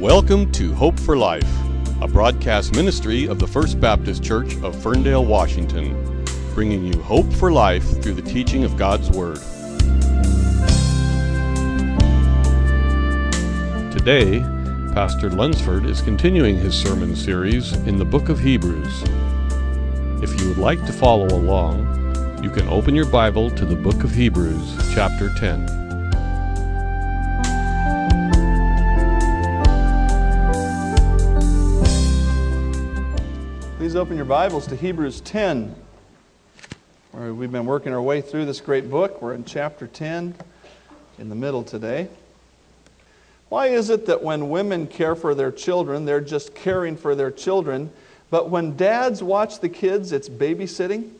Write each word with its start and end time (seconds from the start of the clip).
Welcome 0.00 0.50
to 0.52 0.72
Hope 0.72 0.98
for 0.98 1.14
Life, 1.14 1.46
a 2.00 2.08
broadcast 2.08 2.74
ministry 2.74 3.26
of 3.26 3.38
the 3.38 3.46
First 3.46 3.78
Baptist 3.78 4.24
Church 4.24 4.56
of 4.62 4.74
Ferndale, 4.82 5.26
Washington, 5.26 6.24
bringing 6.54 6.86
you 6.86 6.98
hope 7.02 7.30
for 7.34 7.52
life 7.52 7.84
through 8.02 8.14
the 8.14 8.22
teaching 8.22 8.64
of 8.64 8.78
God's 8.78 9.10
Word. 9.10 9.36
Today, 13.92 14.40
Pastor 14.94 15.28
Lunsford 15.28 15.84
is 15.84 16.00
continuing 16.00 16.56
his 16.56 16.74
sermon 16.74 17.14
series 17.14 17.74
in 17.86 17.98
the 17.98 18.04
book 18.06 18.30
of 18.30 18.40
Hebrews. 18.40 19.02
If 20.22 20.40
you 20.40 20.48
would 20.48 20.56
like 20.56 20.82
to 20.86 20.94
follow 20.94 21.26
along, 21.26 22.42
you 22.42 22.48
can 22.48 22.66
open 22.68 22.94
your 22.94 23.04
Bible 23.04 23.50
to 23.50 23.66
the 23.66 23.76
book 23.76 24.02
of 24.02 24.14
Hebrews, 24.14 24.94
chapter 24.94 25.28
10. 25.34 25.89
Open 34.00 34.16
your 34.16 34.24
Bibles 34.24 34.66
to 34.68 34.74
Hebrews 34.74 35.20
10, 35.20 35.74
where 37.12 37.34
we've 37.34 37.52
been 37.52 37.66
working 37.66 37.92
our 37.92 38.00
way 38.00 38.22
through 38.22 38.46
this 38.46 38.58
great 38.58 38.88
book. 38.88 39.20
We're 39.20 39.34
in 39.34 39.44
chapter 39.44 39.86
10, 39.86 40.34
in 41.18 41.28
the 41.28 41.34
middle 41.34 41.62
today. 41.62 42.08
Why 43.50 43.66
is 43.66 43.90
it 43.90 44.06
that 44.06 44.22
when 44.22 44.48
women 44.48 44.86
care 44.86 45.14
for 45.14 45.34
their 45.34 45.52
children, 45.52 46.06
they're 46.06 46.22
just 46.22 46.54
caring 46.54 46.96
for 46.96 47.14
their 47.14 47.30
children, 47.30 47.90
but 48.30 48.48
when 48.48 48.74
dads 48.74 49.22
watch 49.22 49.60
the 49.60 49.68
kids, 49.68 50.12
it's 50.12 50.30
babysitting? 50.30 51.10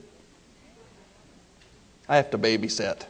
I 2.09 2.17
have 2.17 2.31
to 2.31 2.39
babysit. 2.39 3.05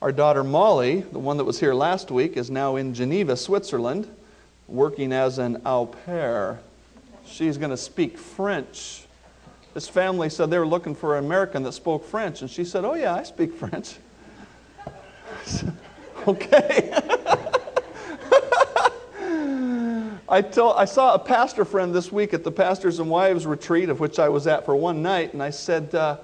Our 0.00 0.12
daughter 0.12 0.44
Molly, 0.44 1.00
the 1.00 1.18
one 1.18 1.36
that 1.38 1.44
was 1.44 1.58
here 1.58 1.74
last 1.74 2.12
week, 2.12 2.36
is 2.36 2.48
now 2.48 2.76
in 2.76 2.94
Geneva, 2.94 3.36
Switzerland, 3.36 4.08
working 4.68 5.12
as 5.12 5.38
an 5.38 5.60
au 5.66 5.86
pair 5.86 6.60
she's 7.30 7.56
going 7.56 7.70
to 7.70 7.76
speak 7.76 8.18
French. 8.18 9.04
This 9.74 9.88
family 9.88 10.28
said 10.28 10.50
they 10.50 10.58
were 10.58 10.66
looking 10.66 10.94
for 10.94 11.16
an 11.16 11.24
American 11.24 11.62
that 11.62 11.72
spoke 11.72 12.04
French, 12.04 12.42
and 12.42 12.50
she 12.50 12.64
said, 12.64 12.84
Oh, 12.84 12.94
yeah, 12.94 13.14
I 13.14 13.22
speak 13.22 13.54
French. 13.54 13.96
I 14.86 14.92
okay. 16.26 16.92
I, 20.28 20.42
told, 20.42 20.76
I 20.76 20.84
saw 20.84 21.14
a 21.14 21.18
pastor 21.18 21.64
friend 21.64 21.94
this 21.94 22.12
week 22.12 22.34
at 22.34 22.44
the 22.44 22.52
Pastors 22.52 22.98
and 22.98 23.08
Wives 23.10 23.46
retreat, 23.46 23.88
of 23.88 24.00
which 24.00 24.18
I 24.18 24.28
was 24.28 24.46
at 24.46 24.64
for 24.64 24.76
one 24.76 25.02
night, 25.02 25.32
and 25.32 25.42
I 25.42 25.50
said, 25.50 25.94
uh, 25.94 26.18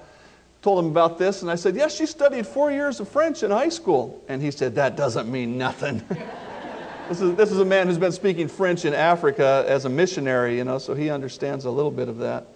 told 0.61 0.83
him 0.83 0.91
about 0.91 1.17
this, 1.17 1.41
and 1.41 1.51
I 1.51 1.55
said, 1.55 1.75
Yes, 1.75 1.95
she 1.95 2.05
studied 2.05 2.45
four 2.45 2.71
years 2.71 2.99
of 2.99 3.07
French 3.07 3.43
in 3.43 3.51
high 3.51 3.69
school. 3.69 4.23
And 4.27 4.41
he 4.41 4.51
said, 4.51 4.75
That 4.75 4.97
doesn't 4.97 5.31
mean 5.31 5.57
nothing. 5.57 6.03
This 7.07 7.21
is, 7.21 7.35
this 7.35 7.51
is 7.53 7.59
a 7.59 7.65
man 7.65 7.87
who's 7.87 7.97
been 7.97 8.11
speaking 8.11 8.49
French 8.49 8.83
in 8.83 8.93
Africa 8.93 9.63
as 9.65 9.85
a 9.85 9.89
missionary, 9.89 10.57
you 10.57 10.65
know, 10.65 10.77
so 10.77 10.93
he 10.93 11.09
understands 11.09 11.63
a 11.63 11.71
little 11.71 11.89
bit 11.89 12.09
of 12.09 12.17
that. 12.17 12.47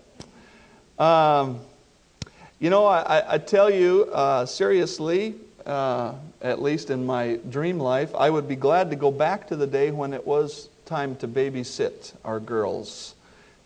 Um, 1.02 1.62
you 2.60 2.70
know, 2.70 2.86
I, 2.86 3.36
I 3.36 3.38
tell 3.38 3.70
you, 3.70 4.10
uh, 4.12 4.46
seriously, 4.46 5.36
uh, 5.66 6.16
at 6.42 6.62
least 6.62 6.90
in 6.90 7.06
my 7.06 7.40
dream 7.50 7.80
life, 7.80 8.14
I 8.14 8.30
would 8.30 8.50
be 8.50 8.58
glad 8.58 8.90
to 8.90 8.98
go 8.98 9.10
back 9.10 9.48
to 9.48 9.56
the 9.56 9.66
day 9.66 9.90
when 9.90 10.12
it 10.12 10.28
was 10.28 10.68
time 10.86 11.16
to 11.18 11.30
babysit 11.30 12.12
our 12.26 12.42
girls 12.42 13.16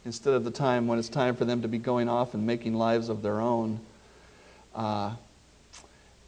instead 0.06 0.36
of 0.36 0.44
the 0.44 0.52
time 0.52 0.86
when 0.86 1.00
it's 1.00 1.10
time 1.10 1.36
for 1.36 1.46
them 1.46 1.64
to 1.64 1.68
be 1.68 1.80
going 1.80 2.08
off 2.08 2.36
and 2.36 2.46
making 2.46 2.76
lives 2.76 3.10
of 3.10 3.24
their 3.24 3.42
own. 3.42 3.80
Uh, 4.76 5.16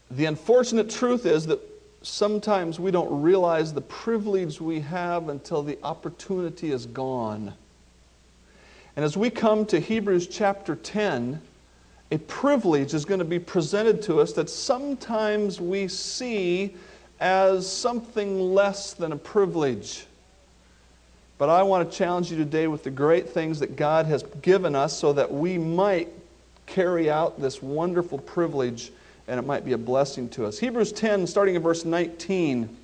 the 0.09 0.25
unfortunate 0.25 0.89
truth 0.89 1.27
is 1.27 1.45
that 1.45 1.59
sometimes 2.01 2.79
we 2.79 2.91
don't 2.91 3.21
realize 3.21 3.73
the 3.73 3.81
privilege 3.81 4.61
we 4.61 4.79
have 4.81 5.29
until 5.29 5.63
the 5.63 5.77
opportunity 5.83 6.71
is 6.71 6.85
gone. 6.85 7.53
And 8.95 9.05
as 9.05 9.15
we 9.15 9.29
come 9.29 9.65
to 9.67 9.79
Hebrews 9.79 10.27
chapter 10.27 10.75
10, 10.75 11.41
a 12.11 12.17
privilege 12.19 12.93
is 12.93 13.05
going 13.05 13.19
to 13.19 13.25
be 13.25 13.39
presented 13.39 14.01
to 14.03 14.19
us 14.19 14.33
that 14.33 14.49
sometimes 14.49 15.59
we 15.59 15.87
see 15.87 16.75
as 17.19 17.71
something 17.71 18.53
less 18.53 18.93
than 18.93 19.11
a 19.11 19.17
privilege. 19.17 20.05
But 21.37 21.49
I 21.49 21.63
want 21.63 21.89
to 21.89 21.97
challenge 21.97 22.31
you 22.31 22.37
today 22.37 22.67
with 22.67 22.83
the 22.83 22.89
great 22.89 23.29
things 23.29 23.59
that 23.59 23.75
God 23.75 24.05
has 24.07 24.23
given 24.41 24.75
us 24.75 24.97
so 24.97 25.13
that 25.13 25.31
we 25.31 25.57
might 25.57 26.09
carry 26.65 27.09
out 27.09 27.39
this 27.39 27.61
wonderful 27.61 28.17
privilege 28.17 28.91
and 29.27 29.39
it 29.39 29.45
might 29.45 29.65
be 29.65 29.73
a 29.73 29.77
blessing 29.77 30.29
to 30.29 30.45
us. 30.45 30.59
Hebrews 30.59 30.91
10, 30.93 31.27
starting 31.27 31.55
in 31.55 31.61
verse 31.61 31.83
19. 31.85 32.75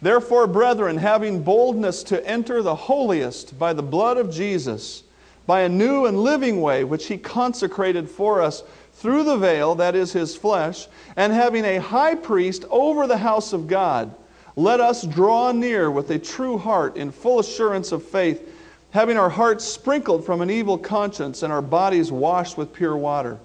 Therefore, 0.00 0.46
brethren, 0.46 0.98
having 0.98 1.42
boldness 1.42 2.02
to 2.04 2.26
enter 2.26 2.62
the 2.62 2.74
holiest 2.74 3.58
by 3.58 3.72
the 3.72 3.82
blood 3.82 4.18
of 4.18 4.30
Jesus, 4.30 5.02
by 5.46 5.62
a 5.62 5.68
new 5.68 6.06
and 6.06 6.18
living 6.18 6.60
way 6.60 6.84
which 6.84 7.06
he 7.06 7.16
consecrated 7.16 8.08
for 8.10 8.42
us 8.42 8.62
through 8.94 9.24
the 9.24 9.36
veil, 9.36 9.74
that 9.74 9.94
is 9.94 10.12
his 10.12 10.34
flesh, 10.34 10.88
and 11.16 11.32
having 11.32 11.64
a 11.64 11.80
high 11.80 12.14
priest 12.14 12.64
over 12.70 13.06
the 13.06 13.18
house 13.18 13.52
of 13.52 13.66
God, 13.66 14.14
let 14.56 14.80
us 14.80 15.02
draw 15.02 15.52
near 15.52 15.90
with 15.90 16.10
a 16.10 16.18
true 16.18 16.56
heart 16.56 16.96
in 16.96 17.10
full 17.10 17.38
assurance 17.38 17.92
of 17.92 18.02
faith, 18.02 18.54
having 18.90 19.18
our 19.18 19.28
hearts 19.28 19.64
sprinkled 19.64 20.24
from 20.24 20.40
an 20.40 20.50
evil 20.50 20.78
conscience 20.78 21.42
and 21.42 21.52
our 21.52 21.60
bodies 21.60 22.10
washed 22.10 22.56
with 22.56 22.72
pure 22.72 22.96
water. 22.96 23.38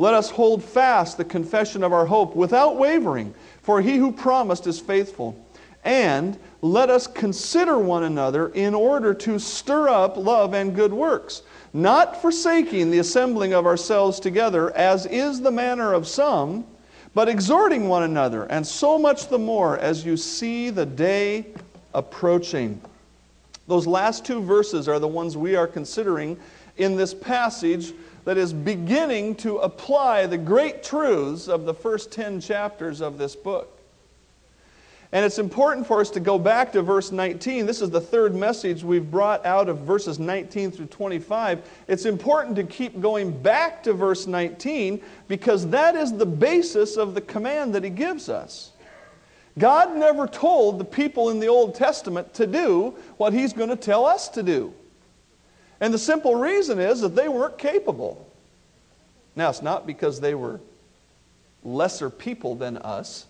Let 0.00 0.14
us 0.14 0.30
hold 0.30 0.64
fast 0.64 1.18
the 1.18 1.26
confession 1.26 1.84
of 1.84 1.92
our 1.92 2.06
hope 2.06 2.34
without 2.34 2.78
wavering, 2.78 3.34
for 3.60 3.82
he 3.82 3.98
who 3.98 4.12
promised 4.12 4.66
is 4.66 4.80
faithful. 4.80 5.38
And 5.84 6.38
let 6.62 6.88
us 6.88 7.06
consider 7.06 7.78
one 7.78 8.04
another 8.04 8.48
in 8.48 8.74
order 8.74 9.12
to 9.12 9.38
stir 9.38 9.90
up 9.90 10.16
love 10.16 10.54
and 10.54 10.74
good 10.74 10.94
works, 10.94 11.42
not 11.74 12.22
forsaking 12.22 12.90
the 12.90 13.00
assembling 13.00 13.52
of 13.52 13.66
ourselves 13.66 14.18
together, 14.18 14.74
as 14.74 15.04
is 15.04 15.42
the 15.42 15.50
manner 15.50 15.92
of 15.92 16.08
some, 16.08 16.64
but 17.12 17.28
exhorting 17.28 17.86
one 17.86 18.04
another, 18.04 18.44
and 18.44 18.66
so 18.66 18.98
much 18.98 19.28
the 19.28 19.38
more 19.38 19.76
as 19.80 20.02
you 20.02 20.16
see 20.16 20.70
the 20.70 20.86
day 20.86 21.44
approaching. 21.92 22.80
Those 23.68 23.86
last 23.86 24.24
two 24.24 24.40
verses 24.40 24.88
are 24.88 24.98
the 24.98 25.06
ones 25.06 25.36
we 25.36 25.56
are 25.56 25.66
considering 25.66 26.38
in 26.78 26.96
this 26.96 27.12
passage 27.12 27.92
that 28.24 28.36
is 28.36 28.52
beginning 28.52 29.34
to 29.36 29.58
apply 29.58 30.26
the 30.26 30.38
great 30.38 30.82
truths 30.82 31.48
of 31.48 31.64
the 31.64 31.74
first 31.74 32.12
10 32.12 32.40
chapters 32.40 33.00
of 33.00 33.18
this 33.18 33.34
book. 33.34 33.80
And 35.12 35.24
it's 35.24 35.38
important 35.38 35.88
for 35.88 36.00
us 36.00 36.10
to 36.10 36.20
go 36.20 36.38
back 36.38 36.72
to 36.72 36.82
verse 36.82 37.10
19. 37.10 37.66
This 37.66 37.82
is 37.82 37.90
the 37.90 38.00
third 38.00 38.32
message 38.32 38.84
we've 38.84 39.10
brought 39.10 39.44
out 39.44 39.68
of 39.68 39.78
verses 39.78 40.20
19 40.20 40.70
through 40.70 40.86
25. 40.86 41.68
It's 41.88 42.04
important 42.04 42.54
to 42.56 42.64
keep 42.64 43.00
going 43.00 43.42
back 43.42 43.82
to 43.84 43.92
verse 43.92 44.28
19 44.28 45.02
because 45.26 45.66
that 45.68 45.96
is 45.96 46.12
the 46.12 46.26
basis 46.26 46.96
of 46.96 47.14
the 47.14 47.20
command 47.20 47.74
that 47.74 47.82
he 47.82 47.90
gives 47.90 48.28
us. 48.28 48.70
God 49.58 49.96
never 49.96 50.28
told 50.28 50.78
the 50.78 50.84
people 50.84 51.30
in 51.30 51.40
the 51.40 51.48
Old 51.48 51.74
Testament 51.74 52.32
to 52.34 52.46
do 52.46 52.94
what 53.16 53.32
he's 53.32 53.52
going 53.52 53.70
to 53.70 53.76
tell 53.76 54.06
us 54.06 54.28
to 54.28 54.44
do. 54.44 54.72
And 55.80 55.94
the 55.94 55.98
simple 55.98 56.34
reason 56.34 56.78
is 56.78 57.00
that 57.00 57.16
they 57.16 57.28
weren't 57.28 57.58
capable. 57.58 58.26
Now, 59.34 59.48
it's 59.48 59.62
not 59.62 59.86
because 59.86 60.20
they 60.20 60.34
were 60.34 60.60
lesser 61.64 62.10
people 62.10 62.54
than 62.54 62.78
us, 62.78 63.26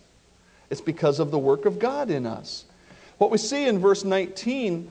it's 0.68 0.80
because 0.80 1.18
of 1.18 1.30
the 1.30 1.38
work 1.38 1.64
of 1.64 1.78
God 1.78 2.10
in 2.10 2.26
us. 2.26 2.64
What 3.18 3.30
we 3.30 3.38
see 3.38 3.66
in 3.66 3.78
verse 3.78 4.04
19 4.04 4.90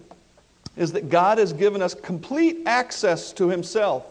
is 0.77 0.91
that 0.93 1.09
God 1.09 1.37
has 1.37 1.51
given 1.53 1.81
us 1.81 1.93
complete 1.93 2.59
access 2.65 3.33
to 3.33 3.49
Himself. 3.49 4.05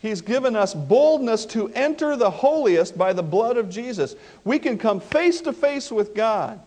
He's 0.00 0.20
given 0.20 0.54
us 0.54 0.74
boldness 0.74 1.46
to 1.46 1.68
enter 1.70 2.16
the 2.16 2.30
holiest 2.30 2.96
by 2.96 3.14
the 3.14 3.22
blood 3.22 3.56
of 3.56 3.70
Jesus. 3.70 4.14
We 4.44 4.58
can 4.58 4.76
come 4.76 5.00
face 5.00 5.40
to 5.42 5.52
face 5.52 5.90
with 5.90 6.14
God. 6.14 6.60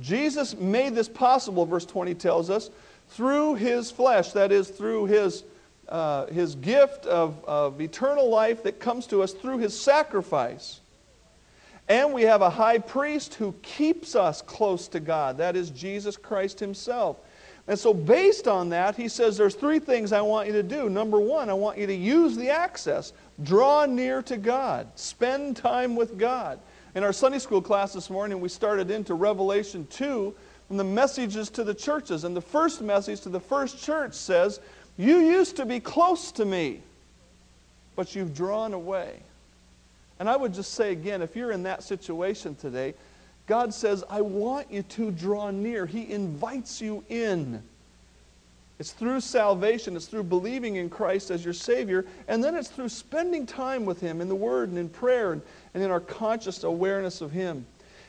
Jesus 0.00 0.56
made 0.56 0.94
this 0.94 1.08
possible, 1.08 1.66
verse 1.66 1.84
20 1.84 2.14
tells 2.14 2.50
us, 2.50 2.70
through 3.10 3.54
his 3.54 3.90
flesh, 3.90 4.32
that 4.32 4.52
is, 4.52 4.68
through 4.68 5.06
his, 5.06 5.44
uh, 5.88 6.26
his 6.26 6.54
gift 6.54 7.06
of, 7.06 7.42
of 7.44 7.80
eternal 7.80 8.28
life 8.28 8.62
that 8.62 8.80
comes 8.80 9.06
to 9.08 9.22
us 9.22 9.32
through 9.32 9.58
his 9.58 9.78
sacrifice. 9.78 10.80
And 11.88 12.12
we 12.12 12.22
have 12.22 12.42
a 12.42 12.50
high 12.50 12.78
priest 12.78 13.34
who 13.34 13.52
keeps 13.62 14.14
us 14.14 14.42
close 14.42 14.88
to 14.88 15.00
God. 15.00 15.38
That 15.38 15.56
is 15.56 15.70
Jesus 15.70 16.16
Christ 16.16 16.60
himself. 16.60 17.16
And 17.66 17.78
so, 17.78 17.92
based 17.92 18.48
on 18.48 18.70
that, 18.70 18.96
he 18.96 19.08
says 19.08 19.36
there's 19.36 19.54
three 19.54 19.78
things 19.78 20.12
I 20.12 20.22
want 20.22 20.46
you 20.46 20.54
to 20.54 20.62
do. 20.62 20.88
Number 20.88 21.20
one, 21.20 21.50
I 21.50 21.54
want 21.54 21.76
you 21.76 21.86
to 21.86 21.94
use 21.94 22.34
the 22.34 22.48
access, 22.48 23.12
draw 23.42 23.84
near 23.84 24.22
to 24.22 24.38
God, 24.38 24.88
spend 24.94 25.56
time 25.56 25.94
with 25.94 26.18
God. 26.18 26.60
In 26.94 27.04
our 27.04 27.12
Sunday 27.12 27.38
school 27.38 27.60
class 27.60 27.92
this 27.92 28.08
morning, 28.08 28.40
we 28.40 28.48
started 28.48 28.90
into 28.90 29.14
Revelation 29.14 29.86
2 29.90 30.34
and 30.70 30.78
the 30.78 30.84
messages 30.84 31.48
to 31.50 31.64
the 31.64 31.74
churches. 31.74 32.24
And 32.24 32.36
the 32.36 32.40
first 32.40 32.80
message 32.82 33.20
to 33.22 33.28
the 33.28 33.40
first 33.40 33.82
church 33.82 34.14
says, 34.14 34.60
You 34.96 35.18
used 35.18 35.56
to 35.56 35.66
be 35.66 35.80
close 35.80 36.32
to 36.32 36.44
me, 36.44 36.80
but 37.96 38.14
you've 38.14 38.34
drawn 38.34 38.74
away. 38.74 39.20
And 40.18 40.28
I 40.28 40.36
would 40.36 40.52
just 40.52 40.74
say 40.74 40.92
again, 40.92 41.22
if 41.22 41.36
you're 41.36 41.52
in 41.52 41.62
that 41.62 41.82
situation 41.82 42.54
today, 42.56 42.94
God 43.46 43.72
says, 43.72 44.04
I 44.10 44.20
want 44.20 44.70
you 44.70 44.82
to 44.82 45.10
draw 45.10 45.50
near. 45.50 45.86
He 45.86 46.10
invites 46.12 46.80
you 46.80 47.04
in. 47.08 47.62
It's 48.78 48.92
through 48.92 49.20
salvation, 49.20 49.96
it's 49.96 50.06
through 50.06 50.24
believing 50.24 50.76
in 50.76 50.88
Christ 50.88 51.32
as 51.32 51.44
your 51.44 51.54
Savior, 51.54 52.04
and 52.28 52.44
then 52.44 52.54
it's 52.54 52.68
through 52.68 52.90
spending 52.90 53.44
time 53.44 53.84
with 53.84 54.00
Him 54.00 54.20
in 54.20 54.28
the 54.28 54.36
Word 54.36 54.68
and 54.68 54.78
in 54.78 54.88
prayer 54.88 55.32
and, 55.32 55.42
and 55.74 55.82
in 55.82 55.90
our 55.90 55.98
conscious 55.98 56.62
awareness 56.62 57.20
of 57.20 57.32
Him. 57.32 57.66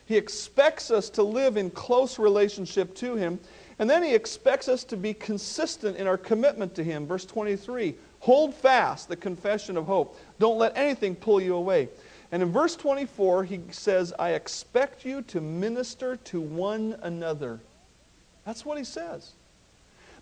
He 0.10 0.18
expects 0.18 0.90
us 0.90 1.08
to 1.12 1.22
live 1.22 1.56
in 1.56 1.70
close 1.70 2.18
relationship 2.18 2.96
to 2.96 3.16
Him, 3.16 3.40
and 3.78 3.88
then 3.88 4.02
He 4.02 4.16
expects 4.16 4.68
us 4.68 4.84
to 4.86 4.98
be 4.98 5.14
consistent 5.14 5.98
in 5.98 6.08
our 6.08 6.18
commitment 6.18 6.74
to 6.76 6.84
Him. 6.84 7.06
Verse 7.06 7.26
23 7.26 7.94
Hold 8.22 8.56
fast 8.56 9.08
the 9.08 9.16
confession 9.16 9.78
of 9.78 9.86
hope. 9.86 10.20
Don't 10.40 10.58
let 10.58 10.76
anything 10.76 11.14
pull 11.14 11.40
you 11.40 11.54
away. 11.54 11.90
And 12.32 12.42
in 12.42 12.52
verse 12.52 12.76
24, 12.76 13.44
he 13.44 13.60
says, 13.70 14.12
I 14.18 14.32
expect 14.32 15.06
you 15.06 15.22
to 15.24 15.42
minister 15.42 16.16
to 16.16 16.42
one 16.42 16.98
another. 17.04 17.60
That's 18.46 18.66
what 18.66 18.80
he 18.80 18.84
says. 18.84 19.34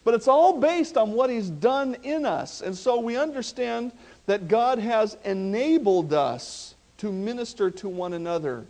But 0.04 0.16
it's 0.16 0.28
all 0.28 0.60
based 0.60 0.98
on 0.98 1.13
what 1.13 1.30
he's 1.30 1.50
done 1.50 1.95
in 2.04 2.25
us. 2.25 2.60
And 2.60 2.75
so 2.75 3.00
we 3.00 3.16
understand 3.16 3.94
that 4.25 4.50
God 4.50 4.80
has 4.80 5.18
enabled 5.24 6.12
us 6.12 6.75
to 6.98 7.10
minister 7.10 7.72
to 7.72 7.88
one 7.88 8.12
another. 8.12 8.66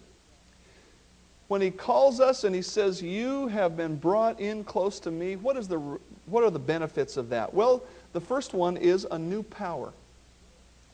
When 1.47 1.61
he 1.61 1.71
calls 1.71 2.19
us 2.19 2.43
and 2.43 2.53
he 2.53 2.61
says, 2.61 3.01
You 3.01 3.47
have 3.47 3.77
been 3.77 3.95
brought 3.95 4.39
in 4.39 4.63
close 4.63 4.99
to 5.01 5.11
me, 5.11 5.35
what, 5.37 5.55
is 5.55 5.67
the, 5.67 5.79
what 6.25 6.43
are 6.43 6.49
the 6.49 6.59
benefits 6.59 7.17
of 7.17 7.29
that? 7.29 7.53
Well, 7.53 7.83
the 8.13 8.21
first 8.21 8.53
one 8.53 8.77
is 8.77 9.05
a 9.09 9.17
new 9.17 9.43
power. 9.43 9.93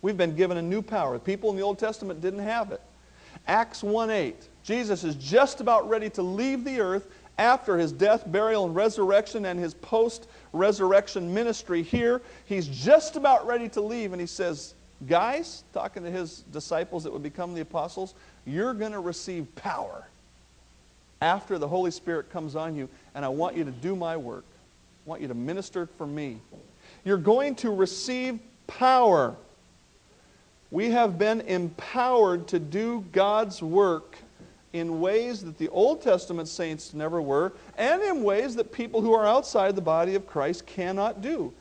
We've 0.01 0.17
been 0.17 0.35
given 0.35 0.57
a 0.57 0.61
new 0.61 0.81
power. 0.81 1.17
People 1.17 1.49
in 1.49 1.55
the 1.55 1.63
Old 1.63 1.79
Testament 1.79 2.21
didn't 2.21 2.39
have 2.39 2.71
it. 2.71 2.81
Acts 3.47 3.81
1 3.81 4.09
8. 4.09 4.35
Jesus 4.63 5.03
is 5.03 5.15
just 5.15 5.59
about 5.59 5.89
ready 5.89 6.09
to 6.11 6.21
leave 6.21 6.63
the 6.63 6.79
earth 6.79 7.07
after 7.37 7.77
his 7.77 7.91
death, 7.91 8.31
burial, 8.31 8.65
and 8.65 8.75
resurrection 8.75 9.45
and 9.45 9.59
his 9.59 9.73
post 9.73 10.27
resurrection 10.51 11.33
ministry 11.33 11.81
here. 11.81 12.21
He's 12.45 12.67
just 12.67 13.15
about 13.15 13.47
ready 13.47 13.67
to 13.69 13.81
leave, 13.81 14.11
and 14.13 14.21
he 14.21 14.27
says, 14.27 14.75
Guys, 15.07 15.63
talking 15.73 16.03
to 16.03 16.11
his 16.11 16.41
disciples 16.51 17.03
that 17.03 17.11
would 17.11 17.23
become 17.23 17.53
the 17.53 17.61
apostles, 17.61 18.13
you're 18.45 18.73
going 18.73 18.91
to 18.91 18.99
receive 18.99 19.53
power 19.55 20.05
after 21.23 21.57
the 21.57 21.67
Holy 21.67 21.89
Spirit 21.89 22.29
comes 22.29 22.53
on 22.53 22.75
you, 22.75 22.89
and 23.15 23.23
I 23.23 23.29
want 23.29 23.55
you 23.55 23.63
to 23.63 23.71
do 23.71 23.95
my 23.95 24.17
work. 24.17 24.43
I 25.05 25.09
want 25.09 25.21
you 25.21 25.29
to 25.29 25.33
minister 25.33 25.87
for 25.97 26.05
me. 26.05 26.41
You're 27.05 27.17
going 27.17 27.55
to 27.55 27.71
receive 27.71 28.39
power. 28.67 29.33
We 30.69 30.89
have 30.89 31.17
been 31.17 31.39
empowered 31.41 32.49
to 32.49 32.59
do 32.59 33.05
God's 33.13 33.63
work 33.63 34.17
in 34.73 34.99
ways 34.99 35.45
that 35.45 35.57
the 35.57 35.69
Old 35.69 36.01
Testament 36.01 36.49
saints 36.49 36.93
never 36.93 37.21
were, 37.21 37.53
and 37.77 38.01
in 38.01 38.23
ways 38.23 38.55
that 38.55 38.73
people 38.73 38.99
who 38.99 39.13
are 39.13 39.25
outside 39.25 39.77
the 39.77 39.81
body 39.81 40.15
of 40.15 40.27
Christ 40.27 40.65
cannot 40.65 41.21
do. 41.21 41.53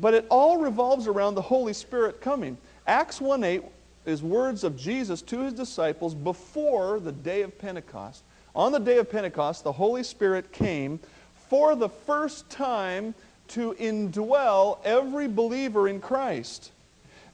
But 0.00 0.14
it 0.14 0.26
all 0.30 0.56
revolves 0.56 1.06
around 1.06 1.34
the 1.34 1.42
Holy 1.42 1.74
Spirit 1.74 2.22
coming. 2.22 2.56
Acts 2.86 3.20
1 3.20 3.44
8 3.44 3.62
is 4.06 4.22
words 4.22 4.64
of 4.64 4.78
Jesus 4.78 5.20
to 5.22 5.40
his 5.40 5.52
disciples 5.52 6.14
before 6.14 7.00
the 7.00 7.12
day 7.12 7.42
of 7.42 7.58
Pentecost. 7.58 8.22
On 8.54 8.70
the 8.72 8.78
day 8.78 8.98
of 8.98 9.10
Pentecost, 9.10 9.64
the 9.64 9.72
Holy 9.72 10.02
Spirit 10.02 10.52
came 10.52 11.00
for 11.48 11.74
the 11.74 11.88
first 11.88 12.48
time 12.50 13.14
to 13.48 13.74
indwell 13.74 14.78
every 14.84 15.28
believer 15.28 15.88
in 15.88 16.00
Christ. 16.00 16.70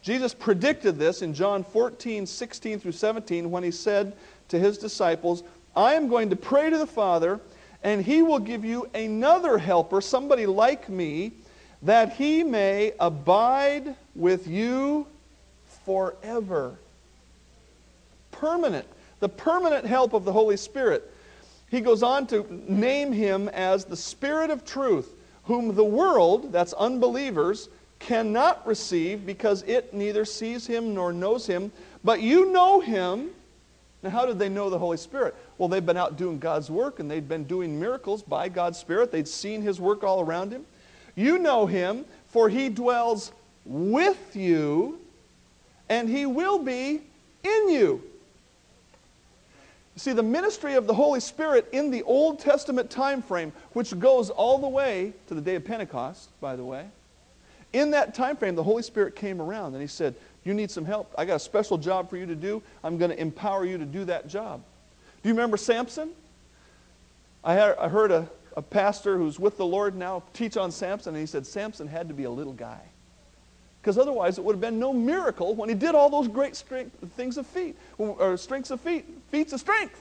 Jesus 0.02 0.32
predicted 0.32 0.98
this 0.98 1.20
in 1.20 1.34
John 1.34 1.62
14, 1.62 2.26
16 2.26 2.80
through 2.80 2.92
17 2.92 3.50
when 3.50 3.62
he 3.62 3.70
said 3.70 4.14
to 4.48 4.58
his 4.58 4.78
disciples, 4.78 5.42
I 5.76 5.94
am 5.94 6.08
going 6.08 6.30
to 6.30 6.36
pray 6.36 6.70
to 6.70 6.78
the 6.78 6.86
Father, 6.86 7.38
and 7.82 8.02
he 8.02 8.22
will 8.22 8.38
give 8.38 8.64
you 8.64 8.88
another 8.94 9.58
helper, 9.58 10.00
somebody 10.00 10.46
like 10.46 10.88
me, 10.88 11.32
that 11.82 12.14
he 12.14 12.42
may 12.42 12.92
abide 12.98 13.94
with 14.14 14.46
you 14.48 15.06
forever. 15.84 16.76
Permanent. 18.32 18.86
The 19.20 19.28
permanent 19.28 19.86
help 19.86 20.14
of 20.14 20.24
the 20.24 20.32
Holy 20.32 20.56
Spirit. 20.56 21.09
He 21.70 21.80
goes 21.80 22.02
on 22.02 22.26
to 22.28 22.46
name 22.68 23.12
him 23.12 23.48
as 23.48 23.84
the 23.84 23.96
Spirit 23.96 24.50
of 24.50 24.64
truth, 24.64 25.14
whom 25.44 25.74
the 25.74 25.84
world, 25.84 26.52
that's 26.52 26.72
unbelievers, 26.72 27.68
cannot 28.00 28.66
receive 28.66 29.24
because 29.24 29.62
it 29.62 29.94
neither 29.94 30.24
sees 30.24 30.66
him 30.66 30.94
nor 30.94 31.12
knows 31.12 31.46
him. 31.46 31.70
But 32.02 32.20
you 32.20 32.50
know 32.50 32.80
him. 32.80 33.30
Now, 34.02 34.10
how 34.10 34.26
did 34.26 34.38
they 34.38 34.48
know 34.48 34.70
the 34.70 34.78
Holy 34.78 34.96
Spirit? 34.96 35.34
Well, 35.58 35.68
they've 35.68 35.84
been 35.84 35.96
out 35.96 36.16
doing 36.16 36.38
God's 36.38 36.70
work 36.70 36.98
and 36.98 37.10
they'd 37.10 37.28
been 37.28 37.44
doing 37.44 37.78
miracles 37.78 38.22
by 38.22 38.48
God's 38.48 38.78
Spirit. 38.78 39.12
They'd 39.12 39.28
seen 39.28 39.62
his 39.62 39.78
work 39.78 40.02
all 40.02 40.20
around 40.22 40.52
him. 40.52 40.64
You 41.14 41.38
know 41.38 41.66
him, 41.66 42.04
for 42.28 42.48
he 42.48 42.68
dwells 42.68 43.32
with 43.64 44.34
you 44.34 44.98
and 45.88 46.08
he 46.08 46.24
will 46.24 46.58
be 46.58 47.02
in 47.44 47.68
you. 47.68 48.02
See, 49.96 50.12
the 50.12 50.22
ministry 50.22 50.74
of 50.74 50.86
the 50.86 50.94
Holy 50.94 51.20
Spirit 51.20 51.68
in 51.72 51.90
the 51.90 52.02
Old 52.04 52.38
Testament 52.38 52.90
time 52.90 53.22
frame, 53.22 53.52
which 53.72 53.98
goes 53.98 54.30
all 54.30 54.58
the 54.58 54.68
way 54.68 55.12
to 55.26 55.34
the 55.34 55.40
day 55.40 55.56
of 55.56 55.64
Pentecost, 55.64 56.30
by 56.40 56.56
the 56.56 56.64
way, 56.64 56.86
in 57.72 57.90
that 57.92 58.14
time 58.14 58.36
frame, 58.36 58.54
the 58.54 58.62
Holy 58.62 58.82
Spirit 58.82 59.14
came 59.14 59.40
around 59.40 59.74
and 59.74 59.80
he 59.80 59.86
said, 59.86 60.14
You 60.44 60.54
need 60.54 60.70
some 60.70 60.84
help. 60.84 61.12
I 61.16 61.24
got 61.24 61.36
a 61.36 61.40
special 61.40 61.78
job 61.78 62.10
for 62.10 62.16
you 62.16 62.26
to 62.26 62.34
do. 62.34 62.62
I'm 62.82 62.98
going 62.98 63.10
to 63.10 63.20
empower 63.20 63.64
you 63.64 63.78
to 63.78 63.84
do 63.84 64.04
that 64.06 64.28
job. 64.28 64.62
Do 65.22 65.28
you 65.28 65.34
remember 65.34 65.56
Samson? 65.56 66.10
I, 67.44 67.54
had, 67.54 67.76
I 67.78 67.88
heard 67.88 68.10
a, 68.10 68.28
a 68.56 68.62
pastor 68.62 69.16
who's 69.16 69.38
with 69.38 69.56
the 69.56 69.66
Lord 69.66 69.94
now 69.96 70.22
teach 70.32 70.56
on 70.56 70.70
Samson, 70.70 71.14
and 71.14 71.20
he 71.20 71.26
said 71.26 71.46
Samson 71.46 71.86
had 71.86 72.08
to 72.08 72.14
be 72.14 72.24
a 72.24 72.30
little 72.30 72.52
guy. 72.52 72.80
Because 73.80 73.96
otherwise, 73.96 74.38
it 74.38 74.44
would 74.44 74.54
have 74.54 74.60
been 74.60 74.78
no 74.78 74.92
miracle 74.92 75.54
when 75.54 75.68
he 75.68 75.74
did 75.74 75.94
all 75.94 76.10
those 76.10 76.28
great 76.28 76.54
strength, 76.54 76.96
things 77.16 77.38
of 77.38 77.46
feet, 77.46 77.76
or 77.98 78.36
strengths 78.36 78.70
of 78.70 78.80
feet, 78.80 79.06
feats 79.30 79.52
of 79.52 79.60
strength. 79.60 79.98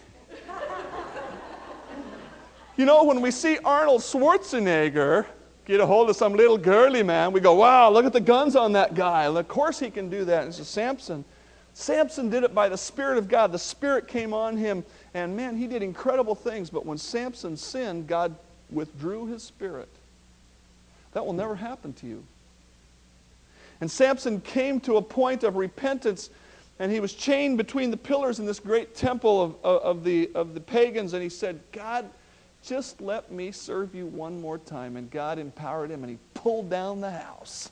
you 2.75 2.85
know, 2.85 3.05
when 3.05 3.21
we 3.21 3.31
see 3.31 3.57
Arnold 3.63 4.01
Schwarzenegger 4.01 5.25
get 5.65 5.79
a 5.79 5.85
hold 5.85 6.09
of 6.09 6.17
some 6.17 6.33
little 6.33 6.57
girly 6.57 7.03
man, 7.03 7.31
we 7.31 7.39
go, 7.39 7.53
wow, 7.53 7.89
look 7.89 8.05
at 8.05 8.11
the 8.11 8.19
guns 8.19 8.55
on 8.55 8.73
that 8.73 8.95
guy. 8.95 9.25
And 9.25 9.37
of 9.37 9.47
course 9.47 9.79
he 9.79 9.89
can 9.89 10.09
do 10.09 10.25
that. 10.25 10.43
And 10.43 10.49
it's 10.49 10.67
Samson. 10.67 11.23
Samson 11.73 12.29
did 12.29 12.43
it 12.43 12.53
by 12.53 12.67
the 12.67 12.77
Spirit 12.77 13.17
of 13.17 13.29
God. 13.29 13.53
The 13.53 13.59
Spirit 13.59 14.09
came 14.09 14.33
on 14.33 14.57
him, 14.57 14.83
and 15.13 15.37
man, 15.37 15.55
he 15.55 15.67
did 15.67 15.81
incredible 15.81 16.35
things. 16.35 16.69
But 16.69 16.85
when 16.85 16.97
Samson 16.97 17.55
sinned, 17.55 18.07
God 18.07 18.36
withdrew 18.69 19.27
his 19.27 19.41
Spirit. 19.41 19.88
That 21.13 21.25
will 21.25 21.33
never 21.33 21.55
happen 21.55 21.93
to 21.93 22.07
you. 22.07 22.25
And 23.81 23.89
Samson 23.89 24.41
came 24.41 24.79
to 24.81 24.98
a 24.98 25.01
point 25.01 25.43
of 25.43 25.55
repentance, 25.55 26.29
and 26.79 26.91
he 26.91 27.00
was 27.00 27.13
chained 27.13 27.57
between 27.57 27.91
the 27.91 27.98
pillars 27.98 28.39
in 28.39 28.45
this 28.45 28.59
great 28.59 28.95
temple 28.95 29.41
of, 29.41 29.55
of, 29.63 29.81
of 29.81 30.03
the, 30.03 30.29
of 30.36 30.53
the 30.53 30.62
pagans, 30.62 31.13
and 31.13 31.24
he 31.24 31.29
said, 31.29 31.62
God, 31.71 32.09
just 32.62 33.00
let 33.00 33.31
me 33.31 33.51
serve 33.51 33.95
you 33.95 34.05
one 34.05 34.39
more 34.41 34.57
time. 34.57 34.98
And 34.98 35.09
God 35.09 35.39
empowered 35.39 35.89
him 35.89 36.03
and 36.03 36.12
he 36.12 36.17
pulled 36.33 36.69
down 36.69 37.01
the 37.01 37.12
house. 37.12 37.69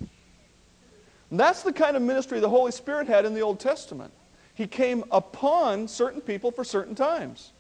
And 1.30 1.40
that's 1.40 1.62
the 1.62 1.74
kind 1.74 1.96
of 1.96 2.02
ministry 2.02 2.40
the 2.40 2.50
Holy 2.50 2.72
Spirit 2.72 3.08
had 3.08 3.26
in 3.26 3.34
the 3.34 3.42
Old 3.42 3.60
Testament. 3.60 4.14
He 4.54 4.66
came 4.66 5.04
upon 5.12 5.88
certain 5.88 6.22
people 6.22 6.52
for 6.52 6.64
certain 6.64 6.96
times, 6.96 7.52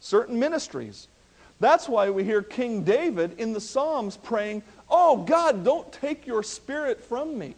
certain 0.00 0.38
ministries. 0.38 1.08
That's 1.58 1.88
why 1.88 2.08
we 2.10 2.22
hear 2.22 2.42
King 2.42 2.82
David 2.82 3.38
in 3.38 3.52
the 3.52 3.60
Psalms 3.60 4.16
praying, 4.16 4.62
Oh 4.88 5.18
God, 5.18 5.64
don't 5.64 5.90
take 5.92 6.26
your 6.26 6.42
spirit 6.42 7.02
from 7.02 7.36
me. 7.36 7.56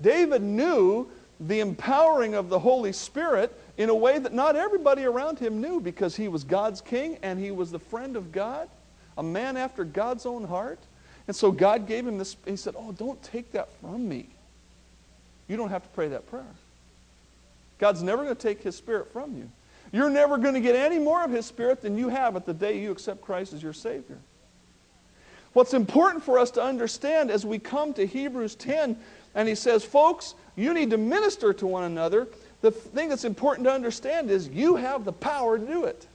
David 0.00 0.42
knew 0.42 1.08
the 1.40 1.60
empowering 1.60 2.34
of 2.34 2.48
the 2.48 2.58
Holy 2.58 2.92
Spirit 2.92 3.58
in 3.76 3.88
a 3.88 3.94
way 3.94 4.18
that 4.18 4.32
not 4.32 4.56
everybody 4.56 5.04
around 5.04 5.38
him 5.38 5.60
knew 5.60 5.80
because 5.80 6.14
he 6.14 6.28
was 6.28 6.44
God's 6.44 6.80
king 6.80 7.18
and 7.22 7.38
he 7.38 7.50
was 7.50 7.70
the 7.70 7.78
friend 7.78 8.16
of 8.16 8.32
God, 8.32 8.68
a 9.18 9.22
man 9.22 9.56
after 9.56 9.84
God's 9.84 10.26
own 10.26 10.44
heart. 10.44 10.78
And 11.26 11.34
so 11.34 11.50
God 11.50 11.86
gave 11.86 12.06
him 12.06 12.18
this, 12.18 12.36
he 12.44 12.56
said, 12.56 12.74
Oh, 12.76 12.92
don't 12.92 13.22
take 13.22 13.52
that 13.52 13.68
from 13.80 14.08
me. 14.08 14.28
You 15.48 15.56
don't 15.56 15.70
have 15.70 15.82
to 15.82 15.88
pray 15.90 16.08
that 16.08 16.28
prayer. 16.30 16.44
God's 17.78 18.02
never 18.02 18.22
going 18.24 18.36
to 18.36 18.42
take 18.42 18.62
his 18.62 18.76
spirit 18.76 19.12
from 19.12 19.36
you. 19.36 19.50
You're 19.92 20.10
never 20.10 20.38
going 20.38 20.54
to 20.54 20.60
get 20.60 20.76
any 20.76 20.98
more 20.98 21.24
of 21.24 21.30
his 21.30 21.46
spirit 21.46 21.80
than 21.80 21.98
you 21.98 22.08
have 22.08 22.36
at 22.36 22.46
the 22.46 22.54
day 22.54 22.80
you 22.80 22.90
accept 22.90 23.20
Christ 23.20 23.52
as 23.52 23.62
your 23.62 23.72
Savior. 23.72 24.18
What's 25.52 25.72
important 25.72 26.24
for 26.24 26.38
us 26.38 26.50
to 26.52 26.62
understand 26.62 27.30
as 27.30 27.46
we 27.46 27.58
come 27.60 27.94
to 27.94 28.06
Hebrews 28.06 28.56
10, 28.56 28.96
and 29.34 29.48
he 29.48 29.54
says, 29.54 29.84
Folks, 29.84 30.34
you 30.56 30.72
need 30.74 30.90
to 30.90 30.98
minister 30.98 31.52
to 31.52 31.66
one 31.66 31.84
another 31.84 32.28
the 32.64 32.70
thing 32.70 33.10
that's 33.10 33.24
important 33.26 33.66
to 33.66 33.72
understand 33.72 34.30
is 34.30 34.48
you 34.48 34.76
have 34.76 35.04
the 35.04 35.12
power 35.12 35.58
to 35.58 35.66
do 35.66 35.84
it. 35.84 36.06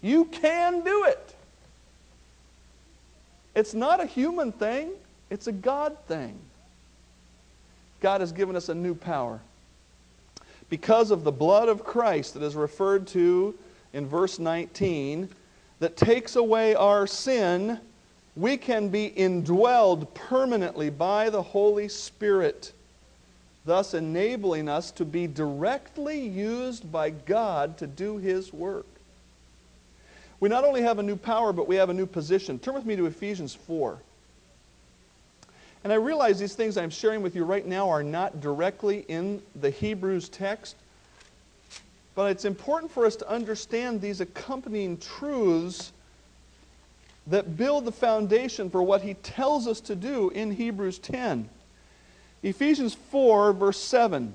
You 0.00 0.24
can 0.24 0.82
do 0.82 1.04
it. 1.04 1.36
It's 3.54 3.72
not 3.72 4.00
a 4.00 4.06
human 4.06 4.50
thing, 4.50 4.90
it's 5.30 5.46
a 5.46 5.52
God 5.52 5.96
thing. 6.08 6.36
God 8.00 8.22
has 8.22 8.32
given 8.32 8.56
us 8.56 8.70
a 8.70 8.74
new 8.74 8.96
power. 8.96 9.38
Because 10.68 11.12
of 11.12 11.22
the 11.22 11.30
blood 11.30 11.68
of 11.68 11.84
Christ 11.84 12.34
that 12.34 12.42
is 12.42 12.56
referred 12.56 13.06
to 13.08 13.54
in 13.92 14.08
verse 14.08 14.40
19 14.40 15.28
that 15.78 15.96
takes 15.96 16.34
away 16.34 16.74
our 16.74 17.06
sin, 17.06 17.78
we 18.34 18.56
can 18.56 18.88
be 18.88 19.12
indwelled 19.16 20.12
permanently 20.14 20.90
by 20.90 21.28
the 21.28 21.42
Holy 21.42 21.88
Spirit, 21.88 22.72
thus 23.64 23.94
enabling 23.94 24.68
us 24.68 24.90
to 24.92 25.04
be 25.04 25.26
directly 25.26 26.20
used 26.20 26.90
by 26.90 27.10
God 27.10 27.76
to 27.78 27.86
do 27.86 28.16
His 28.16 28.52
work. 28.52 28.86
We 30.40 30.48
not 30.48 30.64
only 30.64 30.82
have 30.82 30.98
a 30.98 31.02
new 31.02 31.16
power, 31.16 31.52
but 31.52 31.68
we 31.68 31.76
have 31.76 31.90
a 31.90 31.94
new 31.94 32.06
position. 32.06 32.58
Turn 32.58 32.74
with 32.74 32.86
me 32.86 32.96
to 32.96 33.06
Ephesians 33.06 33.54
4. 33.54 33.98
And 35.84 35.92
I 35.92 35.96
realize 35.96 36.38
these 36.38 36.54
things 36.54 36.76
I'm 36.76 36.90
sharing 36.90 37.22
with 37.22 37.36
you 37.36 37.44
right 37.44 37.66
now 37.66 37.88
are 37.90 38.02
not 38.02 38.40
directly 38.40 39.04
in 39.08 39.42
the 39.60 39.70
Hebrews 39.70 40.28
text, 40.28 40.76
but 42.14 42.30
it's 42.30 42.44
important 42.44 42.90
for 42.90 43.04
us 43.04 43.16
to 43.16 43.28
understand 43.28 44.00
these 44.00 44.20
accompanying 44.20 44.96
truths 44.98 45.92
that 47.26 47.56
build 47.56 47.84
the 47.84 47.92
foundation 47.92 48.70
for 48.70 48.82
what 48.82 49.02
he 49.02 49.14
tells 49.14 49.66
us 49.66 49.80
to 49.80 49.94
do 49.94 50.30
in 50.30 50.50
Hebrews 50.50 50.98
10. 50.98 51.48
Ephesians 52.42 52.94
4, 52.94 53.52
verse 53.52 53.78
7. 53.78 54.34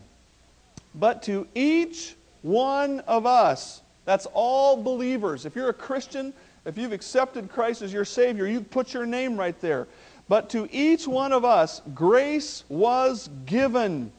But 0.96 1.24
to 1.24 1.48
each 1.54 2.16
one 2.42 3.02
of 3.02 3.26
us, 3.26 3.82
that's 4.06 4.26
all 4.34 4.82
believers. 4.82 5.46
If 5.46 5.56
you're 5.56 5.70
a 5.70 5.74
Christian, 5.74 6.34
if 6.66 6.78
you've 6.78 6.94
accepted 6.94 7.50
Christ 7.50 7.82
as 7.82 7.92
your 7.92 8.06
Savior, 8.06 8.48
you 8.48 8.62
put 8.62 8.94
your 8.94 9.06
name 9.06 9.38
right 9.38 9.60
there. 9.60 9.88
But 10.30 10.50
to 10.52 10.68
each 10.72 11.08
one 11.08 11.34
of 11.34 11.46
us, 11.46 11.82
grace 11.94 12.64
was 12.70 13.30
given 13.46 14.12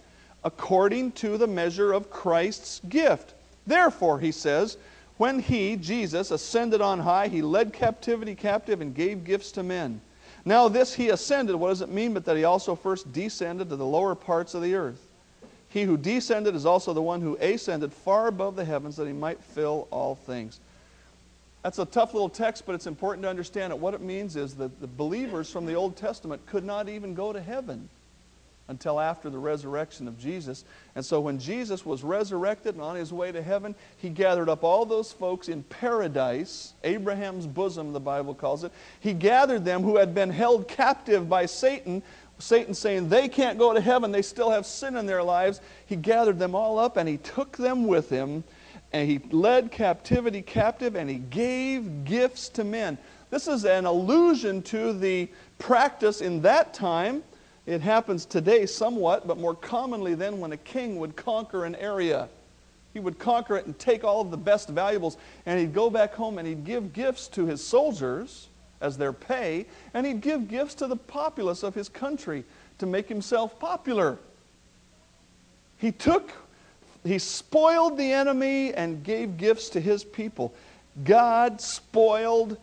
according 0.44 1.12
to 1.12 1.36
the 1.36 1.46
measure 1.46 1.92
of 1.92 2.10
Christ's 2.10 2.80
gift. 2.88 3.34
Therefore, 3.66 4.18
he 4.20 4.32
says, 4.32 4.76
when 5.18 5.40
he, 5.40 5.76
Jesus, 5.76 6.30
ascended 6.30 6.80
on 6.80 7.00
high, 7.00 7.28
he 7.28 7.42
led 7.42 7.72
captivity 7.72 8.34
captive 8.34 8.80
and 8.80 8.94
gave 8.94 9.24
gifts 9.24 9.52
to 9.52 9.62
men. 9.62 10.00
Now, 10.44 10.68
this 10.68 10.94
he 10.94 11.10
ascended, 11.10 11.56
what 11.56 11.68
does 11.68 11.82
it 11.82 11.90
mean? 11.90 12.14
But 12.14 12.24
that 12.24 12.36
he 12.36 12.44
also 12.44 12.74
first 12.74 13.12
descended 13.12 13.68
to 13.68 13.76
the 13.76 13.84
lower 13.84 14.14
parts 14.14 14.54
of 14.54 14.62
the 14.62 14.74
earth. 14.74 15.06
He 15.68 15.82
who 15.82 15.96
descended 15.96 16.54
is 16.54 16.64
also 16.64 16.94
the 16.94 17.02
one 17.02 17.20
who 17.20 17.36
ascended 17.40 17.92
far 17.92 18.28
above 18.28 18.56
the 18.56 18.64
heavens 18.64 18.96
that 18.96 19.06
he 19.06 19.12
might 19.12 19.42
fill 19.42 19.86
all 19.90 20.14
things. 20.14 20.60
That's 21.62 21.78
a 21.78 21.84
tough 21.84 22.14
little 22.14 22.30
text, 22.30 22.64
but 22.64 22.74
it's 22.74 22.86
important 22.86 23.24
to 23.24 23.28
understand 23.28 23.72
it. 23.72 23.78
What 23.78 23.92
it 23.92 24.00
means 24.00 24.36
is 24.36 24.54
that 24.54 24.80
the 24.80 24.86
believers 24.86 25.50
from 25.50 25.66
the 25.66 25.74
Old 25.74 25.96
Testament 25.96 26.46
could 26.46 26.64
not 26.64 26.88
even 26.88 27.14
go 27.14 27.32
to 27.32 27.40
heaven 27.40 27.88
until 28.68 29.00
after 29.00 29.30
the 29.30 29.38
resurrection 29.38 30.06
of 30.06 30.18
Jesus. 30.18 30.64
And 30.94 31.04
so 31.04 31.20
when 31.20 31.38
Jesus 31.38 31.86
was 31.86 32.04
resurrected 32.04 32.74
and 32.74 32.84
on 32.84 32.96
his 32.96 33.12
way 33.12 33.32
to 33.32 33.42
heaven, 33.42 33.74
he 33.96 34.10
gathered 34.10 34.48
up 34.48 34.62
all 34.62 34.84
those 34.84 35.10
folks 35.10 35.48
in 35.48 35.62
paradise, 35.64 36.74
Abraham's 36.84 37.46
bosom, 37.46 37.92
the 37.92 38.00
Bible 38.00 38.34
calls 38.34 38.64
it. 38.64 38.72
He 39.00 39.14
gathered 39.14 39.64
them 39.64 39.82
who 39.82 39.96
had 39.96 40.14
been 40.14 40.30
held 40.30 40.68
captive 40.68 41.28
by 41.28 41.46
Satan. 41.46 42.02
Satan 42.38 42.74
saying 42.74 43.08
they 43.08 43.26
can't 43.26 43.58
go 43.58 43.72
to 43.72 43.80
heaven, 43.80 44.12
they 44.12 44.22
still 44.22 44.50
have 44.50 44.66
sin 44.66 44.96
in 44.96 45.06
their 45.06 45.22
lives. 45.22 45.60
He 45.86 45.96
gathered 45.96 46.38
them 46.38 46.54
all 46.54 46.78
up 46.78 46.98
and 46.98 47.08
he 47.08 47.16
took 47.16 47.56
them 47.56 47.86
with 47.86 48.10
him 48.10 48.44
and 48.92 49.08
he 49.08 49.18
led 49.30 49.70
captivity 49.70 50.42
captive 50.42 50.94
and 50.94 51.08
he 51.08 51.16
gave 51.16 52.04
gifts 52.04 52.48
to 52.50 52.64
men. 52.64 52.98
This 53.30 53.48
is 53.48 53.64
an 53.64 53.86
allusion 53.86 54.62
to 54.62 54.92
the 54.92 55.28
practice 55.58 56.20
in 56.20 56.42
that 56.42 56.72
time 56.72 57.22
it 57.68 57.82
happens 57.82 58.24
today 58.24 58.64
somewhat, 58.64 59.26
but 59.26 59.36
more 59.36 59.54
commonly 59.54 60.14
then 60.14 60.40
when 60.40 60.52
a 60.52 60.56
king 60.56 60.98
would 61.00 61.16
conquer 61.16 61.66
an 61.66 61.74
area. 61.74 62.30
He 62.94 62.98
would 62.98 63.18
conquer 63.18 63.58
it 63.58 63.66
and 63.66 63.78
take 63.78 64.04
all 64.04 64.22
of 64.22 64.30
the 64.30 64.38
best 64.38 64.70
valuables, 64.70 65.18
and 65.44 65.60
he'd 65.60 65.74
go 65.74 65.90
back 65.90 66.14
home 66.14 66.38
and 66.38 66.48
he'd 66.48 66.64
give 66.64 66.94
gifts 66.94 67.28
to 67.28 67.44
his 67.44 67.62
soldiers 67.62 68.48
as 68.80 68.96
their 68.96 69.12
pay, 69.12 69.66
and 69.92 70.06
he'd 70.06 70.22
give 70.22 70.48
gifts 70.48 70.76
to 70.76 70.86
the 70.86 70.96
populace 70.96 71.62
of 71.62 71.74
his 71.74 71.90
country 71.90 72.42
to 72.78 72.86
make 72.86 73.06
himself 73.06 73.60
popular. 73.60 74.16
He 75.76 75.92
took, 75.92 76.32
he 77.04 77.18
spoiled 77.18 77.98
the 77.98 78.12
enemy 78.12 78.72
and 78.72 79.04
gave 79.04 79.36
gifts 79.36 79.68
to 79.70 79.80
his 79.80 80.04
people. 80.04 80.54
God 81.04 81.60
spoiled 81.60 82.56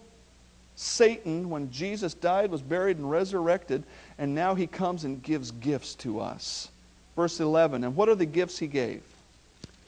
Satan 0.75 1.49
when 1.49 1.71
Jesus 1.71 2.13
died, 2.13 2.51
was 2.51 2.61
buried, 2.61 2.97
and 2.97 3.09
resurrected 3.09 3.83
and 4.17 4.33
now 4.33 4.55
he 4.55 4.67
comes 4.67 5.03
and 5.03 5.21
gives 5.21 5.51
gifts 5.51 5.95
to 5.95 6.19
us. 6.19 6.69
Verse 7.15 7.39
11, 7.39 7.83
and 7.83 7.95
what 7.95 8.09
are 8.09 8.15
the 8.15 8.25
gifts 8.25 8.57
he 8.57 8.67
gave? 8.67 9.01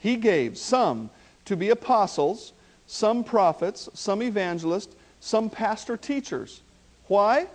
He 0.00 0.16
gave 0.16 0.56
some 0.56 1.10
to 1.44 1.56
be 1.56 1.70
apostles, 1.70 2.52
some 2.86 3.22
prophets, 3.22 3.88
some 3.92 4.22
evangelists, 4.22 4.94
some 5.20 5.50
pastor 5.50 5.96
teachers. 5.96 6.60
Why? 7.08 7.46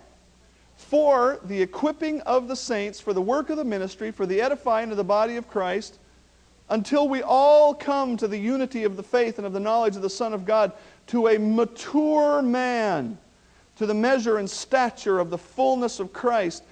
For 0.76 1.40
the 1.44 1.60
equipping 1.60 2.20
of 2.22 2.48
the 2.48 2.56
saints, 2.56 3.00
for 3.00 3.12
the 3.12 3.22
work 3.22 3.50
of 3.50 3.56
the 3.56 3.64
ministry, 3.64 4.10
for 4.10 4.26
the 4.26 4.40
edifying 4.40 4.90
of 4.90 4.96
the 4.96 5.04
body 5.04 5.36
of 5.36 5.48
Christ, 5.48 5.98
until 6.68 7.08
we 7.08 7.22
all 7.22 7.74
come 7.74 8.16
to 8.16 8.28
the 8.28 8.38
unity 8.38 8.84
of 8.84 8.96
the 8.96 9.02
faith 9.02 9.38
and 9.38 9.46
of 9.46 9.52
the 9.52 9.60
knowledge 9.60 9.96
of 9.96 10.02
the 10.02 10.10
Son 10.10 10.32
of 10.32 10.44
God, 10.44 10.72
to 11.08 11.28
a 11.28 11.38
mature 11.38 12.42
man 12.42 13.18
to 13.76 13.86
the 13.86 13.94
measure 13.94 14.38
and 14.38 14.48
stature 14.48 15.18
of 15.18 15.30
the 15.30 15.38
fullness 15.38 16.00
of 16.00 16.12
Christ, 16.12 16.62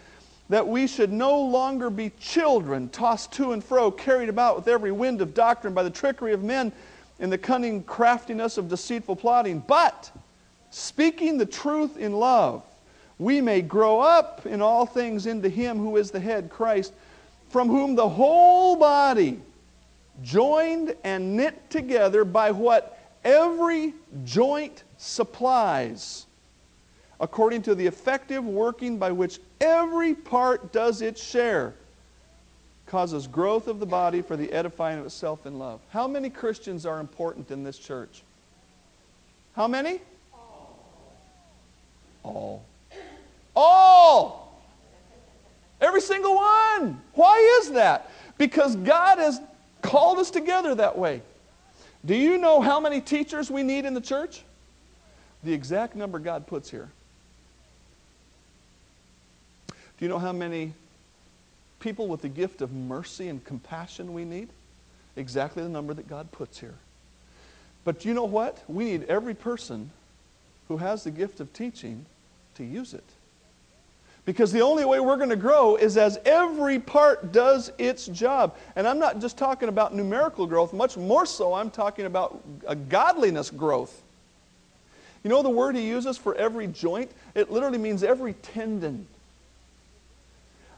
that 0.48 0.66
we 0.66 0.86
should 0.86 1.12
no 1.12 1.40
longer 1.40 1.90
be 1.90 2.10
children, 2.20 2.88
tossed 2.90 3.32
to 3.32 3.52
and 3.52 3.64
fro, 3.64 3.90
carried 3.90 4.28
about 4.28 4.56
with 4.56 4.68
every 4.68 4.92
wind 4.92 5.20
of 5.20 5.34
doctrine 5.34 5.74
by 5.74 5.82
the 5.82 5.90
trickery 5.90 6.32
of 6.32 6.42
men 6.42 6.72
and 7.20 7.32
the 7.32 7.38
cunning 7.38 7.82
craftiness 7.84 8.58
of 8.58 8.68
deceitful 8.68 9.16
plotting, 9.16 9.60
but 9.60 10.10
speaking 10.70 11.38
the 11.38 11.46
truth 11.46 11.96
in 11.96 12.12
love, 12.12 12.62
we 13.18 13.40
may 13.40 13.62
grow 13.62 14.00
up 14.00 14.44
in 14.46 14.60
all 14.60 14.84
things 14.84 15.26
into 15.26 15.48
Him 15.48 15.78
who 15.78 15.96
is 15.96 16.10
the 16.10 16.20
head, 16.20 16.50
Christ, 16.50 16.92
from 17.48 17.68
whom 17.68 17.94
the 17.94 18.08
whole 18.08 18.76
body, 18.76 19.40
joined 20.22 20.94
and 21.04 21.36
knit 21.36 21.70
together 21.70 22.24
by 22.24 22.50
what 22.50 22.98
every 23.24 23.94
joint 24.24 24.82
supplies, 24.96 26.26
according 27.22 27.62
to 27.62 27.74
the 27.76 27.86
effective 27.86 28.44
working 28.44 28.98
by 28.98 29.12
which 29.12 29.38
every 29.60 30.12
part 30.12 30.72
does 30.72 31.00
its 31.00 31.22
share, 31.22 31.72
causes 32.86 33.28
growth 33.28 33.68
of 33.68 33.78
the 33.78 33.86
body 33.86 34.20
for 34.20 34.36
the 34.36 34.52
edifying 34.52 34.98
of 34.98 35.06
itself 35.06 35.46
in 35.46 35.56
love. 35.56 35.80
How 35.90 36.08
many 36.08 36.28
Christians 36.28 36.84
are 36.84 36.98
important 36.98 37.52
in 37.52 37.62
this 37.62 37.78
church? 37.78 38.22
How 39.54 39.68
many? 39.68 40.00
All. 42.24 42.64
All. 43.54 44.60
Every 45.80 46.00
single 46.00 46.34
one. 46.34 47.00
Why 47.14 47.60
is 47.60 47.70
that? 47.70 48.10
Because 48.36 48.74
God 48.76 49.18
has 49.18 49.40
called 49.80 50.18
us 50.18 50.30
together 50.30 50.74
that 50.74 50.98
way. 50.98 51.22
Do 52.04 52.16
you 52.16 52.36
know 52.36 52.60
how 52.60 52.80
many 52.80 53.00
teachers 53.00 53.48
we 53.48 53.62
need 53.62 53.84
in 53.84 53.94
the 53.94 54.00
church? 54.00 54.42
The 55.44 55.52
exact 55.52 55.94
number 55.94 56.18
God 56.18 56.48
puts 56.48 56.68
here. 56.68 56.90
Do 60.02 60.06
you 60.06 60.10
know 60.10 60.18
how 60.18 60.32
many 60.32 60.72
people 61.78 62.08
with 62.08 62.22
the 62.22 62.28
gift 62.28 62.60
of 62.60 62.72
mercy 62.72 63.28
and 63.28 63.44
compassion 63.44 64.12
we 64.12 64.24
need? 64.24 64.48
Exactly 65.14 65.62
the 65.62 65.68
number 65.68 65.94
that 65.94 66.08
God 66.08 66.32
puts 66.32 66.58
here. 66.58 66.74
But 67.84 68.04
you 68.04 68.12
know 68.12 68.24
what? 68.24 68.64
We 68.66 68.86
need 68.86 69.04
every 69.04 69.34
person 69.34 69.90
who 70.66 70.78
has 70.78 71.04
the 71.04 71.12
gift 71.12 71.38
of 71.38 71.52
teaching 71.52 72.04
to 72.56 72.64
use 72.64 72.94
it. 72.94 73.04
Because 74.24 74.50
the 74.50 74.62
only 74.62 74.84
way 74.84 74.98
we're 74.98 75.18
going 75.18 75.30
to 75.30 75.36
grow 75.36 75.76
is 75.76 75.96
as 75.96 76.18
every 76.24 76.80
part 76.80 77.30
does 77.30 77.70
its 77.78 78.08
job. 78.08 78.56
And 78.74 78.88
I'm 78.88 78.98
not 78.98 79.20
just 79.20 79.38
talking 79.38 79.68
about 79.68 79.94
numerical 79.94 80.48
growth, 80.48 80.72
much 80.72 80.96
more 80.96 81.26
so, 81.26 81.54
I'm 81.54 81.70
talking 81.70 82.06
about 82.06 82.42
a 82.66 82.74
godliness 82.74 83.50
growth. 83.50 84.02
You 85.22 85.30
know 85.30 85.44
the 85.44 85.48
word 85.48 85.76
he 85.76 85.86
uses 85.86 86.18
for 86.18 86.34
every 86.34 86.66
joint? 86.66 87.12
It 87.36 87.52
literally 87.52 87.78
means 87.78 88.02
every 88.02 88.32
tendon. 88.32 89.06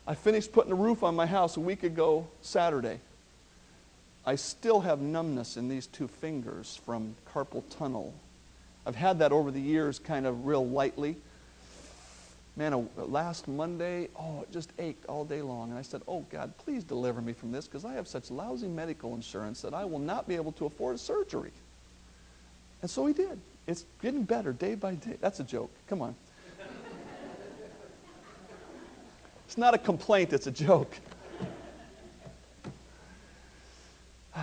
I 0.06 0.14
finished 0.14 0.52
putting 0.52 0.70
the 0.70 0.76
roof 0.76 1.02
on 1.02 1.14
my 1.16 1.26
house 1.26 1.56
a 1.56 1.60
week 1.60 1.82
ago 1.82 2.26
Saturday. 2.42 3.00
I 4.26 4.36
still 4.36 4.80
have 4.80 5.00
numbness 5.00 5.56
in 5.56 5.68
these 5.68 5.86
two 5.86 6.08
fingers 6.08 6.78
from 6.84 7.14
carpal 7.32 7.62
tunnel. 7.70 8.14
I've 8.86 8.96
had 8.96 9.18
that 9.20 9.32
over 9.32 9.50
the 9.50 9.60
years 9.60 9.98
kind 9.98 10.26
of 10.26 10.46
real 10.46 10.66
lightly. 10.66 11.16
Man, 12.56 12.72
uh, 12.72 13.04
last 13.04 13.48
Monday, 13.48 14.08
oh, 14.18 14.42
it 14.42 14.52
just 14.52 14.70
ached 14.78 15.06
all 15.06 15.24
day 15.24 15.42
long. 15.42 15.70
And 15.70 15.78
I 15.78 15.82
said, 15.82 16.02
Oh, 16.06 16.24
God, 16.30 16.56
please 16.58 16.84
deliver 16.84 17.20
me 17.20 17.32
from 17.32 17.50
this 17.50 17.66
because 17.66 17.84
I 17.84 17.94
have 17.94 18.06
such 18.06 18.30
lousy 18.30 18.68
medical 18.68 19.14
insurance 19.14 19.60
that 19.62 19.74
I 19.74 19.84
will 19.84 19.98
not 19.98 20.28
be 20.28 20.36
able 20.36 20.52
to 20.52 20.66
afford 20.66 20.94
a 20.94 20.98
surgery. 20.98 21.50
And 22.82 22.90
so 22.90 23.06
he 23.06 23.14
did. 23.14 23.40
It's 23.66 23.84
getting 24.02 24.22
better 24.22 24.52
day 24.52 24.74
by 24.74 24.94
day. 24.94 25.16
That's 25.20 25.40
a 25.40 25.44
joke. 25.44 25.70
Come 25.88 26.02
on. 26.02 26.14
It's 29.54 29.58
not 29.60 29.72
a 29.72 29.78
complaint, 29.78 30.32
it's 30.32 30.48
a 30.48 30.50
joke. 30.50 30.98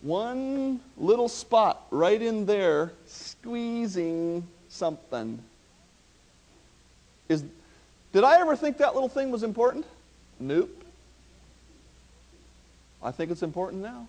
one 0.00 0.78
little 0.96 1.28
spot 1.28 1.88
right 1.90 2.22
in 2.22 2.46
there 2.46 2.92
squeezing 3.06 4.46
something. 4.68 5.42
Is, 7.28 7.42
did 8.12 8.22
I 8.22 8.40
ever 8.40 8.54
think 8.54 8.78
that 8.78 8.94
little 8.94 9.08
thing 9.08 9.32
was 9.32 9.42
important? 9.42 9.86
Nope. 10.38 10.70
I 13.02 13.10
think 13.10 13.32
it's 13.32 13.42
important 13.42 13.82
now. 13.82 14.06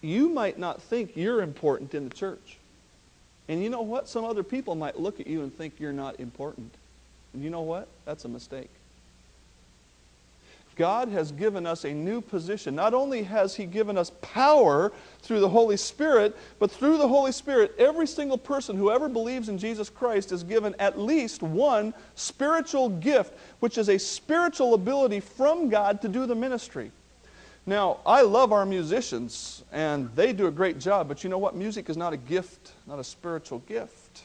You 0.00 0.28
might 0.28 0.60
not 0.60 0.80
think 0.80 1.16
you're 1.16 1.42
important 1.42 1.92
in 1.92 2.08
the 2.08 2.14
church. 2.14 2.59
And 3.50 3.60
you 3.64 3.68
know 3.68 3.82
what? 3.82 4.08
Some 4.08 4.24
other 4.24 4.44
people 4.44 4.76
might 4.76 5.00
look 5.00 5.18
at 5.18 5.26
you 5.26 5.42
and 5.42 5.52
think 5.52 5.80
you're 5.80 5.92
not 5.92 6.20
important. 6.20 6.72
And 7.34 7.42
you 7.42 7.50
know 7.50 7.62
what? 7.62 7.88
That's 8.04 8.24
a 8.24 8.28
mistake. 8.28 8.70
God 10.76 11.08
has 11.08 11.32
given 11.32 11.66
us 11.66 11.84
a 11.84 11.92
new 11.92 12.20
position. 12.20 12.76
Not 12.76 12.94
only 12.94 13.24
has 13.24 13.56
He 13.56 13.66
given 13.66 13.98
us 13.98 14.12
power 14.22 14.92
through 15.22 15.40
the 15.40 15.48
Holy 15.48 15.76
Spirit, 15.76 16.36
but 16.60 16.70
through 16.70 16.98
the 16.98 17.08
Holy 17.08 17.32
Spirit, 17.32 17.74
every 17.76 18.06
single 18.06 18.38
person 18.38 18.76
who 18.76 18.92
ever 18.92 19.08
believes 19.08 19.48
in 19.48 19.58
Jesus 19.58 19.90
Christ 19.90 20.30
is 20.30 20.44
given 20.44 20.76
at 20.78 20.96
least 20.96 21.42
one 21.42 21.92
spiritual 22.14 22.88
gift, 22.88 23.34
which 23.58 23.78
is 23.78 23.88
a 23.88 23.98
spiritual 23.98 24.74
ability 24.74 25.18
from 25.18 25.68
God 25.68 26.00
to 26.02 26.08
do 26.08 26.24
the 26.24 26.36
ministry. 26.36 26.92
Now, 27.66 27.98
I 28.06 28.22
love 28.22 28.52
our 28.52 28.64
musicians, 28.64 29.62
and 29.70 30.10
they 30.16 30.32
do 30.32 30.46
a 30.46 30.50
great 30.50 30.78
job, 30.78 31.08
but 31.08 31.22
you 31.22 31.30
know 31.30 31.38
what? 31.38 31.54
Music 31.54 31.90
is 31.90 31.96
not 31.96 32.12
a 32.12 32.16
gift, 32.16 32.72
not 32.86 32.98
a 32.98 33.04
spiritual 33.04 33.58
gift. 33.60 34.22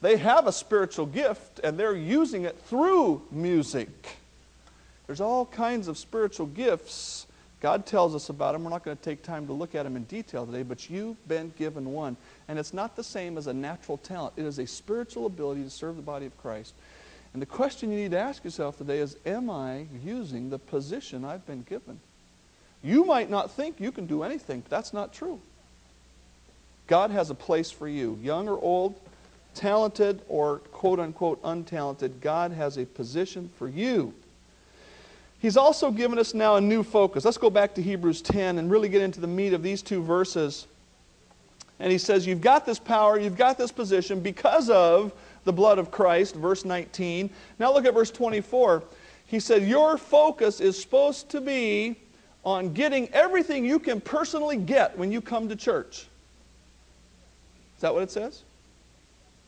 They 0.00 0.16
have 0.18 0.46
a 0.46 0.52
spiritual 0.52 1.06
gift, 1.06 1.60
and 1.64 1.78
they're 1.78 1.96
using 1.96 2.44
it 2.44 2.56
through 2.66 3.22
music. 3.30 3.88
There's 5.06 5.20
all 5.20 5.46
kinds 5.46 5.88
of 5.88 5.98
spiritual 5.98 6.46
gifts. 6.46 7.26
God 7.60 7.86
tells 7.86 8.14
us 8.14 8.28
about 8.28 8.52
them. 8.52 8.64
We're 8.64 8.70
not 8.70 8.84
going 8.84 8.96
to 8.96 9.02
take 9.02 9.22
time 9.22 9.46
to 9.46 9.52
look 9.52 9.74
at 9.74 9.84
them 9.84 9.96
in 9.96 10.04
detail 10.04 10.46
today, 10.46 10.62
but 10.62 10.90
you've 10.90 11.26
been 11.26 11.52
given 11.58 11.92
one. 11.92 12.16
And 12.48 12.58
it's 12.58 12.74
not 12.74 12.94
the 12.94 13.04
same 13.04 13.38
as 13.38 13.46
a 13.46 13.54
natural 13.54 13.98
talent, 13.98 14.34
it 14.36 14.44
is 14.44 14.58
a 14.58 14.66
spiritual 14.66 15.26
ability 15.26 15.62
to 15.62 15.70
serve 15.70 15.96
the 15.96 16.02
body 16.02 16.26
of 16.26 16.36
Christ. 16.38 16.74
And 17.32 17.42
the 17.42 17.46
question 17.46 17.90
you 17.90 17.98
need 17.98 18.12
to 18.12 18.18
ask 18.18 18.44
yourself 18.44 18.78
today 18.78 18.98
is 18.98 19.16
Am 19.26 19.50
I 19.50 19.86
using 20.04 20.50
the 20.50 20.58
position 20.58 21.24
I've 21.24 21.46
been 21.46 21.62
given? 21.62 22.00
You 22.82 23.04
might 23.04 23.30
not 23.30 23.50
think 23.50 23.80
you 23.80 23.90
can 23.90 24.06
do 24.06 24.22
anything, 24.22 24.60
but 24.60 24.70
that's 24.70 24.92
not 24.92 25.12
true. 25.12 25.40
God 26.86 27.10
has 27.10 27.30
a 27.30 27.34
place 27.34 27.70
for 27.70 27.88
you, 27.88 28.18
young 28.22 28.48
or 28.48 28.60
old, 28.60 29.00
talented 29.54 30.22
or 30.28 30.58
quote 30.70 31.00
unquote 31.00 31.42
untalented. 31.42 32.20
God 32.20 32.52
has 32.52 32.76
a 32.76 32.84
position 32.84 33.50
for 33.58 33.68
you. 33.68 34.14
He's 35.38 35.56
also 35.56 35.90
given 35.90 36.18
us 36.18 36.34
now 36.34 36.56
a 36.56 36.60
new 36.60 36.82
focus. 36.82 37.24
Let's 37.24 37.38
go 37.38 37.50
back 37.50 37.74
to 37.74 37.82
Hebrews 37.82 38.22
10 38.22 38.58
and 38.58 38.70
really 38.70 38.88
get 38.88 39.02
into 39.02 39.20
the 39.20 39.26
meat 39.26 39.52
of 39.52 39.62
these 39.62 39.82
two 39.82 40.02
verses. 40.02 40.66
And 41.78 41.92
he 41.92 41.98
says, 41.98 42.26
You've 42.26 42.40
got 42.40 42.64
this 42.64 42.78
power, 42.78 43.18
you've 43.18 43.36
got 43.36 43.58
this 43.58 43.72
position 43.72 44.20
because 44.20 44.70
of 44.70 45.12
the 45.44 45.52
blood 45.52 45.78
of 45.78 45.90
Christ, 45.90 46.34
verse 46.34 46.64
19. 46.64 47.30
Now 47.58 47.72
look 47.72 47.84
at 47.84 47.94
verse 47.94 48.10
24. 48.10 48.82
He 49.26 49.40
said, 49.40 49.62
Your 49.62 49.98
focus 49.98 50.60
is 50.60 50.80
supposed 50.80 51.28
to 51.30 51.40
be 51.40 51.96
on 52.46 52.72
getting 52.72 53.12
everything 53.12 53.66
you 53.66 53.78
can 53.78 54.00
personally 54.00 54.56
get 54.56 54.96
when 54.96 55.12
you 55.12 55.20
come 55.20 55.50
to 55.50 55.56
church. 55.56 56.06
Is 57.74 57.82
that 57.82 57.92
what 57.92 58.02
it 58.02 58.10
says? 58.10 58.42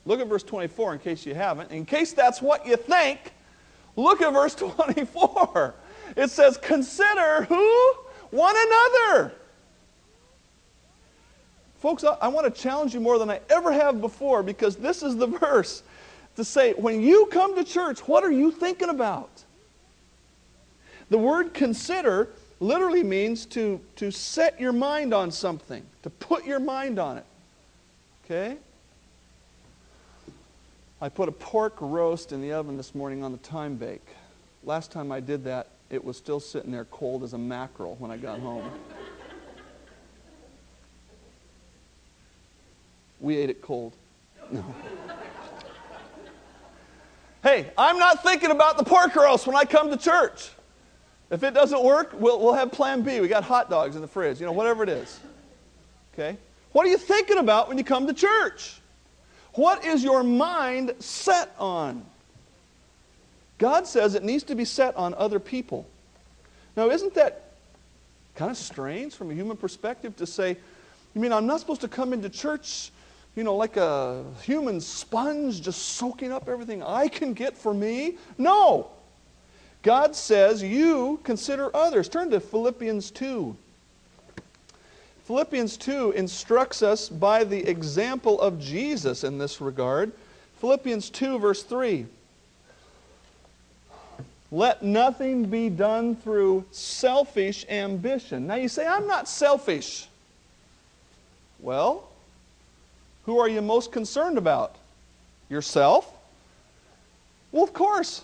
Look 0.05 0.21
at 0.21 0.27
verse 0.27 0.43
24 0.43 0.95
in 0.95 0.99
case 0.99 1.25
you 1.25 1.35
haven't. 1.35 1.71
In 1.71 1.87
case 1.87 2.13
that's 2.13 2.43
what 2.43 2.67
you 2.67 2.77
think, 2.77 3.33
Look 3.99 4.23
at 4.23 4.33
verse 4.33 4.55
24. 4.55 5.75
It 6.17 6.31
says, 6.31 6.57
Consider 6.57 7.45
who? 7.45 7.93
One 8.31 8.55
another. 8.57 9.33
Folks, 11.81 12.05
I, 12.05 12.17
I 12.21 12.29
want 12.29 12.53
to 12.53 12.63
challenge 12.63 12.95
you 12.95 13.01
more 13.01 13.19
than 13.19 13.29
I 13.29 13.41
ever 13.51 13.73
have 13.73 14.01
before 14.01 14.43
because 14.43 14.77
this 14.77 15.03
is 15.03 15.17
the 15.17 15.27
verse 15.41 15.83
to 16.37 16.45
say, 16.45 16.73
when 16.75 17.03
you 17.03 17.27
come 17.27 17.57
to 17.57 17.65
church, 17.65 18.01
what 18.07 18.23
are 18.23 18.31
you 18.31 18.53
thinking 18.53 18.89
about? 18.89 19.31
The 21.11 21.19
word 21.19 21.53
consider 21.53 22.29
literally 22.61 23.03
means 23.03 23.47
to, 23.47 23.81
to 23.97 24.11
set 24.11 24.61
your 24.61 24.73
mind 24.73 25.15
on 25.15 25.31
something, 25.31 25.85
to 26.03 26.11
put 26.11 26.45
your 26.45 26.61
mind 26.61 26.99
on 26.99 27.19
it. 27.19 27.25
Okay? 28.25 28.57
I 31.01 31.09
put 31.09 31.29
a 31.29 31.33
pork 31.33 31.77
roast 31.81 32.33
in 32.33 32.43
the 32.43 32.53
oven 32.53 32.77
this 32.77 32.95
morning 32.95 33.23
on 33.23 33.33
the 33.33 33.39
time 33.39 33.77
bake. 33.77 34.07
Last 34.65 34.91
time 34.91 35.13
I 35.13 35.21
did 35.21 35.45
that, 35.45 35.69
it 35.91 36.05
was 36.05 36.17
still 36.17 36.41
sitting 36.41 36.73
there 36.73 36.85
cold 36.87 37.23
as 37.23 37.33
a 37.33 37.39
mackerel 37.39 37.97
when 37.99 38.11
I 38.11 38.17
got 38.17 38.41
home. 38.41 38.69
we 43.21 43.37
ate 43.37 43.51
it 43.51 43.63
cold. 43.63 43.95
No. 44.51 44.65
hey, 47.43 47.71
I'm 47.79 47.99
not 47.99 48.23
thinking 48.23 48.51
about 48.51 48.77
the 48.77 48.85
pork 48.85 49.15
roast 49.15 49.47
when 49.47 49.57
I 49.57 49.65
come 49.65 49.91
to 49.91 49.97
church. 49.97 50.51
If 51.31 51.43
it 51.43 51.53
doesn't 51.53 51.85
work, 51.85 52.13
we'll, 52.15 52.41
we'll 52.41 52.55
have 52.55 52.73
plan 52.73 53.03
B. 53.03 53.21
We 53.21 53.29
got 53.29 53.45
hot 53.45 53.69
dogs 53.69 53.97
in 53.97 54.03
the 54.03 54.09
fridge, 54.09 54.41
you 54.41 54.47
know, 54.47 54.53
whatever 54.53 54.83
it 54.83 54.89
is. 54.89 55.21
Okay? 56.15 56.37
What 56.73 56.87
are 56.87 56.91
you 56.91 56.99
thinking 56.99 57.39
about 57.39 57.69
when 57.69 57.79
you 57.79 57.85
come 57.85 58.07
to 58.07 58.15
church? 58.15 58.81
What 59.55 59.85
is 59.85 60.03
your 60.03 60.23
mind 60.23 60.95
set 61.01 61.55
on? 61.59 62.05
God 63.59 63.87
says 63.87 64.15
it 64.15 64.23
needs 64.23 64.45
to 64.45 64.55
be 64.55 64.65
set 64.65 64.97
on 64.97 65.15
other 65.15 65.41
people. 65.41 65.87
Now, 66.77 66.91
isn't 66.91 67.15
that 67.15 67.53
kind 68.37 68.51
of 68.51 68.57
strange 68.57 69.15
from 69.15 69.31
a 69.31 69.35
human 69.35 69.57
perspective 69.57 70.17
to 70.17 70.27
say, 70.27 70.57
you 71.15 71.21
mean 71.21 71.33
I'm 71.33 71.47
not 71.47 71.59
supposed 71.59 71.81
to 71.81 71.89
come 71.89 72.13
into 72.13 72.29
church, 72.29 72.93
you 73.35 73.43
know, 73.43 73.57
like 73.57 73.77
a 73.77 74.25
human 74.43 74.81
sponge 74.81 75.61
just 75.61 75.97
soaking 75.97 76.33
up 76.33 76.49
everything 76.49 76.83
I 76.83 77.09
can 77.09 77.35
get 77.35 77.59
for 77.59 77.75
me? 77.75 78.17
No. 78.39 78.91
God 79.83 80.15
says 80.17 80.63
you 80.63 81.21
consider 81.23 81.75
others. 81.75 82.09
Turn 82.09 82.31
to 82.31 82.41
Philippians 82.41 83.11
2. 83.11 83.57
Philippians 85.25 85.77
2 85.77 86.13
instructs 86.13 86.83
us 86.83 87.09
by 87.09 87.45
the 87.45 87.69
example 87.69 88.41
of 88.41 88.59
Jesus 88.59 89.25
in 89.25 89.39
this 89.39 89.61
regard. 89.61 90.11
Philippians 90.61 91.11
2, 91.11 91.39
verse 91.39 91.63
3. 91.63 92.07
Let 94.51 94.83
nothing 94.83 95.45
be 95.45 95.69
done 95.69 96.17
through 96.17 96.65
selfish 96.71 97.67
ambition. 97.69 98.47
Now 98.47 98.55
you 98.55 98.69
say, 98.69 98.87
I'm 98.87 99.07
not 99.07 99.29
selfish. 99.29 100.09
Well, 101.61 102.09
who 103.27 103.39
are 103.39 103.49
you 103.49 103.61
most 103.61 103.93
concerned 103.93 104.39
about? 104.39 104.77
Yourself? 105.51 106.11
Well, 107.53 107.65
of 107.65 107.75
course. 107.75 108.23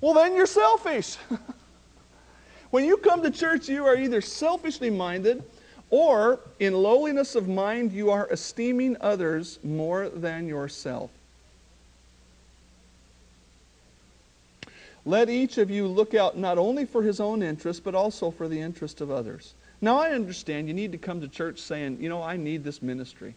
Well, 0.00 0.14
then 0.14 0.34
you're 0.34 0.46
selfish. 0.46 1.16
when 2.70 2.84
you 2.84 2.96
come 2.96 3.22
to 3.22 3.30
church, 3.30 3.68
you 3.68 3.84
are 3.86 3.96
either 3.96 4.20
selfishly 4.20 4.90
minded 4.90 5.44
or, 5.90 6.40
in 6.60 6.72
lowliness 6.72 7.34
of 7.34 7.48
mind, 7.48 7.92
you 7.92 8.10
are 8.10 8.28
esteeming 8.30 8.96
others 9.00 9.58
more 9.64 10.08
than 10.08 10.46
yourself. 10.46 11.10
Let 15.04 15.28
each 15.28 15.58
of 15.58 15.70
you 15.70 15.86
look 15.86 16.14
out 16.14 16.38
not 16.38 16.58
only 16.58 16.84
for 16.84 17.02
his 17.02 17.20
own 17.20 17.42
interest, 17.42 17.82
but 17.82 17.94
also 17.94 18.30
for 18.30 18.48
the 18.48 18.60
interest 18.60 19.00
of 19.00 19.10
others. 19.10 19.54
Now, 19.80 19.98
I 19.98 20.10
understand 20.10 20.68
you 20.68 20.74
need 20.74 20.92
to 20.92 20.98
come 20.98 21.20
to 21.22 21.28
church 21.28 21.58
saying, 21.58 21.98
you 22.00 22.08
know, 22.08 22.22
I 22.22 22.36
need 22.36 22.64
this 22.64 22.82
ministry. 22.82 23.34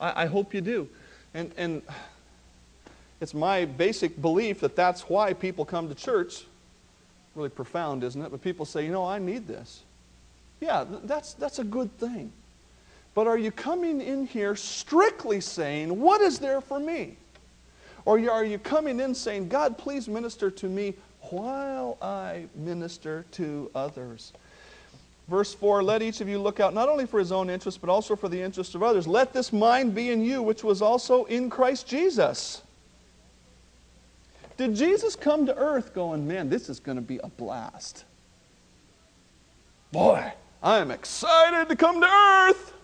I, 0.00 0.24
I 0.24 0.26
hope 0.26 0.52
you 0.52 0.60
do. 0.60 0.88
And, 1.34 1.52
and 1.56 1.82
it's 3.20 3.34
my 3.34 3.64
basic 3.64 4.20
belief 4.20 4.60
that 4.60 4.76
that's 4.76 5.02
why 5.02 5.32
people 5.32 5.64
come 5.64 5.88
to 5.88 5.94
church. 5.94 6.44
Really 7.34 7.48
profound, 7.48 8.04
isn't 8.04 8.20
it? 8.20 8.30
But 8.30 8.42
people 8.42 8.64
say, 8.64 8.84
you 8.84 8.92
know, 8.92 9.04
I 9.04 9.18
need 9.18 9.46
this. 9.46 9.82
Yeah, 10.60 10.84
that's, 11.04 11.34
that's 11.34 11.58
a 11.58 11.64
good 11.64 11.96
thing. 11.98 12.32
But 13.14 13.26
are 13.26 13.38
you 13.38 13.50
coming 13.50 14.00
in 14.00 14.26
here 14.26 14.54
strictly 14.54 15.40
saying, 15.40 15.98
What 15.98 16.20
is 16.20 16.38
there 16.38 16.60
for 16.60 16.78
me? 16.78 17.16
Or 18.04 18.18
are 18.30 18.44
you 18.44 18.58
coming 18.58 19.00
in 19.00 19.14
saying, 19.14 19.48
God, 19.48 19.76
please 19.76 20.08
minister 20.08 20.50
to 20.50 20.68
me 20.68 20.94
while 21.22 21.98
I 22.00 22.46
minister 22.54 23.24
to 23.32 23.70
others? 23.74 24.32
Verse 25.28 25.52
4 25.52 25.82
Let 25.82 26.00
each 26.00 26.20
of 26.20 26.28
you 26.28 26.38
look 26.38 26.60
out 26.60 26.74
not 26.74 26.88
only 26.88 27.06
for 27.06 27.18
his 27.18 27.32
own 27.32 27.50
interest, 27.50 27.80
but 27.80 27.90
also 27.90 28.16
for 28.16 28.28
the 28.28 28.40
interest 28.40 28.74
of 28.74 28.82
others. 28.82 29.06
Let 29.06 29.32
this 29.32 29.52
mind 29.52 29.94
be 29.94 30.10
in 30.10 30.24
you, 30.24 30.42
which 30.42 30.64
was 30.64 30.80
also 30.80 31.24
in 31.24 31.50
Christ 31.50 31.86
Jesus. 31.86 32.62
Did 34.58 34.74
Jesus 34.74 35.16
come 35.16 35.46
to 35.46 35.56
earth 35.56 35.94
going, 35.94 36.26
Man, 36.26 36.50
this 36.50 36.68
is 36.68 36.80
going 36.80 36.96
to 36.96 37.02
be 37.02 37.18
a 37.22 37.28
blast? 37.28 38.04
Boy, 39.92 40.32
I'm 40.62 40.90
excited 40.90 41.68
to 41.70 41.76
come 41.76 42.00
to 42.00 42.06
earth. 42.06 42.74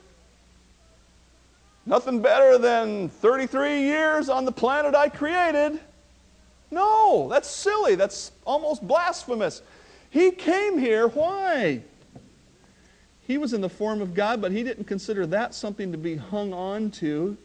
Nothing 1.85 2.23
better 2.23 2.57
than 2.57 3.11
33 3.11 3.81
years 3.83 4.31
on 4.31 4.47
the 4.47 4.53
planet 4.53 4.95
I 4.95 5.09
created. 5.11 5.79
No, 6.71 7.29
that's 7.29 7.51
silly. 7.51 7.97
That's 7.97 8.33
almost 8.47 8.87
blasphemous. 8.87 9.61
He 10.11 10.31
came 10.31 10.79
here, 10.79 11.09
why? 11.09 11.83
He 13.27 13.37
was 13.37 13.53
in 13.53 13.61
the 13.61 13.69
form 13.69 14.01
of 14.01 14.15
God, 14.15 14.41
but 14.41 14.53
he 14.53 14.63
didn't 14.63 14.85
consider 14.85 15.27
that 15.27 15.55
something 15.55 15.91
to 15.93 15.99
be 15.99 16.17
hung 16.17 16.55
on 16.55 16.91
to, 16.93 17.37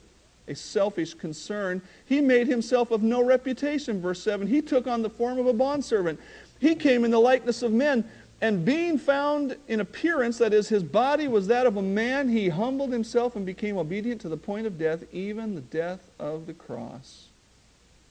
a 0.49 0.55
selfish 0.55 1.13
concern. 1.13 1.81
He 2.05 2.19
made 2.19 2.47
himself 2.47 2.91
of 2.91 3.03
no 3.03 3.23
reputation, 3.23 4.01
verse 4.01 4.21
7. 4.21 4.47
He 4.47 4.61
took 4.61 4.87
on 4.87 5.01
the 5.01 5.09
form 5.09 5.39
of 5.39 5.45
a 5.45 5.53
bondservant. 5.53 6.19
He 6.59 6.75
came 6.75 7.05
in 7.05 7.11
the 7.11 7.19
likeness 7.19 7.61
of 7.61 7.71
men, 7.71 8.03
and 8.41 8.65
being 8.65 8.97
found 8.97 9.57
in 9.67 9.79
appearance, 9.79 10.37
that 10.37 10.53
is, 10.53 10.69
his 10.69 10.83
body 10.83 11.27
was 11.27 11.47
that 11.47 11.65
of 11.65 11.77
a 11.77 11.81
man, 11.81 12.29
he 12.29 12.49
humbled 12.49 12.91
himself 12.91 13.35
and 13.35 13.45
became 13.45 13.77
obedient 13.77 14.21
to 14.21 14.29
the 14.29 14.37
point 14.37 14.65
of 14.65 14.77
death, 14.77 15.03
even 15.13 15.55
the 15.55 15.61
death 15.61 16.09
of 16.19 16.47
the 16.47 16.53
cross. 16.53 17.27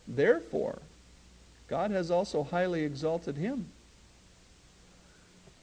Therefore, 0.07 0.79
God 1.69 1.91
has 1.91 2.11
also 2.11 2.43
highly 2.43 2.83
exalted 2.85 3.37
him. 3.37 3.67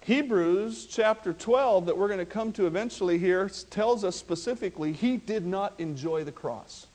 Hebrews 0.05 0.85
chapter 0.85 1.33
12, 1.33 1.87
that 1.87 1.97
we're 1.97 2.07
going 2.07 2.19
to 2.19 2.27
come 2.27 2.51
to 2.53 2.67
eventually 2.67 3.17
here, 3.17 3.49
tells 3.71 4.03
us 4.03 4.15
specifically 4.15 4.93
he 4.93 5.17
did 5.17 5.47
not 5.47 5.73
enjoy 5.79 6.23
the 6.23 6.31
cross. 6.31 6.85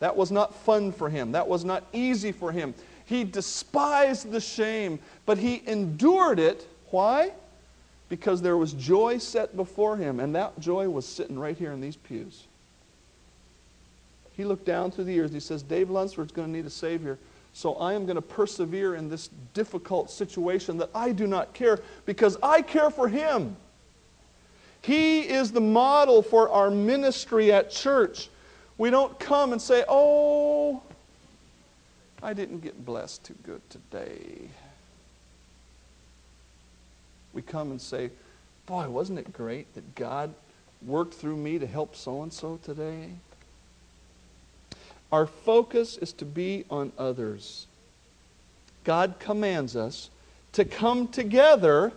That 0.00 0.16
was 0.16 0.30
not 0.30 0.54
fun 0.54 0.90
for 0.90 1.10
him. 1.10 1.32
That 1.32 1.48
was 1.48 1.66
not 1.66 1.84
easy 1.92 2.32
for 2.32 2.50
him. 2.50 2.72
He 3.04 3.24
despised 3.24 4.30
the 4.30 4.40
shame, 4.40 4.98
but 5.26 5.36
he 5.36 5.62
endured 5.66 6.38
it. 6.38 6.66
Why? 6.90 7.32
Because 8.08 8.40
there 8.40 8.56
was 8.56 8.72
joy 8.72 9.18
set 9.18 9.54
before 9.54 9.98
him, 9.98 10.18
and 10.18 10.34
that 10.34 10.58
joy 10.58 10.88
was 10.88 11.04
sitting 11.04 11.38
right 11.38 11.58
here 11.58 11.72
in 11.72 11.82
these 11.82 11.96
pews. 11.96 12.44
He 14.34 14.46
looked 14.46 14.64
down 14.64 14.92
through 14.92 15.04
the 15.04 15.12
years. 15.12 15.30
He 15.30 15.40
says, 15.40 15.62
Dave 15.62 15.90
Lunsford's 15.90 16.32
going 16.32 16.48
to 16.48 16.56
need 16.56 16.64
a 16.64 16.70
Savior. 16.70 17.18
So 17.58 17.74
I 17.74 17.94
am 17.94 18.06
going 18.06 18.14
to 18.14 18.22
persevere 18.22 18.94
in 18.94 19.08
this 19.08 19.30
difficult 19.52 20.12
situation 20.12 20.78
that 20.78 20.90
I 20.94 21.10
do 21.10 21.26
not 21.26 21.54
care 21.54 21.80
because 22.06 22.36
I 22.40 22.62
care 22.62 22.88
for 22.88 23.08
him. 23.08 23.56
He 24.80 25.22
is 25.22 25.50
the 25.50 25.60
model 25.60 26.22
for 26.22 26.48
our 26.50 26.70
ministry 26.70 27.50
at 27.52 27.68
church. 27.68 28.28
We 28.76 28.90
don't 28.90 29.18
come 29.18 29.50
and 29.50 29.60
say, 29.60 29.82
oh, 29.88 30.84
I 32.22 32.32
didn't 32.32 32.60
get 32.60 32.86
blessed 32.86 33.24
too 33.24 33.34
good 33.42 33.68
today. 33.70 34.48
We 37.32 37.42
come 37.42 37.72
and 37.72 37.80
say, 37.80 38.10
Boy, 38.66 38.88
wasn't 38.88 39.18
it 39.18 39.32
great 39.32 39.74
that 39.74 39.96
God 39.96 40.32
worked 40.86 41.14
through 41.14 41.38
me 41.38 41.58
to 41.58 41.66
help 41.66 41.96
so 41.96 42.22
and 42.22 42.32
so 42.32 42.60
today? 42.62 43.08
Our 45.10 45.26
focus 45.26 45.96
is 45.96 46.12
to 46.14 46.24
be 46.24 46.64
on 46.70 46.92
others. 46.98 47.66
God 48.84 49.14
commands 49.18 49.76
us 49.76 50.10
to 50.52 50.64
come 50.64 51.08
together 51.08 51.92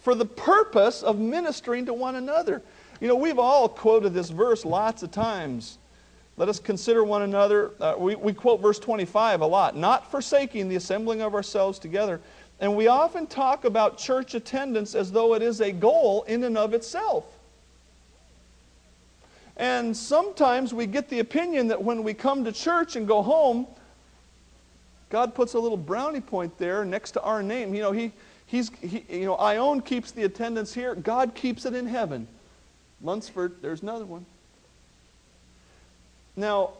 for 0.00 0.14
the 0.14 0.24
purpose 0.24 1.02
of 1.02 1.18
ministering 1.18 1.86
to 1.86 1.92
one 1.92 2.16
another. 2.16 2.62
You 3.00 3.08
know, 3.08 3.16
we've 3.16 3.38
all 3.38 3.68
quoted 3.68 4.14
this 4.14 4.30
verse 4.30 4.64
lots 4.64 5.02
of 5.02 5.10
times. 5.10 5.78
Let 6.36 6.48
us 6.48 6.58
consider 6.58 7.04
one 7.04 7.22
another. 7.22 7.72
Uh, 7.80 7.94
we, 7.98 8.14
we 8.14 8.32
quote 8.32 8.60
verse 8.60 8.78
25 8.78 9.42
a 9.42 9.46
lot. 9.46 9.76
Not 9.76 10.10
forsaking 10.10 10.68
the 10.68 10.76
assembling 10.76 11.20
of 11.20 11.34
ourselves 11.34 11.78
together. 11.78 12.20
And 12.60 12.76
we 12.76 12.86
often 12.86 13.26
talk 13.26 13.64
about 13.64 13.98
church 13.98 14.34
attendance 14.34 14.94
as 14.94 15.12
though 15.12 15.34
it 15.34 15.42
is 15.42 15.60
a 15.60 15.72
goal 15.72 16.22
in 16.24 16.44
and 16.44 16.56
of 16.56 16.74
itself. 16.74 17.24
And 19.56 19.96
sometimes 19.96 20.72
we 20.72 20.86
get 20.86 21.08
the 21.08 21.20
opinion 21.20 21.68
that 21.68 21.82
when 21.82 22.02
we 22.02 22.14
come 22.14 22.44
to 22.44 22.52
church 22.52 22.96
and 22.96 23.06
go 23.06 23.22
home, 23.22 23.66
God 25.10 25.34
puts 25.34 25.54
a 25.54 25.58
little 25.58 25.76
brownie 25.76 26.20
point 26.20 26.56
there 26.58 26.84
next 26.84 27.12
to 27.12 27.22
our 27.22 27.42
name. 27.42 27.74
You 27.74 27.82
know, 27.82 27.92
he, 27.92 28.12
he's, 28.46 28.70
he, 28.80 29.04
you 29.10 29.26
know, 29.26 29.34
Ione 29.34 29.82
keeps 29.82 30.10
the 30.10 30.24
attendance 30.24 30.72
here. 30.72 30.94
God 30.94 31.34
keeps 31.34 31.66
it 31.66 31.74
in 31.74 31.86
heaven. 31.86 32.26
Lunsford, 33.02 33.60
there's 33.60 33.82
another 33.82 34.06
one. 34.06 34.24
Now, 36.34 36.70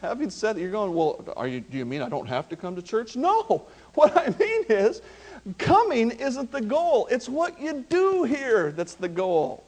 having 0.00 0.30
said 0.30 0.56
that, 0.56 0.60
you're 0.60 0.70
going, 0.70 0.94
well, 0.94 1.22
are 1.36 1.46
you, 1.46 1.60
do 1.60 1.76
you 1.76 1.84
mean 1.84 2.00
I 2.02 2.08
don't 2.08 2.26
have 2.26 2.48
to 2.48 2.56
come 2.56 2.76
to 2.76 2.82
church? 2.82 3.16
No. 3.16 3.66
What 3.94 4.16
I 4.16 4.32
mean 4.38 4.62
is, 4.68 5.02
coming 5.58 6.12
isn't 6.12 6.52
the 6.52 6.60
goal. 6.60 7.08
It's 7.10 7.28
what 7.28 7.60
you 7.60 7.84
do 7.88 8.22
here 8.22 8.70
that's 8.70 8.94
the 8.94 9.08
goal. 9.08 9.64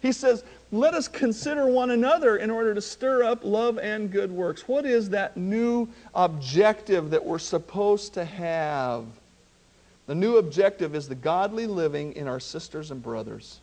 He 0.00 0.12
says, 0.12 0.44
let 0.70 0.94
us 0.94 1.08
consider 1.08 1.66
one 1.66 1.90
another 1.90 2.36
in 2.36 2.50
order 2.50 2.74
to 2.74 2.80
stir 2.80 3.24
up 3.24 3.44
love 3.44 3.78
and 3.78 4.10
good 4.10 4.30
works. 4.30 4.68
What 4.68 4.84
is 4.84 5.10
that 5.10 5.36
new 5.36 5.88
objective 6.14 7.10
that 7.10 7.24
we're 7.24 7.38
supposed 7.38 8.14
to 8.14 8.24
have? 8.24 9.06
The 10.06 10.14
new 10.14 10.36
objective 10.36 10.94
is 10.94 11.08
the 11.08 11.14
godly 11.14 11.66
living 11.66 12.14
in 12.14 12.28
our 12.28 12.40
sisters 12.40 12.90
and 12.90 13.02
brothers. 13.02 13.60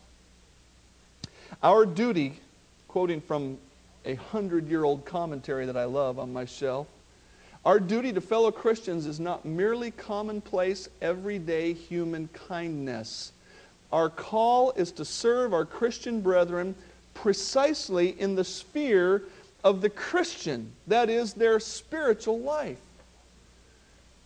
Our 1.62 1.86
duty, 1.86 2.40
quoting 2.88 3.20
from 3.20 3.58
a 4.04 4.14
hundred 4.14 4.68
year 4.68 4.84
old 4.84 5.04
commentary 5.04 5.66
that 5.66 5.76
I 5.76 5.84
love 5.84 6.18
on 6.18 6.32
my 6.32 6.44
shelf. 6.44 6.86
Our 7.64 7.80
duty 7.80 8.12
to 8.12 8.20
fellow 8.20 8.52
Christians 8.52 9.06
is 9.06 9.18
not 9.18 9.44
merely 9.44 9.90
commonplace, 9.90 10.88
everyday 11.02 11.72
human 11.72 12.28
kindness. 12.32 13.32
Our 13.92 14.08
call 14.08 14.72
is 14.72 14.92
to 14.92 15.04
serve 15.04 15.52
our 15.52 15.64
Christian 15.64 16.20
brethren 16.20 16.74
precisely 17.16 18.18
in 18.20 18.34
the 18.34 18.44
sphere 18.44 19.22
of 19.64 19.80
the 19.80 19.90
Christian, 19.90 20.70
that 20.86 21.10
is, 21.10 21.32
their 21.34 21.58
spiritual 21.58 22.40
life. 22.40 22.78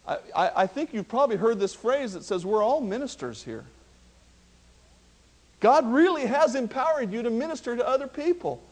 I, 0.06 0.18
I, 0.36 0.50
I 0.56 0.66
think 0.66 0.92
you've 0.92 1.08
probably 1.08 1.36
heard 1.36 1.58
this 1.58 1.74
phrase 1.74 2.12
that 2.12 2.24
says, 2.24 2.44
We're 2.44 2.62
all 2.62 2.80
ministers 2.80 3.42
here. 3.42 3.64
God 5.60 5.90
really 5.92 6.26
has 6.26 6.54
empowered 6.54 7.12
you 7.12 7.22
to 7.22 7.30
minister 7.30 7.76
to 7.76 7.86
other 7.86 8.06
people. 8.06 8.62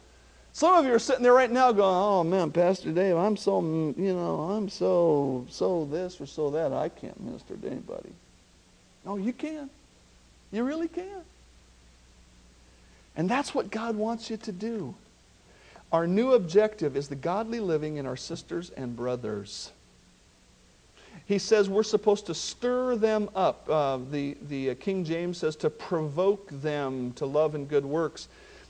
Some 0.52 0.74
of 0.74 0.86
you 0.86 0.94
are 0.94 0.98
sitting 0.98 1.22
there 1.22 1.34
right 1.34 1.50
now 1.50 1.70
going, 1.70 1.94
oh 1.94 2.24
man, 2.24 2.50
Pastor 2.50 2.90
Dave, 2.90 3.16
I'm 3.16 3.36
so, 3.36 3.60
mm, 3.62 3.96
you 3.96 4.14
know, 4.14 4.40
I'm 4.40 4.68
so, 4.68 5.46
so 5.50 5.84
this 5.84 6.20
or 6.20 6.26
so 6.26 6.50
that. 6.50 6.72
I 6.72 6.88
can't 6.88 7.20
minister 7.20 7.56
to 7.56 7.66
anybody. 7.66 8.10
No, 9.04 9.16
you 9.16 9.32
can. 9.32 9.70
You 10.50 10.64
really 10.64 10.88
can. 10.88 11.22
And 13.18 13.28
that's 13.28 13.54
what 13.54 13.70
God 13.70 13.96
wants 13.96 14.30
you 14.30 14.38
to 14.38 14.52
do. 14.52 14.94
Our 15.92 16.06
new 16.06 16.32
objective 16.32 16.96
is 16.96 17.08
the 17.08 17.16
godly 17.16 17.60
living 17.60 17.96
in 17.96 18.06
our 18.06 18.16
sisters 18.16 18.70
and 18.70 18.94
brothers. 18.94 19.72
He 21.26 21.38
says 21.38 21.68
we're 21.68 21.82
supposed 21.82 22.26
to 22.26 22.34
stir 22.34 22.96
them 22.96 23.28
up. 23.34 23.68
Uh, 23.68 23.98
the 24.10 24.36
the 24.48 24.70
uh, 24.70 24.74
King 24.76 25.04
James 25.04 25.38
says 25.38 25.56
to 25.56 25.68
provoke 25.68 26.48
them 26.62 27.12
to 27.14 27.26
love 27.26 27.54
and 27.54 27.68
good 27.68 27.84
works. 27.84 28.28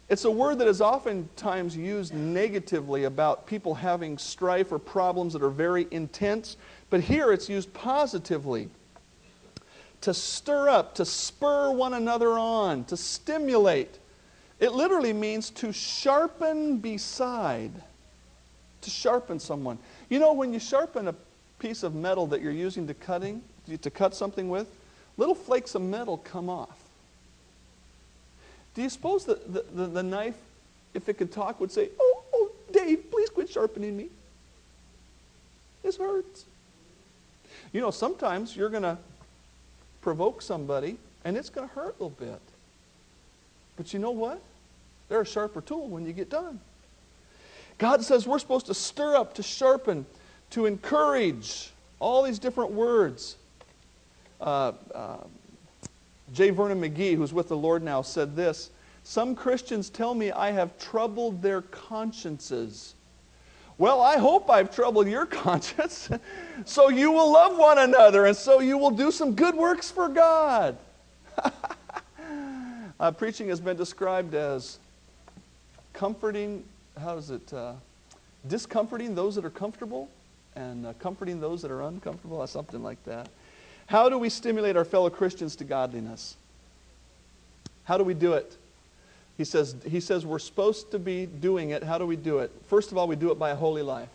It's 0.08 0.24
a 0.24 0.30
word 0.30 0.58
that 0.60 0.68
is 0.68 0.80
oftentimes 0.80 1.76
used 1.76 2.14
negatively 2.14 3.04
about 3.04 3.46
people 3.46 3.74
having 3.74 4.16
strife 4.16 4.72
or 4.72 4.78
problems 4.78 5.34
that 5.34 5.42
are 5.42 5.50
very 5.50 5.86
intense, 5.90 6.56
but 6.88 7.00
here 7.00 7.32
it's 7.32 7.48
used 7.48 7.72
positively. 7.74 8.70
To 10.00 10.14
stir 10.14 10.70
up, 10.70 10.94
to 10.94 11.04
spur 11.04 11.70
one 11.72 11.92
another 11.92 12.38
on, 12.38 12.84
to 12.84 12.96
stimulate. 12.96 13.98
It 14.60 14.72
literally 14.72 15.12
means 15.12 15.50
to 15.50 15.72
sharpen 15.72 16.78
beside, 16.78 17.70
to 18.80 18.90
sharpen 18.90 19.38
someone. 19.38 19.78
You 20.08 20.18
know, 20.18 20.32
when 20.32 20.52
you 20.52 20.58
sharpen 20.58 21.08
a 21.08 21.14
piece 21.58 21.82
of 21.82 21.94
metal 21.94 22.26
that 22.28 22.40
you're 22.40 22.52
using 22.52 22.86
to 22.88 22.94
cutting, 22.94 23.42
to 23.80 23.90
cut 23.90 24.14
something 24.14 24.48
with, 24.48 24.66
little 25.16 25.34
flakes 25.34 25.74
of 25.74 25.82
metal 25.82 26.18
come 26.18 26.48
off. 26.48 26.78
Do 28.74 28.82
you 28.82 28.90
suppose 28.90 29.24
that 29.26 29.52
the, 29.52 29.64
the, 29.74 29.86
the, 29.86 30.02
knife, 30.02 30.36
if 30.94 31.08
it 31.08 31.14
could 31.14 31.32
talk, 31.32 31.60
would 31.60 31.72
say, 31.72 31.88
oh, 31.98 32.22
oh, 32.32 32.50
Dave, 32.72 33.10
please 33.10 33.28
quit 33.28 33.50
sharpening 33.50 33.96
me? 33.96 34.08
This 35.82 35.96
hurts. 35.96 36.44
You 37.72 37.80
know, 37.80 37.90
sometimes 37.90 38.56
you're 38.56 38.70
going 38.70 38.84
to 38.84 38.98
provoke 40.00 40.42
somebody 40.42 40.96
and 41.24 41.36
it's 41.36 41.50
going 41.50 41.68
to 41.68 41.74
hurt 41.74 41.96
a 41.98 42.04
little 42.04 42.10
bit. 42.10 42.40
But 43.78 43.94
you 43.94 44.00
know 44.00 44.10
what? 44.10 44.42
They're 45.08 45.22
a 45.22 45.26
sharper 45.26 45.62
tool 45.62 45.86
when 45.86 46.04
you 46.04 46.12
get 46.12 46.28
done. 46.28 46.60
God 47.78 48.02
says 48.02 48.26
we're 48.26 48.40
supposed 48.40 48.66
to 48.66 48.74
stir 48.74 49.16
up, 49.16 49.34
to 49.34 49.42
sharpen, 49.42 50.04
to 50.50 50.66
encourage, 50.66 51.70
all 52.00 52.22
these 52.24 52.38
different 52.38 52.72
words. 52.72 53.36
Uh, 54.40 54.72
uh, 54.94 55.16
J. 56.34 56.50
Vernon 56.50 56.80
McGee, 56.80 57.14
who's 57.14 57.32
with 57.32 57.48
the 57.48 57.56
Lord 57.56 57.82
now, 57.82 58.02
said 58.02 58.36
this 58.36 58.70
Some 59.04 59.34
Christians 59.34 59.88
tell 59.90 60.12
me 60.12 60.32
I 60.32 60.50
have 60.50 60.76
troubled 60.78 61.40
their 61.40 61.62
consciences. 61.62 62.94
Well, 63.78 64.00
I 64.00 64.18
hope 64.18 64.50
I've 64.50 64.74
troubled 64.74 65.06
your 65.06 65.26
conscience 65.26 66.10
so 66.64 66.88
you 66.88 67.12
will 67.12 67.32
love 67.32 67.56
one 67.56 67.78
another 67.78 68.26
and 68.26 68.36
so 68.36 68.58
you 68.58 68.76
will 68.76 68.90
do 68.90 69.12
some 69.12 69.36
good 69.36 69.54
works 69.54 69.88
for 69.88 70.08
God. 70.08 70.76
uh, 73.00 73.10
preaching 73.10 73.48
has 73.48 73.60
been 73.60 73.76
described 73.76 74.34
as 74.34 74.78
comforting, 75.92 76.64
how 77.00 77.16
is 77.16 77.30
it? 77.30 77.52
Uh, 77.52 77.74
discomforting 78.46 79.14
those 79.14 79.34
that 79.34 79.44
are 79.44 79.50
comfortable 79.50 80.08
and 80.56 80.86
uh, 80.86 80.92
comforting 80.94 81.40
those 81.40 81.62
that 81.62 81.70
are 81.70 81.82
uncomfortable, 81.82 82.44
something 82.46 82.82
like 82.82 83.02
that. 83.04 83.28
How 83.86 84.08
do 84.08 84.18
we 84.18 84.28
stimulate 84.28 84.76
our 84.76 84.84
fellow 84.84 85.10
Christians 85.10 85.56
to 85.56 85.64
godliness? 85.64 86.36
How 87.84 87.96
do 87.96 88.04
we 88.04 88.14
do 88.14 88.34
it? 88.34 88.56
He 89.36 89.44
says, 89.44 89.76
he 89.88 90.00
says 90.00 90.26
we're 90.26 90.40
supposed 90.40 90.90
to 90.90 90.98
be 90.98 91.26
doing 91.26 91.70
it. 91.70 91.82
How 91.82 91.96
do 91.96 92.04
we 92.04 92.16
do 92.16 92.38
it? 92.40 92.50
First 92.66 92.90
of 92.90 92.98
all, 92.98 93.06
we 93.06 93.16
do 93.16 93.30
it 93.30 93.38
by 93.38 93.50
a 93.50 93.54
holy 93.54 93.82
life. 93.82 94.08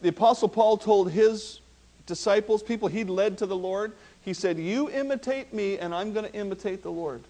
The 0.00 0.08
Apostle 0.08 0.48
Paul 0.48 0.76
told 0.76 1.10
his 1.10 1.60
disciples, 2.06 2.62
people 2.62 2.88
he'd 2.88 3.10
led 3.10 3.38
to 3.38 3.46
the 3.46 3.56
Lord, 3.56 3.92
he 4.26 4.34
said, 4.34 4.58
You 4.58 4.90
imitate 4.90 5.54
me, 5.54 5.78
and 5.78 5.94
I'm 5.94 6.12
going 6.12 6.26
to 6.26 6.34
imitate 6.34 6.82
the 6.82 6.90
Lord. 6.90 7.22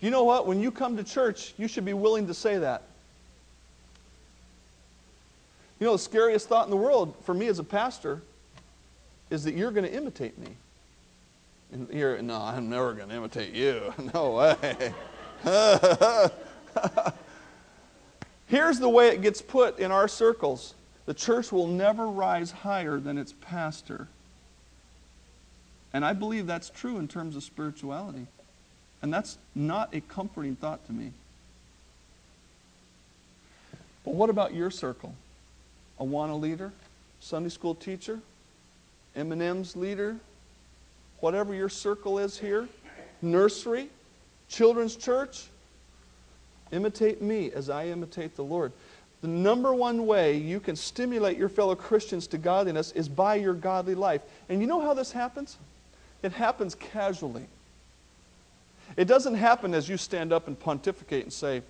You 0.00 0.10
know 0.10 0.24
what? 0.24 0.46
When 0.46 0.60
you 0.60 0.70
come 0.70 0.96
to 0.96 1.04
church, 1.04 1.52
you 1.58 1.68
should 1.68 1.84
be 1.84 1.92
willing 1.92 2.28
to 2.28 2.34
say 2.34 2.56
that. 2.56 2.84
You 5.80 5.86
know, 5.86 5.92
the 5.92 5.98
scariest 5.98 6.48
thought 6.48 6.64
in 6.64 6.70
the 6.70 6.76
world 6.76 7.14
for 7.24 7.34
me 7.34 7.48
as 7.48 7.58
a 7.58 7.64
pastor 7.64 8.22
is 9.28 9.42
that 9.44 9.54
you're 9.54 9.72
going 9.72 9.84
to 9.84 9.92
imitate 9.92 10.38
me. 10.38 10.48
And 11.72 11.88
you're, 11.92 12.22
no, 12.22 12.36
I'm 12.40 12.70
never 12.70 12.94
going 12.94 13.08
to 13.08 13.16
imitate 13.16 13.52
you. 13.52 13.92
No 14.14 14.30
way. 14.36 14.94
Here's 18.46 18.78
the 18.78 18.88
way 18.88 19.08
it 19.08 19.20
gets 19.20 19.42
put 19.42 19.80
in 19.80 19.90
our 19.90 20.06
circles 20.06 20.74
the 21.06 21.14
church 21.14 21.50
will 21.50 21.66
never 21.66 22.06
rise 22.06 22.52
higher 22.52 23.00
than 23.00 23.18
its 23.18 23.34
pastor. 23.40 24.06
And 25.92 26.04
I 26.04 26.12
believe 26.12 26.46
that's 26.46 26.70
true 26.70 26.98
in 26.98 27.08
terms 27.08 27.36
of 27.36 27.42
spirituality. 27.42 28.26
And 29.02 29.12
that's 29.12 29.38
not 29.54 29.94
a 29.94 30.00
comforting 30.00 30.56
thought 30.56 30.84
to 30.86 30.92
me. 30.92 31.12
But 34.04 34.14
what 34.14 34.30
about 34.30 34.54
your 34.54 34.70
circle—Awana 34.70 36.40
leader, 36.40 36.72
Sunday 37.20 37.48
school 37.48 37.74
teacher, 37.74 38.20
M&M's 39.16 39.76
leader, 39.76 40.16
whatever 41.20 41.54
your 41.54 41.68
circle 41.68 42.18
is 42.18 42.38
here, 42.38 42.68
nursery, 43.20 43.88
children's 44.48 44.96
church, 44.96 45.46
imitate 46.72 47.20
me 47.20 47.50
as 47.52 47.68
I 47.68 47.86
imitate 47.86 48.36
the 48.36 48.44
Lord. 48.44 48.72
The 49.22 49.28
number 49.28 49.74
one 49.74 50.06
way 50.06 50.36
you 50.36 50.60
can 50.60 50.76
stimulate 50.76 51.36
your 51.36 51.50
fellow 51.50 51.74
Christians 51.74 52.26
to 52.28 52.38
godliness 52.38 52.92
is 52.92 53.08
by 53.08 53.34
your 53.34 53.54
godly 53.54 53.94
life. 53.94 54.22
And 54.48 54.60
you 54.60 54.66
know 54.66 54.80
how 54.80 54.94
this 54.94 55.12
happens? 55.12 55.58
It 56.22 56.32
happens 56.32 56.74
casually. 56.74 57.46
It 58.96 59.06
doesn't 59.06 59.34
happen 59.34 59.74
as 59.74 59.88
you 59.88 59.96
stand 59.96 60.32
up 60.32 60.46
and 60.46 60.58
pontificate 60.58 61.24
and 61.24 61.32
say, 61.32 61.62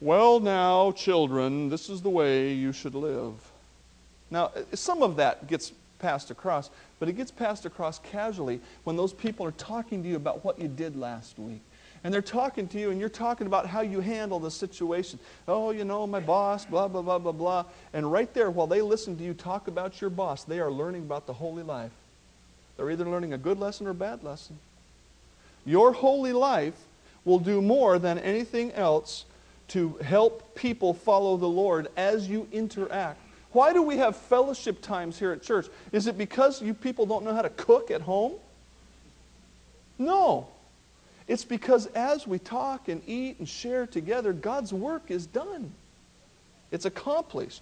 Well, 0.00 0.40
now, 0.40 0.92
children, 0.92 1.68
this 1.68 1.88
is 1.88 2.02
the 2.02 2.10
way 2.10 2.52
you 2.52 2.72
should 2.72 2.94
live. 2.94 3.34
Now, 4.30 4.46
uh, 4.46 4.62
some 4.74 5.02
of 5.02 5.16
that 5.16 5.46
gets 5.46 5.72
passed 5.98 6.30
across, 6.30 6.70
but 6.98 7.08
it 7.08 7.12
gets 7.14 7.30
passed 7.30 7.66
across 7.66 7.98
casually 7.98 8.60
when 8.84 8.96
those 8.96 9.12
people 9.12 9.46
are 9.46 9.52
talking 9.52 10.02
to 10.02 10.08
you 10.08 10.16
about 10.16 10.44
what 10.44 10.58
you 10.58 10.68
did 10.68 10.96
last 10.96 11.38
week. 11.38 11.60
And 12.04 12.12
they're 12.12 12.20
talking 12.20 12.66
to 12.68 12.80
you, 12.80 12.90
and 12.90 12.98
you're 12.98 13.08
talking 13.08 13.46
about 13.46 13.66
how 13.66 13.80
you 13.80 14.00
handle 14.00 14.40
the 14.40 14.50
situation. 14.50 15.20
Oh, 15.46 15.70
you 15.70 15.84
know, 15.84 16.04
my 16.06 16.18
boss, 16.18 16.64
blah, 16.64 16.88
blah, 16.88 17.02
blah, 17.02 17.18
blah, 17.18 17.32
blah. 17.32 17.64
And 17.92 18.10
right 18.10 18.32
there, 18.34 18.50
while 18.50 18.66
they 18.66 18.82
listen 18.82 19.16
to 19.18 19.22
you 19.22 19.34
talk 19.34 19.68
about 19.68 20.00
your 20.00 20.10
boss, 20.10 20.42
they 20.42 20.58
are 20.58 20.70
learning 20.70 21.02
about 21.02 21.26
the 21.26 21.32
holy 21.32 21.62
life. 21.62 21.92
They're 22.82 22.90
either 22.90 23.08
learning 23.08 23.32
a 23.32 23.38
good 23.38 23.60
lesson 23.60 23.86
or 23.86 23.90
a 23.90 23.94
bad 23.94 24.24
lesson. 24.24 24.58
Your 25.64 25.92
holy 25.92 26.32
life 26.32 26.74
will 27.24 27.38
do 27.38 27.62
more 27.62 27.98
than 27.98 28.18
anything 28.18 28.72
else 28.72 29.24
to 29.68 29.98
help 30.04 30.54
people 30.56 30.92
follow 30.92 31.36
the 31.36 31.48
Lord 31.48 31.88
as 31.96 32.28
you 32.28 32.48
interact 32.52 33.20
why 33.52 33.72
do 33.74 33.82
we 33.82 33.98
have 33.98 34.16
fellowship 34.16 34.80
times 34.80 35.18
here 35.18 35.32
at 35.32 35.42
church? 35.42 35.66
Is 35.92 36.06
it 36.06 36.16
because 36.16 36.62
you 36.62 36.72
people 36.74 37.06
don't 37.06 37.24
know 37.24 37.34
how 37.34 37.42
to 37.42 37.50
cook 37.50 37.90
at 37.90 38.00
home? 38.00 38.32
No. 39.98 40.48
It's 41.28 41.44
because 41.44 41.86
as 41.88 42.26
we 42.26 42.38
talk 42.38 42.88
and 42.88 43.02
eat 43.06 43.38
and 43.38 43.48
share 43.48 43.86
together, 43.86 44.32
God's 44.32 44.72
work 44.72 45.10
is 45.10 45.26
done. 45.26 45.70
It's 46.70 46.86
accomplished. 46.86 47.60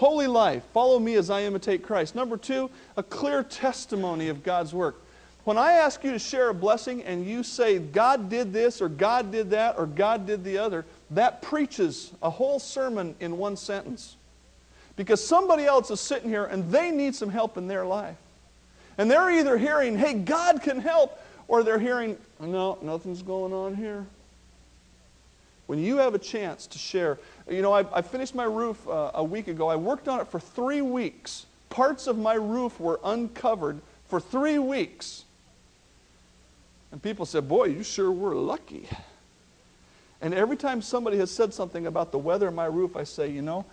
Holy 0.00 0.26
life. 0.26 0.62
Follow 0.72 0.98
me 0.98 1.16
as 1.16 1.28
I 1.28 1.42
imitate 1.42 1.82
Christ. 1.82 2.14
Number 2.14 2.38
two, 2.38 2.70
a 2.96 3.02
clear 3.02 3.42
testimony 3.42 4.28
of 4.28 4.42
God's 4.42 4.72
work. 4.72 4.98
When 5.44 5.58
I 5.58 5.72
ask 5.72 6.02
you 6.02 6.10
to 6.12 6.18
share 6.18 6.48
a 6.48 6.54
blessing 6.54 7.02
and 7.02 7.26
you 7.26 7.42
say, 7.42 7.78
God 7.78 8.30
did 8.30 8.50
this 8.50 8.80
or 8.80 8.88
God 8.88 9.30
did 9.30 9.50
that 9.50 9.78
or 9.78 9.84
God 9.84 10.26
did 10.26 10.42
the 10.42 10.56
other, 10.56 10.86
that 11.10 11.42
preaches 11.42 12.12
a 12.22 12.30
whole 12.30 12.58
sermon 12.58 13.14
in 13.20 13.36
one 13.36 13.58
sentence. 13.58 14.16
Because 14.96 15.22
somebody 15.22 15.66
else 15.66 15.90
is 15.90 16.00
sitting 16.00 16.30
here 16.30 16.46
and 16.46 16.72
they 16.72 16.90
need 16.90 17.14
some 17.14 17.28
help 17.28 17.58
in 17.58 17.68
their 17.68 17.84
life. 17.84 18.16
And 18.96 19.10
they're 19.10 19.30
either 19.30 19.58
hearing, 19.58 19.98
hey, 19.98 20.14
God 20.14 20.62
can 20.62 20.80
help, 20.80 21.20
or 21.46 21.62
they're 21.62 21.78
hearing, 21.78 22.16
no, 22.40 22.78
nothing's 22.80 23.20
going 23.20 23.52
on 23.52 23.74
here. 23.74 24.06
When 25.70 25.78
you 25.78 25.98
have 25.98 26.16
a 26.16 26.18
chance 26.18 26.66
to 26.66 26.78
share, 26.78 27.20
you 27.48 27.62
know, 27.62 27.72
I, 27.72 27.84
I 27.96 28.02
finished 28.02 28.34
my 28.34 28.42
roof 28.42 28.88
uh, 28.88 29.12
a 29.14 29.22
week 29.22 29.46
ago. 29.46 29.68
I 29.68 29.76
worked 29.76 30.08
on 30.08 30.18
it 30.18 30.26
for 30.26 30.40
three 30.40 30.82
weeks. 30.82 31.46
Parts 31.68 32.08
of 32.08 32.18
my 32.18 32.34
roof 32.34 32.80
were 32.80 32.98
uncovered 33.04 33.80
for 34.08 34.18
three 34.18 34.58
weeks. 34.58 35.26
And 36.90 37.00
people 37.00 37.24
said, 37.24 37.48
Boy, 37.48 37.66
you 37.66 37.84
sure 37.84 38.10
were 38.10 38.34
lucky. 38.34 38.88
And 40.20 40.34
every 40.34 40.56
time 40.56 40.82
somebody 40.82 41.18
has 41.18 41.30
said 41.30 41.54
something 41.54 41.86
about 41.86 42.10
the 42.10 42.18
weather 42.18 42.48
in 42.48 42.54
my 42.56 42.66
roof, 42.66 42.96
I 42.96 43.04
say, 43.04 43.30
You 43.30 43.42
know, 43.42 43.64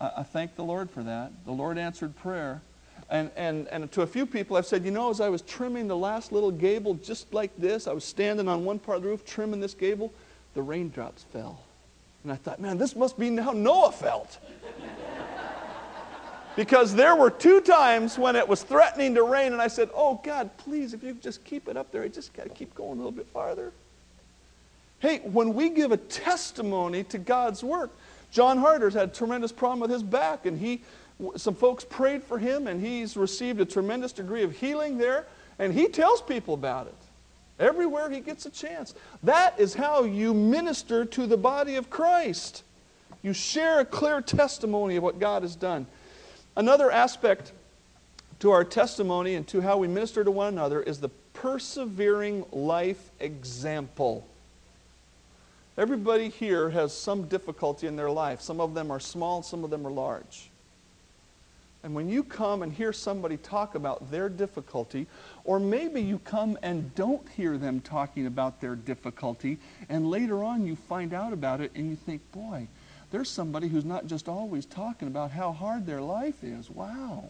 I, 0.00 0.10
I 0.16 0.22
thank 0.24 0.56
the 0.56 0.64
Lord 0.64 0.90
for 0.90 1.04
that. 1.04 1.30
The 1.44 1.52
Lord 1.52 1.78
answered 1.78 2.16
prayer. 2.16 2.60
And, 3.08 3.30
and, 3.36 3.68
and 3.68 3.92
to 3.92 4.02
a 4.02 4.06
few 4.08 4.26
people, 4.26 4.56
I've 4.56 4.66
said, 4.66 4.84
you 4.84 4.90
know, 4.90 5.10
as 5.10 5.20
I 5.20 5.28
was 5.28 5.42
trimming 5.42 5.86
the 5.86 5.96
last 5.96 6.32
little 6.32 6.50
gable 6.50 6.94
just 6.94 7.32
like 7.32 7.56
this, 7.56 7.86
I 7.86 7.92
was 7.92 8.02
standing 8.02 8.48
on 8.48 8.64
one 8.64 8.80
part 8.80 8.96
of 8.96 9.04
the 9.04 9.10
roof 9.10 9.24
trimming 9.24 9.60
this 9.60 9.74
gable, 9.74 10.12
the 10.56 10.62
raindrops 10.62 11.22
fell. 11.32 11.60
And 12.24 12.32
I 12.32 12.36
thought, 12.36 12.60
man, 12.60 12.78
this 12.78 12.96
must 12.96 13.16
be 13.16 13.36
how 13.36 13.52
Noah 13.52 13.92
felt. 13.92 14.38
because 16.56 16.94
there 16.94 17.14
were 17.14 17.30
two 17.30 17.60
times 17.60 18.18
when 18.18 18.34
it 18.34 18.48
was 18.48 18.64
threatening 18.64 19.14
to 19.14 19.22
rain, 19.22 19.52
and 19.52 19.62
I 19.62 19.68
said, 19.68 19.90
oh, 19.94 20.20
God, 20.24 20.50
please, 20.56 20.94
if 20.94 21.04
you 21.04 21.12
just 21.12 21.44
keep 21.44 21.68
it 21.68 21.76
up 21.76 21.92
there, 21.92 22.02
I 22.02 22.08
just 22.08 22.32
got 22.32 22.44
to 22.44 22.48
keep 22.48 22.74
going 22.74 22.92
a 22.92 22.96
little 22.96 23.12
bit 23.12 23.26
farther. 23.26 23.70
Hey, 24.98 25.18
when 25.18 25.52
we 25.54 25.68
give 25.68 25.92
a 25.92 25.98
testimony 25.98 27.04
to 27.04 27.18
God's 27.18 27.62
work, 27.62 27.90
John 28.32 28.56
Harder's 28.56 28.94
had 28.94 29.10
a 29.10 29.12
tremendous 29.12 29.52
problem 29.52 29.80
with 29.80 29.90
his 29.90 30.02
back, 30.02 30.46
and 30.46 30.58
he, 30.58 30.80
some 31.36 31.54
folks 31.54 31.84
prayed 31.84 32.24
for 32.24 32.38
him, 32.38 32.66
and 32.66 32.84
he's 32.84 33.14
received 33.14 33.60
a 33.60 33.66
tremendous 33.66 34.12
degree 34.12 34.42
of 34.42 34.56
healing 34.56 34.96
there, 34.96 35.26
and 35.58 35.72
he 35.74 35.86
tells 35.86 36.22
people 36.22 36.54
about 36.54 36.86
it 36.86 37.05
everywhere 37.58 38.10
he 38.10 38.20
gets 38.20 38.46
a 38.46 38.50
chance. 38.50 38.94
That 39.22 39.58
is 39.58 39.74
how 39.74 40.04
you 40.04 40.34
minister 40.34 41.04
to 41.04 41.26
the 41.26 41.36
body 41.36 41.76
of 41.76 41.90
Christ. 41.90 42.62
You 43.22 43.32
share 43.32 43.80
a 43.80 43.84
clear 43.84 44.20
testimony 44.20 44.96
of 44.96 45.02
what 45.02 45.18
God 45.18 45.42
has 45.42 45.56
done. 45.56 45.86
Another 46.56 46.90
aspect 46.90 47.52
to 48.40 48.50
our 48.50 48.64
testimony 48.64 49.34
and 49.34 49.46
to 49.48 49.60
how 49.60 49.78
we 49.78 49.88
minister 49.88 50.22
to 50.22 50.30
one 50.30 50.48
another 50.48 50.82
is 50.82 51.00
the 51.00 51.10
persevering 51.32 52.44
life 52.52 53.10
example. 53.20 54.26
Everybody 55.78 56.28
here 56.28 56.70
has 56.70 56.96
some 56.96 57.28
difficulty 57.28 57.86
in 57.86 57.96
their 57.96 58.10
life. 58.10 58.40
Some 58.40 58.60
of 58.60 58.74
them 58.74 58.90
are 58.90 59.00
small, 59.00 59.42
some 59.42 59.62
of 59.64 59.70
them 59.70 59.86
are 59.86 59.90
large. 59.90 60.50
And 61.82 61.94
when 61.94 62.08
you 62.08 62.24
come 62.24 62.62
and 62.62 62.72
hear 62.72 62.92
somebody 62.92 63.36
talk 63.36 63.74
about 63.74 64.10
their 64.10 64.28
difficulty, 64.28 65.06
or 65.46 65.60
maybe 65.60 66.02
you 66.02 66.18
come 66.18 66.58
and 66.62 66.94
don't 66.96 67.26
hear 67.30 67.56
them 67.56 67.80
talking 67.80 68.26
about 68.26 68.60
their 68.60 68.74
difficulty, 68.74 69.58
and 69.88 70.10
later 70.10 70.42
on 70.42 70.66
you 70.66 70.76
find 70.76 71.14
out 71.14 71.32
about 71.32 71.60
it 71.60 71.70
and 71.74 71.88
you 71.88 71.96
think, 71.96 72.20
boy, 72.32 72.66
there's 73.12 73.30
somebody 73.30 73.68
who's 73.68 73.84
not 73.84 74.06
just 74.06 74.28
always 74.28 74.66
talking 74.66 75.06
about 75.08 75.30
how 75.30 75.52
hard 75.52 75.86
their 75.86 76.02
life 76.02 76.42
is. 76.42 76.68
Wow. 76.68 77.28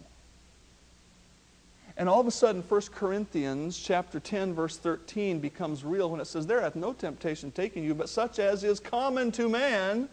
And 1.95 2.09
all 2.09 2.19
of 2.19 2.27
a 2.27 2.31
sudden, 2.31 2.61
1 2.61 2.81
Corinthians 2.93 3.77
chapter 3.77 4.19
10, 4.19 4.53
verse 4.53 4.77
13 4.77 5.39
becomes 5.39 5.83
real 5.83 6.09
when 6.09 6.19
it 6.19 6.25
says, 6.25 6.45
There 6.45 6.61
hath 6.61 6.75
no 6.75 6.93
temptation 6.93 7.51
taken 7.51 7.83
you, 7.83 7.93
but 7.95 8.09
such 8.09 8.39
as 8.39 8.63
is 8.63 8.79
common 8.79 9.31
to 9.33 9.47
man. 9.47 10.09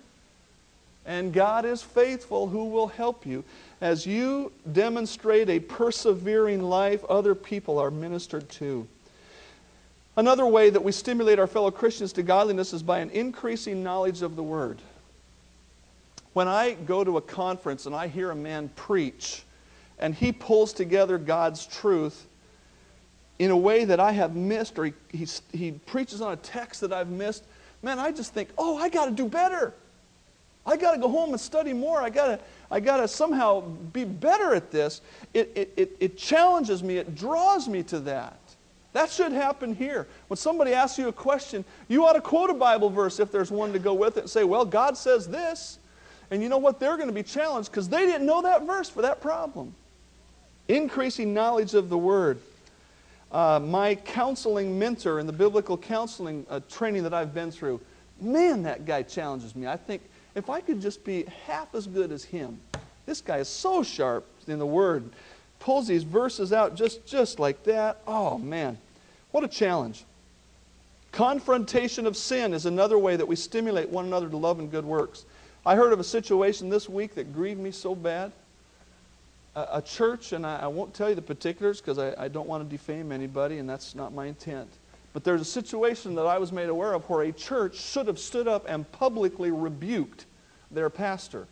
And 1.07 1.33
God 1.33 1.65
is 1.65 1.83
faithful, 1.83 2.49
who 2.49 2.67
will 2.67 2.87
help 2.87 3.27
you. 3.27 3.45
As 3.81 4.07
you 4.07 4.53
demonstrate 4.73 5.51
a 5.51 5.61
persevering 5.61 6.63
life, 6.63 7.05
other 7.09 7.35
people 7.35 7.79
are 7.79 7.91
ministered 7.91 8.49
to. 8.51 8.87
Another 10.17 10.47
way 10.47 10.71
that 10.71 10.83
we 10.83 10.93
stimulate 10.93 11.39
our 11.39 11.47
fellow 11.47 11.71
Christians 11.71 12.13
to 12.15 12.23
godliness 12.23 12.73
is 12.73 12.83
by 12.83 13.01
an 13.01 13.11
increasing 13.11 13.83
knowledge 13.83 14.23
of 14.23 14.37
the 14.37 14.43
Word. 14.43 14.81
When 16.33 16.49
I 16.49 16.73
go 16.73 17.05
to 17.05 17.17
a 17.17 17.21
conference 17.21 17.87
and 17.87 17.95
I 17.95 18.09
hear 18.09 18.31
a 18.31 18.37
man 18.37 18.71
preach, 18.75 19.43
and 19.99 20.15
he 20.15 20.33
pulls 20.33 20.73
together 20.73 21.19
God's 21.19 21.67
truth 21.67 22.27
in 23.39 23.51
a 23.51 23.57
way 23.57 23.85
that 23.85 24.01
I 24.01 24.13
have 24.13 24.35
missed, 24.37 24.79
or 24.79 24.87
he, 24.87 24.93
he, 25.13 25.27
he 25.53 25.73
preaches 25.73 26.21
on 26.21 26.33
a 26.33 26.37
text 26.37 26.81
that 26.81 26.93
I've 26.93 27.11
missed, 27.11 27.45
man, 27.83 27.99
I 27.99 28.13
just 28.13 28.33
think, 28.33 28.49
oh, 28.57 28.77
I 28.77 28.89
got 28.89 29.07
to 29.07 29.11
do 29.11 29.29
better. 29.29 29.75
I 30.67 30.77
got 30.77 30.93
to 30.93 30.99
go 30.99 31.09
home 31.09 31.31
and 31.31 31.41
study 31.41 31.73
more. 31.73 32.01
I 32.01 32.11
got 32.11 32.27
to 32.27 32.41
I 32.71 32.81
got 32.81 32.97
to 32.97 33.09
somehow 33.09 33.61
be 33.61 34.05
better 34.05 34.55
at 34.55 34.71
this. 34.71 35.01
It, 35.33 35.53
it, 35.55 35.73
it, 35.77 35.97
it 36.01 36.19
challenges 36.19 36.83
me, 36.83 36.97
it 36.97 37.15
draws 37.15 37.69
me 37.69 37.83
to 37.85 38.01
that. 38.01 38.39
That 38.95 39.11
should 39.11 39.33
happen 39.33 39.75
here. 39.75 40.07
When 40.29 40.37
somebody 40.37 40.73
asks 40.73 40.99
you 40.99 41.09
a 41.09 41.13
question, 41.13 41.65
you 41.89 42.05
ought 42.05 42.15
to 42.15 42.21
quote 42.21 42.51
a 42.51 42.55
Bible 42.55 42.91
verse 42.91 43.21
if 43.21 43.31
there's 43.31 43.51
one 43.51 43.73
to 43.73 43.79
go 43.79 43.93
with 43.93 44.17
it 44.17 44.21
and 44.21 44.31
say, 44.31 44.45
Well, 44.45 44.65
God 44.65 44.97
says 44.97 45.29
this. 45.29 45.79
And 46.31 46.43
you 46.43 46.49
know 46.49 46.59
what? 46.59 46.81
They're 46.81 46.97
going 46.97 47.09
to 47.09 47.15
be 47.15 47.23
challenged 47.23 47.71
because 47.71 47.89
they 47.89 48.07
didn't 48.07 48.27
know 48.27 48.43
that 48.43 48.67
verse 48.67 48.89
for 48.89 49.03
that 49.03 49.21
problem. 49.21 49.75
Increasing 50.69 51.35
knowledge 51.35 51.75
of 51.75 51.89
the 51.91 51.99
Word. 51.99 52.41
Uh, 53.31 53.61
my 53.61 53.97
counseling 53.97 54.79
mentor 54.79 55.21
in 55.21 55.27
the 55.27 55.33
biblical 55.33 55.77
counseling 55.77 56.47
uh, 56.49 56.61
training 56.71 57.03
that 57.03 57.13
I've 57.13 57.35
been 57.35 57.51
through, 57.51 57.81
man, 58.21 58.63
that 58.63 58.87
guy 58.87 59.03
challenges 59.03 59.55
me. 59.55 59.67
I 59.67 59.77
think 59.77 60.03
if 60.35 60.51
I 60.51 60.61
could 60.61 60.81
just 60.81 61.05
be 61.05 61.25
half 61.47 61.75
as 61.75 61.87
good 61.87 62.13
as 62.13 62.25
him, 62.25 62.61
this 63.07 63.21
guy 63.21 63.39
is 63.39 63.49
so 63.49 63.83
sharp 63.83 64.27
in 64.47 64.59
the 64.59 64.67
Word, 64.67 65.11
pulls 65.61 65.87
these 65.87 66.03
verses 66.03 66.53
out 66.53 66.75
just, 66.75 67.07
just 67.07 67.39
like 67.39 67.63
that. 67.65 67.99
Oh, 68.07 68.39
man, 68.39 68.79
what 69.31 69.45
a 69.45 69.49
challenge. 69.49 70.05
Confrontation 71.13 72.07
of 72.07 72.17
sin 72.17 72.53
is 72.53 72.67
another 72.67 72.99
way 72.99 73.17
that 73.17 73.27
we 73.27 73.37
stimulate 73.37 73.89
one 73.89 74.07
another 74.07 74.29
to 74.29 74.37
love 74.37 74.59
and 74.59 74.71
good 74.71 74.85
works. 74.85 75.25
I 75.65 75.77
heard 75.77 75.93
of 75.93 76.01
a 76.01 76.05
situation 76.05 76.69
this 76.69 76.89
week 76.89 77.15
that 77.15 77.33
grieved 77.33 77.61
me 77.61 77.71
so 77.71 77.95
bad 77.95 78.33
a, 79.55 79.67
a 79.75 79.83
church, 79.83 80.33
and 80.33 80.47
I, 80.47 80.61
I, 80.61 80.67
won't 80.67 80.95
tell 80.95 81.09
you 81.09 81.15
the 81.15 81.23
particulars 81.23 81.81
because 81.81 81.99
I, 81.99 82.25
I 82.25 82.29
don't 82.29 82.49
want 82.49 82.65
to 82.65 82.69
defame 82.69 83.13
anybody, 83.13 83.59
and 83.59 83.69
that's 83.69 83.95
not 83.95 84.13
my 84.13 84.27
intent. 84.27 84.69
But 85.15 85.25
there's 85.25 85.41
a 85.41 85.47
situation 85.47 86.17
that 86.17 86.27
I 86.27 86.39
was 86.39 86.53
made 86.53 86.69
aware 86.69 86.93
of 86.93 87.09
where 87.09 87.23
a 87.23 87.33
church 87.33 87.77
should 87.77 88.09
have 88.09 88.19
stood 88.19 88.47
up 88.47 88.67
and 88.69 88.91
publicly 88.93 89.51
rebuked 89.51 90.27
their 90.71 90.91
pastor. 90.91 91.47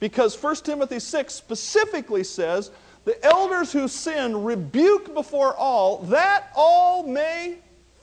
Because 0.00 0.40
1 0.40 0.56
Timothy 0.56 0.98
6 0.98 1.32
specifically 1.32 2.24
says, 2.24 2.70
the 3.04 3.24
elders 3.24 3.72
who 3.72 3.86
sin 3.86 4.44
rebuke 4.44 5.14
before 5.14 5.54
all, 5.54 5.98
that 5.98 6.50
all 6.56 7.06
may 7.06 7.58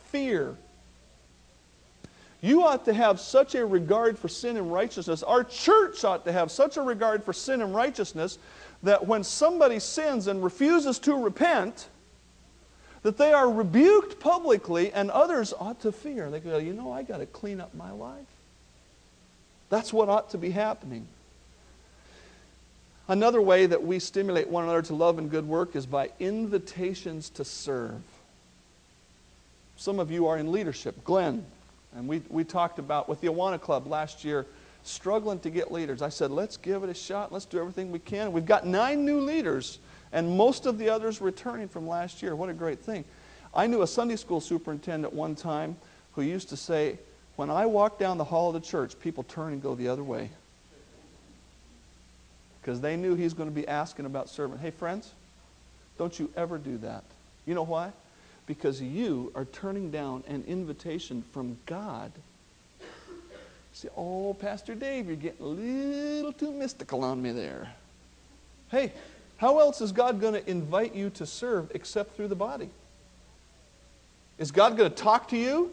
fear. 0.05 0.55
You 2.39 2.63
ought 2.63 2.85
to 2.85 2.93
have 2.93 3.19
such 3.19 3.55
a 3.55 3.65
regard 3.65 4.17
for 4.17 4.27
sin 4.27 4.57
and 4.57 4.71
righteousness. 4.71 5.21
Our 5.21 5.43
church 5.43 6.03
ought 6.03 6.25
to 6.25 6.31
have 6.31 6.49
such 6.49 6.77
a 6.77 6.81
regard 6.81 7.23
for 7.23 7.33
sin 7.33 7.61
and 7.61 7.75
righteousness 7.75 8.39
that 8.83 9.05
when 9.05 9.23
somebody 9.23 9.79
sins 9.79 10.27
and 10.27 10.43
refuses 10.43 10.97
to 10.99 11.15
repent, 11.15 11.87
that 13.03 13.17
they 13.17 13.33
are 13.33 13.49
rebuked 13.49 14.19
publicly 14.19 14.91
and 14.91 15.09
others 15.09 15.53
ought 15.59 15.81
to 15.81 15.91
fear. 15.91 16.29
They 16.29 16.39
go, 16.39 16.57
you 16.57 16.73
know, 16.73 16.91
I 16.91 17.03
got 17.03 17.17
to 17.17 17.25
clean 17.25 17.59
up 17.59 17.73
my 17.73 17.91
life. 17.91 18.25
That's 19.69 19.91
what 19.91 20.09
ought 20.09 20.31
to 20.31 20.37
be 20.37 20.51
happening. 20.51 21.07
Another 23.07 23.41
way 23.41 23.65
that 23.65 23.83
we 23.83 23.99
stimulate 23.99 24.47
one 24.49 24.63
another 24.63 24.83
to 24.83 24.95
love 24.95 25.17
and 25.17 25.29
good 25.29 25.47
work 25.47 25.75
is 25.75 25.85
by 25.85 26.11
invitations 26.19 27.29
to 27.31 27.43
serve. 27.43 28.01
Some 29.77 29.99
of 29.99 30.11
you 30.11 30.27
are 30.27 30.37
in 30.37 30.51
leadership. 30.51 31.03
Glenn, 31.03 31.43
and 31.95 32.07
we, 32.07 32.21
we 32.29 32.43
talked 32.43 32.79
about 32.79 33.09
with 33.09 33.19
the 33.21 33.27
Awana 33.27 33.59
Club 33.59 33.87
last 33.87 34.23
year 34.23 34.45
struggling 34.83 35.39
to 35.39 35.49
get 35.49 35.71
leaders. 35.71 36.01
I 36.01 36.09
said, 36.09 36.31
let's 36.31 36.57
give 36.57 36.83
it 36.83 36.89
a 36.89 36.93
shot. 36.93 37.31
Let's 37.31 37.45
do 37.45 37.59
everything 37.59 37.91
we 37.91 37.99
can. 37.99 38.31
We've 38.31 38.45
got 38.45 38.65
nine 38.65 39.05
new 39.05 39.19
leaders, 39.19 39.79
and 40.11 40.37
most 40.37 40.65
of 40.65 40.77
the 40.77 40.89
others 40.89 41.21
returning 41.21 41.67
from 41.67 41.87
last 41.87 42.21
year. 42.21 42.35
What 42.35 42.49
a 42.49 42.53
great 42.53 42.79
thing. 42.79 43.05
I 43.53 43.67
knew 43.67 43.81
a 43.81 43.87
Sunday 43.87 44.15
school 44.15 44.41
superintendent 44.41 45.13
one 45.13 45.35
time 45.35 45.75
who 46.13 46.21
used 46.21 46.49
to 46.49 46.57
say, 46.57 46.97
when 47.35 47.49
I 47.49 47.65
walk 47.65 47.97
down 47.97 48.17
the 48.17 48.23
hall 48.23 48.49
of 48.49 48.53
the 48.53 48.67
church, 48.67 48.99
people 48.99 49.23
turn 49.23 49.53
and 49.53 49.61
go 49.61 49.75
the 49.75 49.87
other 49.87 50.03
way. 50.03 50.29
Because 52.61 52.81
they 52.81 52.95
knew 52.95 53.15
he's 53.15 53.33
going 53.33 53.49
to 53.49 53.55
be 53.55 53.67
asking 53.67 54.05
about 54.05 54.29
serving. 54.29 54.59
Hey, 54.59 54.71
friends, 54.71 55.11
don't 55.97 56.17
you 56.19 56.29
ever 56.35 56.57
do 56.57 56.77
that. 56.79 57.03
You 57.45 57.55
know 57.55 57.63
why? 57.63 57.91
Because 58.45 58.81
you 58.81 59.31
are 59.33 59.45
turning 59.45 59.91
down 59.91 60.23
an 60.27 60.43
invitation 60.47 61.23
from 61.31 61.57
God 61.65 62.11
Say, 63.73 63.87
oh, 63.95 64.33
Pastor 64.33 64.75
Dave, 64.75 65.07
you're 65.07 65.15
getting 65.15 65.45
a 65.45 65.49
little 65.49 66.33
too 66.33 66.51
mystical 66.51 67.03
on 67.03 67.21
me 67.21 67.31
there. 67.31 67.69
Hey, 68.69 68.91
how 69.41 69.59
else 69.59 69.81
is 69.81 69.91
God 69.91 70.21
going 70.21 70.35
to 70.35 70.49
invite 70.49 70.95
you 70.95 71.09
to 71.09 71.25
serve 71.25 71.71
except 71.73 72.15
through 72.15 72.29
the 72.29 72.35
body? 72.35 72.69
Is 74.37 74.51
God 74.51 74.77
going 74.77 74.89
to 74.89 74.95
talk 74.95 75.27
to 75.29 75.37
you? 75.37 75.71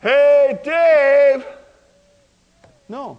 Hey, 0.00 0.58
Dave! 0.64 1.46
No. 2.88 3.18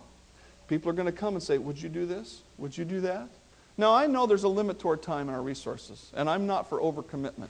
People 0.67 0.89
are 0.89 0.93
going 0.93 1.05
to 1.05 1.11
come 1.11 1.35
and 1.35 1.41
say, 1.41 1.57
Would 1.57 1.81
you 1.81 1.89
do 1.89 2.05
this? 2.05 2.41
Would 2.57 2.77
you 2.77 2.83
do 2.83 2.99
that? 3.01 3.29
Now, 3.77 3.93
I 3.93 4.07
know 4.07 4.27
there's 4.27 4.43
a 4.43 4.49
limit 4.49 4.79
to 4.79 4.89
our 4.89 4.97
time 4.97 5.29
and 5.29 5.35
our 5.35 5.41
resources, 5.41 6.11
and 6.13 6.29
I'm 6.29 6.45
not 6.45 6.67
for 6.67 6.79
overcommitment. 6.79 7.49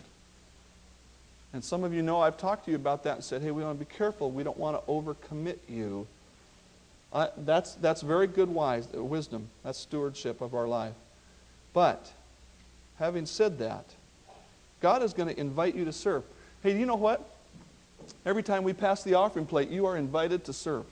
And 1.51 1.63
some 1.63 1.83
of 1.83 1.93
you 1.93 2.01
know 2.01 2.21
I've 2.21 2.37
talked 2.37 2.65
to 2.65 2.71
you 2.71 2.77
about 2.77 3.03
that 3.03 3.15
and 3.15 3.23
said, 3.23 3.41
Hey, 3.41 3.51
we 3.51 3.63
want 3.63 3.79
to 3.79 3.85
be 3.85 3.91
careful. 3.93 4.29
We 4.29 4.43
don't 4.43 4.57
want 4.57 4.79
to 4.79 4.91
overcommit 4.91 5.57
you 5.67 6.07
uh, 7.13 7.27
that's, 7.37 7.75
that's 7.75 8.01
very 8.01 8.25
good 8.25 8.49
wise, 8.49 8.87
wisdom. 8.91 9.47
That's 9.63 9.77
stewardship 9.77 10.41
of 10.41 10.55
our 10.55 10.67
life. 10.67 10.95
But, 11.71 12.11
having 13.03 13.25
said 13.25 13.59
that, 13.59 13.83
God 14.79 15.03
is 15.03 15.11
going 15.11 15.27
to 15.27 15.37
invite 15.37 15.75
you 15.75 15.83
to 15.83 15.91
serve. 15.91 16.23
Hey, 16.61 16.71
do 16.71 16.79
you 16.79 16.85
know 16.85 16.95
what? 16.95 17.29
Every 18.25 18.43
time 18.43 18.63
we 18.63 18.71
pass 18.71 19.03
the 19.03 19.15
offering 19.15 19.45
plate, 19.45 19.69
you 19.69 19.85
are 19.87 19.97
invited 19.97 20.45
to 20.45 20.53
serve. 20.53 20.85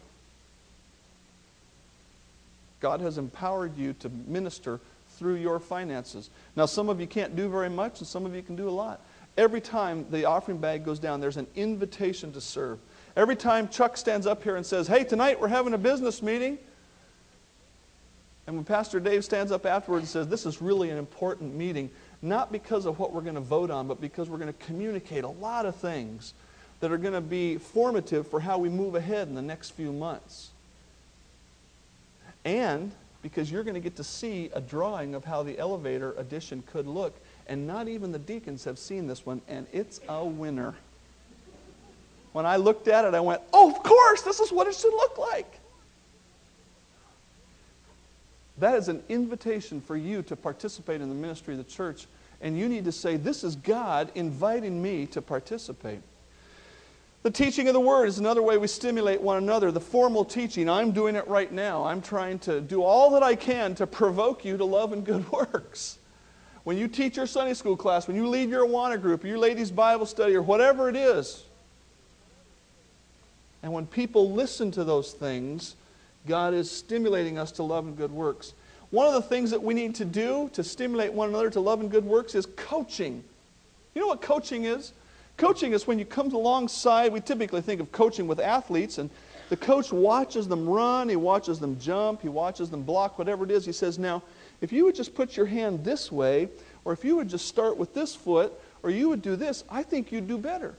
God 2.82 3.00
has 3.00 3.18
empowered 3.18 3.78
you 3.78 3.94
to 4.00 4.10
minister 4.28 4.82
through 5.12 5.36
your 5.36 5.58
finances. 5.58 6.30
Now, 6.58 6.66
some 6.66 6.90
of 6.90 7.00
you 7.00 7.08
can't 7.08 7.34
do 7.38 7.48
very 7.48 7.70
much, 7.70 8.00
and 8.00 8.08
some 8.08 8.26
of 8.26 8.36
you 8.36 8.42
can 8.42 8.58
do 8.58 8.68
a 8.68 8.72
lot. 8.72 9.00
Every 9.38 9.62
time 9.62 10.06
the 10.12 10.26
offering 10.26 10.58
bag 10.58 10.84
goes 10.84 11.00
down, 11.00 11.22
there's 11.22 11.38
an 11.38 11.48
invitation 11.56 12.34
to 12.34 12.42
serve. 12.42 12.80
Every 13.16 13.38
time 13.38 13.70
Chuck 13.70 13.96
stands 13.96 14.28
up 14.28 14.44
here 14.44 14.58
and 14.58 14.66
says, 14.66 14.86
Hey, 14.86 15.06
tonight 15.06 15.40
we're 15.40 15.48
having 15.48 15.74
a 15.74 15.78
business 15.78 16.22
meeting, 16.22 16.58
and 18.48 18.56
when 18.56 18.66
Pastor 18.66 19.00
Dave 19.00 19.24
stands 19.24 19.52
up 19.52 19.66
afterwards 19.66 20.04
and 20.04 20.10
says, 20.10 20.28
This 20.28 20.46
is 20.46 20.62
really 20.62 20.90
an 20.90 20.98
important 20.98 21.56
meeting, 21.56 21.90
not 22.22 22.52
because 22.52 22.86
of 22.86 23.00
what 23.00 23.14
we're 23.14 23.22
going 23.22 23.36
to 23.36 23.42
vote 23.42 23.72
on, 23.72 23.88
but 23.88 24.00
because 24.00 24.30
we're 24.30 24.38
going 24.38 24.54
to 24.54 24.66
communicate 24.66 25.24
a 25.24 25.30
lot 25.30 25.66
of 25.66 25.76
things 25.76 26.34
that 26.80 26.92
are 26.92 26.98
going 26.98 27.14
to 27.14 27.22
be 27.22 27.58
formative 27.58 28.28
for 28.28 28.40
how 28.40 28.58
we 28.58 28.70
move 28.70 28.96
ahead 28.96 29.28
in 29.28 29.36
the 29.36 29.42
next 29.42 29.72
few 29.72 29.92
months. 29.92 30.50
And 32.44 32.92
because 33.22 33.52
you're 33.52 33.64
going 33.64 33.76
to 33.76 33.82
get 33.82 33.96
to 33.98 34.04
see 34.04 34.50
a 34.54 34.62
drawing 34.62 35.14
of 35.14 35.24
how 35.24 35.44
the 35.44 35.58
elevator 35.60 36.14
addition 36.18 36.64
could 36.72 36.88
look. 36.88 37.14
And 37.48 37.68
not 37.68 37.88
even 37.88 38.12
the 38.12 38.20
deacons 38.20 38.64
have 38.66 38.80
seen 38.80 39.08
this 39.08 39.26
one, 39.26 39.42
and 39.48 39.68
it's 39.72 40.00
a 40.08 40.26
winner. 40.26 40.76
When 42.34 42.46
I 42.46 42.56
looked 42.56 42.88
at 42.88 43.06
it, 43.06 43.14
I 43.14 43.20
went, 43.20 43.42
oh, 43.54 43.72
of 43.72 43.84
course, 43.84 44.22
this 44.22 44.40
is 44.40 44.52
what 44.52 44.68
it 44.68 44.76
should 44.76 44.94
look 44.94 45.18
like. 45.18 45.60
That 48.62 48.76
is 48.76 48.90
an 48.90 49.02
invitation 49.10 49.82
for 49.82 49.98
you 49.98 50.22
to 50.22 50.36
participate 50.36 51.02
in 51.02 51.10
the 51.10 51.16
ministry 51.16 51.56
of 51.56 51.58
the 51.58 51.72
church. 51.72 52.06
And 52.42 52.56
you 52.56 52.70
need 52.70 52.86
to 52.86 52.92
say, 52.92 53.18
This 53.18 53.44
is 53.44 53.56
God 53.56 54.12
inviting 54.14 54.80
me 54.80 55.08
to 55.08 55.22
participate. 55.22 56.02
The 57.24 57.32
teaching 57.32 57.68
of 57.68 57.74
the 57.74 57.80
Word 57.80 58.06
is 58.06 58.20
another 58.20 58.44
way 58.44 58.60
we 58.60 58.68
stimulate 58.68 59.20
one 59.20 59.38
another. 59.38 59.72
The 59.72 59.82
formal 59.82 60.24
teaching, 60.24 60.70
I'm 60.70 60.92
doing 60.92 61.16
it 61.16 61.28
right 61.28 61.52
now. 61.52 61.84
I'm 61.86 62.04
trying 62.04 62.38
to 62.40 62.62
do 62.62 62.84
all 62.84 63.10
that 63.12 63.24
I 63.24 63.34
can 63.34 63.74
to 63.76 63.88
provoke 63.88 64.46
you 64.46 64.58
to 64.58 64.66
love 64.66 64.94
and 64.94 65.04
good 65.04 65.32
works. 65.32 65.98
When 66.64 66.78
you 66.78 66.88
teach 66.88 67.18
your 67.18 67.26
Sunday 67.26 67.56
school 67.56 67.76
class, 67.76 68.08
when 68.08 68.16
you 68.16 68.28
lead 68.28 68.50
your 68.50 68.68
Awana 68.68 69.02
group, 69.02 69.24
your 69.24 69.40
ladies' 69.40 69.72
Bible 69.72 70.06
study, 70.06 70.36
or 70.36 70.44
whatever 70.44 70.88
it 70.88 70.96
is, 70.96 71.46
and 73.64 73.74
when 73.74 73.88
people 73.88 74.32
listen 74.32 74.70
to 74.72 74.84
those 74.84 75.14
things, 75.14 75.76
God 76.28 76.54
is 76.54 76.70
stimulating 76.70 77.38
us 77.38 77.52
to 77.54 77.64
love 77.64 77.86
and 77.86 77.98
good 77.98 78.12
works. 78.12 78.54
One 78.92 79.08
of 79.08 79.14
the 79.14 79.22
things 79.22 79.52
that 79.52 79.64
we 79.64 79.74
need 79.74 79.96
to 79.96 80.06
do 80.06 80.50
to 80.54 80.64
stimulate 80.64 81.14
one 81.14 81.30
another 81.30 81.50
to 81.52 81.60
love 81.60 81.80
and 81.80 81.90
good 81.90 82.06
works 82.06 82.36
is 82.36 82.46
coaching. 82.58 83.24
You 83.96 84.02
know 84.02 84.08
what 84.08 84.22
coaching 84.22 84.66
is? 84.66 84.92
Coaching 85.38 85.72
is 85.72 85.88
when 85.88 85.98
you 85.98 86.06
come 86.06 86.32
alongside, 86.34 87.12
we 87.12 87.22
typically 87.22 87.62
think 87.62 87.82
of 87.82 87.92
coaching 87.92 88.28
with 88.28 88.40
athletes, 88.40 88.98
and 88.98 89.10
the 89.50 89.58
coach 89.58 89.92
watches 89.92 90.48
them 90.48 90.70
run, 90.70 91.10
he 91.10 91.16
watches 91.16 91.60
them 91.60 91.80
jump, 91.80 92.22
he 92.22 92.30
watches 92.30 92.70
them 92.70 92.84
block, 92.84 93.18
whatever 93.18 93.44
it 93.44 93.52
is. 93.52 93.66
He 93.66 93.72
says, 93.72 93.98
Now, 93.98 94.22
if 94.60 94.72
you 94.72 94.86
would 94.86 94.96
just 94.96 95.16
put 95.16 95.36
your 95.36 95.46
hand 95.46 95.84
this 95.84 96.12
way, 96.12 96.50
or 96.86 96.94
if 96.94 97.04
you 97.04 97.16
would 97.16 97.30
just 97.30 97.48
start 97.48 97.78
with 97.78 97.94
this 97.94 98.14
foot, 98.14 98.54
or 98.84 98.90
you 98.90 99.10
would 99.10 99.22
do 99.22 99.36
this, 99.36 99.64
I 99.70 99.84
think 99.84 100.12
you'd 100.12 100.28
do 100.28 100.38
better. 100.38 100.76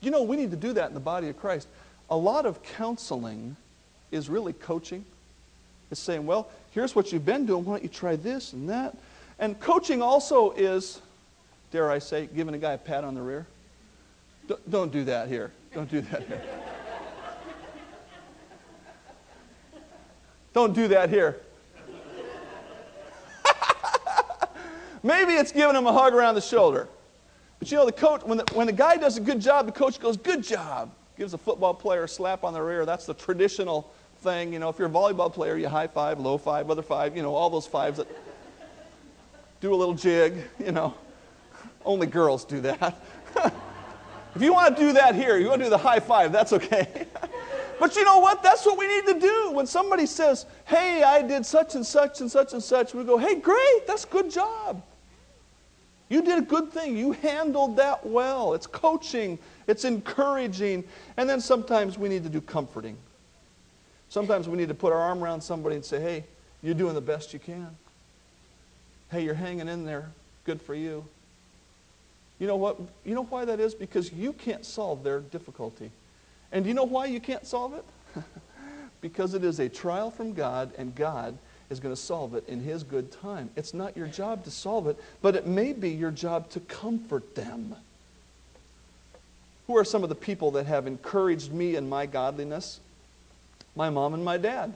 You 0.00 0.10
know, 0.10 0.22
we 0.22 0.36
need 0.36 0.50
to 0.50 0.56
do 0.56 0.72
that 0.74 0.88
in 0.88 0.94
the 0.94 1.00
body 1.00 1.28
of 1.28 1.38
Christ. 1.38 1.68
A 2.10 2.16
lot 2.16 2.46
of 2.46 2.62
counseling 2.62 3.56
is 4.10 4.28
really 4.28 4.52
coaching. 4.52 5.04
It's 5.90 6.00
saying, 6.00 6.26
well, 6.26 6.48
here's 6.72 6.94
what 6.94 7.12
you've 7.12 7.24
been 7.24 7.46
doing. 7.46 7.64
Why 7.64 7.74
don't 7.74 7.82
you 7.82 7.88
try 7.88 8.16
this 8.16 8.52
and 8.52 8.68
that? 8.68 8.96
And 9.38 9.58
coaching 9.60 10.02
also 10.02 10.52
is, 10.52 11.00
dare 11.70 11.90
I 11.90 11.98
say, 11.98 12.28
giving 12.34 12.54
a 12.54 12.58
guy 12.58 12.72
a 12.72 12.78
pat 12.78 13.04
on 13.04 13.14
the 13.14 13.22
rear. 13.22 13.46
D- 14.48 14.56
don't 14.68 14.92
do 14.92 15.04
that 15.04 15.28
here. 15.28 15.52
Don't 15.74 15.90
do 15.90 16.00
that 16.00 16.22
here. 16.24 16.42
don't 20.52 20.72
do 20.74 20.88
that 20.88 21.10
here. 21.10 21.40
Maybe 25.02 25.34
it's 25.34 25.52
giving 25.52 25.76
him 25.76 25.86
a 25.86 25.92
hug 25.92 26.14
around 26.14 26.34
the 26.34 26.40
shoulder. 26.40 26.88
But 27.58 27.70
you 27.70 27.76
know, 27.76 27.86
the 27.86 27.92
coach, 27.92 28.22
when 28.24 28.38
the, 28.38 28.44
when 28.54 28.66
the 28.66 28.72
guy 28.72 28.96
does 28.96 29.16
a 29.16 29.20
good 29.20 29.40
job, 29.40 29.66
the 29.66 29.72
coach 29.72 30.00
goes, 30.00 30.16
Good 30.16 30.42
job. 30.42 30.90
Gives 31.16 31.34
a 31.34 31.38
football 31.38 31.74
player 31.74 32.04
a 32.04 32.08
slap 32.08 32.44
on 32.44 32.52
the 32.52 32.62
rear. 32.62 32.86
That's 32.86 33.04
the 33.04 33.14
traditional 33.14 33.92
thing. 34.18 34.52
You 34.52 34.58
know, 34.58 34.68
if 34.68 34.78
you're 34.78 34.88
a 34.88 34.90
volleyball 34.90 35.32
player, 35.32 35.56
you 35.56 35.68
high 35.68 35.86
five, 35.86 36.18
low 36.18 36.38
five, 36.38 36.70
other 36.70 36.82
five, 36.82 37.16
you 37.16 37.22
know, 37.22 37.34
all 37.34 37.50
those 37.50 37.66
fives 37.66 37.98
that 37.98 38.06
do 39.60 39.72
a 39.72 39.76
little 39.76 39.94
jig, 39.94 40.34
you 40.58 40.72
know. 40.72 40.94
Only 41.84 42.06
girls 42.06 42.44
do 42.44 42.60
that. 42.60 43.00
if 44.34 44.42
you 44.42 44.52
want 44.52 44.76
to 44.76 44.82
do 44.82 44.92
that 44.94 45.14
here, 45.14 45.38
you 45.38 45.48
want 45.48 45.60
to 45.60 45.66
do 45.66 45.70
the 45.70 45.78
high 45.78 46.00
five, 46.00 46.32
that's 46.32 46.52
okay. 46.52 47.06
but 47.80 47.96
you 47.96 48.04
know 48.04 48.18
what? 48.18 48.42
That's 48.42 48.66
what 48.66 48.78
we 48.78 48.86
need 48.86 49.06
to 49.06 49.20
do. 49.20 49.52
When 49.52 49.66
somebody 49.66 50.06
says, 50.06 50.46
hey, 50.64 51.02
I 51.02 51.22
did 51.22 51.46
such 51.46 51.74
and 51.74 51.86
such 51.86 52.20
and 52.20 52.30
such 52.30 52.52
and 52.52 52.62
such, 52.62 52.94
we 52.94 53.04
go, 53.04 53.16
hey, 53.16 53.36
great, 53.36 53.86
that's 53.86 54.04
good 54.04 54.30
job. 54.30 54.82
You 56.08 56.22
did 56.22 56.38
a 56.38 56.42
good 56.42 56.72
thing. 56.72 56.96
You 56.96 57.12
handled 57.12 57.76
that 57.76 58.06
well. 58.06 58.54
It's 58.54 58.66
coaching, 58.66 59.38
it's 59.66 59.84
encouraging. 59.84 60.84
And 61.16 61.28
then 61.28 61.40
sometimes 61.40 61.98
we 61.98 62.08
need 62.08 62.22
to 62.24 62.30
do 62.30 62.40
comforting. 62.40 62.96
Sometimes 64.08 64.48
we 64.48 64.56
need 64.56 64.68
to 64.68 64.74
put 64.74 64.92
our 64.92 64.98
arm 64.98 65.22
around 65.22 65.40
somebody 65.42 65.76
and 65.76 65.84
say, 65.84 66.00
hey, 66.00 66.24
you're 66.62 66.74
doing 66.74 66.94
the 66.94 67.00
best 67.00 67.32
you 67.32 67.38
can. 67.38 67.68
Hey, 69.10 69.24
you're 69.24 69.34
hanging 69.34 69.68
in 69.68 69.84
there. 69.84 70.10
Good 70.44 70.60
for 70.60 70.74
you. 70.74 71.04
You 72.38 72.46
know 72.46 72.56
what? 72.56 72.78
You 73.04 73.14
know 73.14 73.24
why 73.24 73.44
that 73.44 73.60
is? 73.60 73.74
Because 73.74 74.12
you 74.12 74.32
can't 74.32 74.64
solve 74.64 75.02
their 75.02 75.20
difficulty. 75.20 75.90
And 76.52 76.64
do 76.64 76.68
you 76.68 76.74
know 76.74 76.84
why 76.84 77.06
you 77.06 77.20
can't 77.20 77.46
solve 77.46 77.74
it? 77.74 77.84
because 79.00 79.34
it 79.34 79.44
is 79.44 79.58
a 79.58 79.68
trial 79.68 80.10
from 80.10 80.32
God, 80.32 80.72
and 80.78 80.94
God 80.94 81.36
is 81.70 81.80
going 81.80 81.94
to 81.94 82.00
solve 82.00 82.34
it 82.34 82.48
in 82.48 82.60
His 82.60 82.82
good 82.82 83.12
time. 83.12 83.50
It's 83.56 83.74
not 83.74 83.96
your 83.96 84.06
job 84.06 84.44
to 84.44 84.50
solve 84.50 84.86
it, 84.86 84.98
but 85.20 85.36
it 85.36 85.46
may 85.46 85.72
be 85.72 85.90
your 85.90 86.10
job 86.10 86.48
to 86.50 86.60
comfort 86.60 87.34
them. 87.34 87.74
Who 89.66 89.76
are 89.76 89.84
some 89.84 90.02
of 90.02 90.08
the 90.08 90.14
people 90.14 90.52
that 90.52 90.66
have 90.66 90.86
encouraged 90.86 91.52
me 91.52 91.76
in 91.76 91.88
my 91.88 92.06
godliness? 92.06 92.80
My 93.78 93.90
mom 93.90 94.12
and 94.12 94.24
my 94.24 94.38
dad 94.38 94.74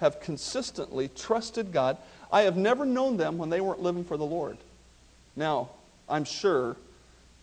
have 0.00 0.18
consistently 0.18 1.06
trusted 1.14 1.70
God. 1.70 1.96
I 2.32 2.42
have 2.42 2.56
never 2.56 2.84
known 2.84 3.16
them 3.16 3.38
when 3.38 3.50
they 3.50 3.60
weren't 3.60 3.80
living 3.80 4.02
for 4.02 4.16
the 4.16 4.26
Lord. 4.26 4.58
Now, 5.36 5.70
I'm 6.08 6.24
sure, 6.24 6.76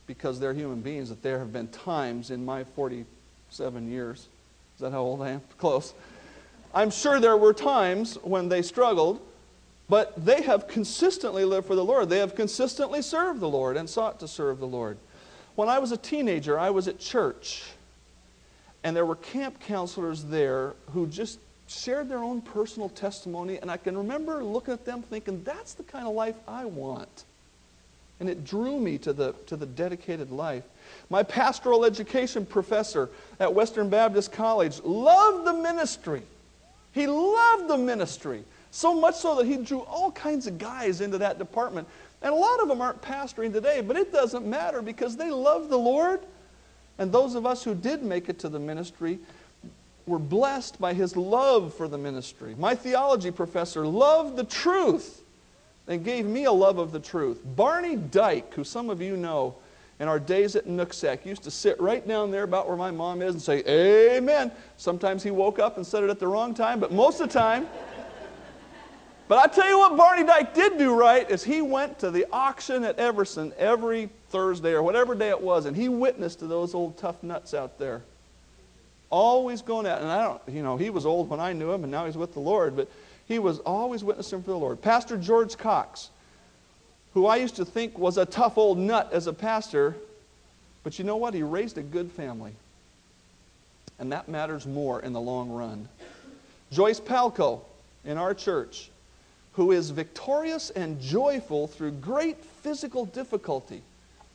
because 0.07 0.41
they're 0.41 0.53
human 0.53 0.81
beings, 0.81 1.07
that 1.07 1.23
there 1.23 1.39
have 1.39 1.53
been 1.53 1.69
times 1.69 2.31
in 2.31 2.43
my 2.43 2.65
47 2.65 3.89
years. 3.89 4.27
Is 4.75 4.81
that 4.81 4.91
how 4.91 4.99
old 4.99 5.21
I 5.21 5.29
am? 5.29 5.41
Close 5.57 5.93
I'm 6.75 6.91
sure 6.91 7.21
there 7.21 7.37
were 7.37 7.53
times 7.53 8.15
when 8.21 8.49
they 8.49 8.61
struggled, 8.61 9.21
but 9.87 10.25
they 10.25 10.41
have 10.41 10.67
consistently 10.67 11.45
lived 11.45 11.65
for 11.65 11.75
the 11.75 11.85
Lord. 11.85 12.09
They 12.09 12.19
have 12.19 12.35
consistently 12.35 13.01
served 13.01 13.39
the 13.39 13.49
Lord 13.49 13.77
and 13.77 13.89
sought 13.89 14.19
to 14.19 14.27
serve 14.27 14.59
the 14.59 14.67
Lord. 14.67 14.97
When 15.55 15.69
I 15.69 15.79
was 15.79 15.93
a 15.93 15.97
teenager, 15.97 16.59
I 16.59 16.71
was 16.71 16.89
at 16.89 16.99
church, 16.99 17.63
and 18.84 18.95
there 18.95 19.05
were 19.05 19.15
camp 19.15 19.59
counselors 19.61 20.23
there 20.23 20.73
who 20.93 21.07
just 21.07 21.39
shared 21.67 22.09
their 22.09 22.23
own 22.23 22.41
personal 22.41 22.89
testimony, 22.89 23.57
and 23.57 23.69
I 23.69 23.77
can 23.77 23.97
remember 23.97 24.43
looking 24.43 24.73
at 24.73 24.86
them 24.86 25.03
thinking, 25.03 25.43
that's 25.43 25.73
the 25.73 25.84
kind 25.84 26.07
of 26.07 26.13
life 26.13 26.36
I 26.47 26.65
want. 26.65 27.25
And 28.19 28.30
it 28.30 28.43
drew 28.43 28.80
me 28.80 28.97
to 28.99 29.13
the, 29.13 29.34
to 29.47 29.55
the 29.55 29.65
dedicated 29.65 30.32
life. 30.32 30.63
My 31.09 31.23
pastoral 31.23 31.86
education 31.86 32.45
professor 32.45 33.09
at 33.39 33.53
Western 33.53 33.89
Baptist 33.89 34.32
College 34.32 34.82
loved 34.84 35.45
the 35.45 35.53
ministry. 35.53 36.23
He 36.91 37.07
loved 37.07 37.69
the 37.69 37.77
ministry, 37.77 38.43
so 38.71 38.99
much 38.99 39.15
so 39.15 39.36
that 39.36 39.45
he 39.45 39.57
drew 39.57 39.82
all 39.82 40.11
kinds 40.11 40.47
of 40.47 40.57
guys 40.57 41.01
into 41.01 41.19
that 41.19 41.38
department. 41.38 41.88
And 42.21 42.34
a 42.34 42.36
lot 42.36 42.59
of 42.59 42.67
them 42.67 42.82
aren't 42.82 43.01
pastoring 43.01 43.53
today, 43.53 43.82
but 43.82 43.95
it 43.95 44.11
doesn't 44.11 44.45
matter 44.45 44.82
because 44.82 45.15
they 45.15 45.30
love 45.30 45.69
the 45.69 45.77
Lord. 45.77 46.19
And 46.99 47.11
those 47.13 47.33
of 47.33 47.45
us 47.45 47.63
who 47.63 47.73
did 47.73 48.03
make 48.03 48.29
it 48.29 48.37
to 48.39 48.49
the 48.49 48.59
ministry 48.59 49.19
were 50.05 50.19
blessed 50.19 50.79
by 50.81 50.93
his 50.93 51.15
love 51.15 51.73
for 51.73 51.87
the 51.87 51.97
ministry. 51.97 52.55
My 52.59 52.75
theology 52.75 53.31
professor 53.31 53.87
loved 53.87 54.35
the 54.35 54.43
truth 54.43 55.23
and 55.87 56.03
gave 56.03 56.25
me 56.25 56.43
a 56.43 56.51
love 56.51 56.77
of 56.77 56.91
the 56.91 56.99
truth. 56.99 57.41
Barney 57.55 57.95
Dyke, 57.95 58.53
who 58.53 58.63
some 58.63 58.89
of 58.89 59.01
you 59.01 59.15
know, 59.15 59.55
in 59.99 60.07
our 60.07 60.19
days 60.19 60.55
at 60.55 60.65
Nooksack, 60.65 61.25
used 61.25 61.43
to 61.43 61.51
sit 61.51 61.79
right 61.79 62.05
down 62.05 62.31
there 62.31 62.43
about 62.43 62.67
where 62.67 62.77
my 62.77 62.91
mom 62.91 63.21
is 63.21 63.33
and 63.33 63.41
say, 63.41 63.63
Amen. 63.65 64.51
Sometimes 64.77 65.23
he 65.23 65.31
woke 65.31 65.57
up 65.57 65.77
and 65.77 65.87
said 65.87 66.03
it 66.03 66.09
at 66.09 66.19
the 66.19 66.27
wrong 66.27 66.53
time, 66.53 66.79
but 66.79 66.91
most 66.91 67.21
of 67.21 67.29
the 67.29 67.33
time. 67.33 67.67
but 69.29 69.37
I 69.37 69.47
tell 69.47 69.67
you 69.69 69.79
what 69.79 69.95
Barney 69.95 70.25
Dyke 70.25 70.53
did 70.53 70.77
do 70.77 70.93
right 70.93 71.29
is 71.29 71.43
he 71.43 71.61
went 71.61 71.99
to 71.99 72.11
the 72.11 72.25
auction 72.31 72.83
at 72.83 72.99
Everson 72.99 73.53
every 73.57 74.09
Thursday 74.30 74.71
or 74.71 74.84
whatever 74.84 75.15
day 75.15 75.30
it 75.30 75.41
was, 75.41 75.65
and 75.65 75.75
he 75.75 75.89
witnessed 75.89 76.39
to 76.39 76.47
those 76.47 76.73
old 76.73 76.97
tough 76.97 77.21
nuts 77.23 77.53
out 77.53 77.77
there. 77.80 78.01
Always 79.09 79.61
going 79.61 79.88
out, 79.88 80.01
and 80.01 80.09
I 80.09 80.23
don't, 80.23 80.41
you 80.47 80.61
know, 80.61 80.77
he 80.77 80.89
was 80.89 81.05
old 81.05 81.30
when 81.30 81.39
I 81.39 81.53
knew 81.53 81.71
him, 81.71 81.84
and 81.84 81.91
now 81.91 82.05
he's 82.05 82.17
with 82.17 82.34
the 82.34 82.39
Lord, 82.39 82.75
but 82.75 82.89
he 83.27 83.39
was 83.39 83.59
always 83.59 84.03
witnessing 84.03 84.43
for 84.43 84.51
the 84.51 84.57
Lord. 84.57 84.82
Pastor 84.82 85.17
George 85.17 85.57
Cox 85.57 86.09
who 87.13 87.25
I 87.25 87.38
used 87.38 87.55
to 87.55 87.65
think 87.65 87.97
was 87.97 88.17
a 88.17 88.25
tough 88.25 88.57
old 88.57 88.77
nut 88.77 89.09
as 89.11 89.27
a 89.27 89.34
pastor, 89.34 89.95
but 90.84 90.99
you 90.99 91.05
know 91.05 91.17
what? 91.17 91.34
He 91.34 91.43
raised 91.43 91.77
a 91.77 91.82
good 91.82 92.11
family. 92.11 92.53
And 93.97 94.11
that 94.11 94.30
matters 94.30 94.65
more 94.65 95.01
in 95.01 95.13
the 95.13 95.19
long 95.19 95.49
run. 95.49 95.89
Joyce 96.71 96.99
Palco 96.99 97.61
in 98.05 98.17
our 98.17 98.34
church, 98.34 98.89
who 99.53 99.71
is 99.71 99.89
victorious 99.89 100.69
and 100.69 101.01
joyful 101.01 101.67
through 101.67 101.91
great 101.91 102.38
physical 102.38 103.05
difficulty. 103.05 103.82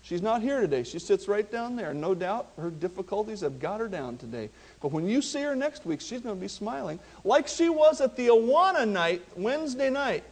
She's 0.05 0.21
not 0.21 0.43
here 0.43 0.61
today. 0.61 0.83
She 0.83 0.99
sits 0.99 1.29
right 1.29 1.51
down 1.51 1.77
there. 1.77 1.95
No 1.95 2.15
doubt 2.15 2.49
her 2.59 2.71
difficulties 2.71 3.41
have 3.41 3.59
got 3.59 3.81
her 3.81 3.89
down 3.89 4.19
today. 4.19 4.51
But 4.83 4.93
when 4.93 5.09
you 5.09 5.23
see 5.23 5.41
her 5.41 5.57
next 5.57 5.87
week, 5.87 6.03
she's 6.03 6.21
going 6.21 6.37
to 6.37 6.41
be 6.41 6.49
smiling 6.49 6.99
like 7.25 7.49
she 7.49 7.71
was 7.71 8.03
at 8.03 8.15
the 8.15 8.29
Awana 8.29 8.87
night 8.87 9.23
Wednesday 9.35 9.89
night 9.89 10.25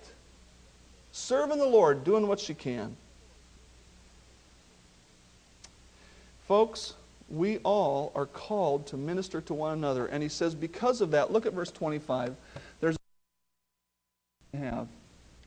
serving 1.10 1.58
the 1.58 1.66
Lord, 1.66 2.04
doing 2.04 2.26
what 2.26 2.38
she 2.38 2.52
can. 2.52 2.96
Folks, 6.46 6.92
we 7.30 7.56
all 7.58 8.12
are 8.14 8.26
called 8.26 8.86
to 8.88 8.98
minister 8.98 9.40
to 9.40 9.54
one 9.54 9.72
another. 9.72 10.06
And 10.06 10.22
he 10.22 10.28
says, 10.28 10.54
because 10.54 11.00
of 11.00 11.12
that, 11.12 11.32
look 11.32 11.46
at 11.46 11.54
verse 11.54 11.70
25. 11.70 12.36
There's 12.80 12.96
have. 14.52 14.88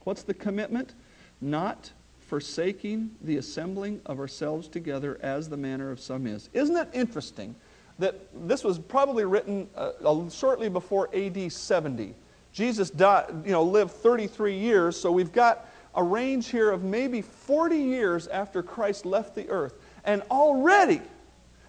What's 0.04 0.24
the 0.24 0.34
commitment? 0.34 0.94
Not 1.42 1.92
forsaking 2.28 3.12
the 3.22 3.38
assembling 3.38 4.02
of 4.06 4.20
ourselves 4.20 4.68
together 4.68 5.20
as 5.22 5.48
the 5.48 5.58
manner 5.58 5.92
of 5.92 6.00
some 6.00 6.26
is. 6.26 6.50
Isn't 6.54 6.76
it 6.76 6.90
interesting 6.94 7.56
that 8.00 8.16
this 8.48 8.64
was 8.64 8.80
probably 8.80 9.26
written 9.26 9.70
uh, 9.76 10.30
shortly 10.30 10.70
before 10.70 11.10
AD 11.16 11.52
70? 11.52 12.14
Jesus 12.52 12.90
died, 12.90 13.26
you 13.46 13.52
know, 13.52 13.64
lived 13.64 13.92
33 13.92 14.58
years, 14.58 15.00
so 15.00 15.12
we've 15.12 15.32
got 15.32 15.70
a 15.94 16.04
range 16.04 16.48
here 16.48 16.72
of 16.72 16.84
maybe 16.84 17.22
40 17.22 17.78
years 17.78 18.28
after 18.28 18.64
Christ 18.64 19.06
left 19.06 19.36
the 19.36 19.48
earth. 19.50 19.74
And 20.04 20.22
already 20.32 21.02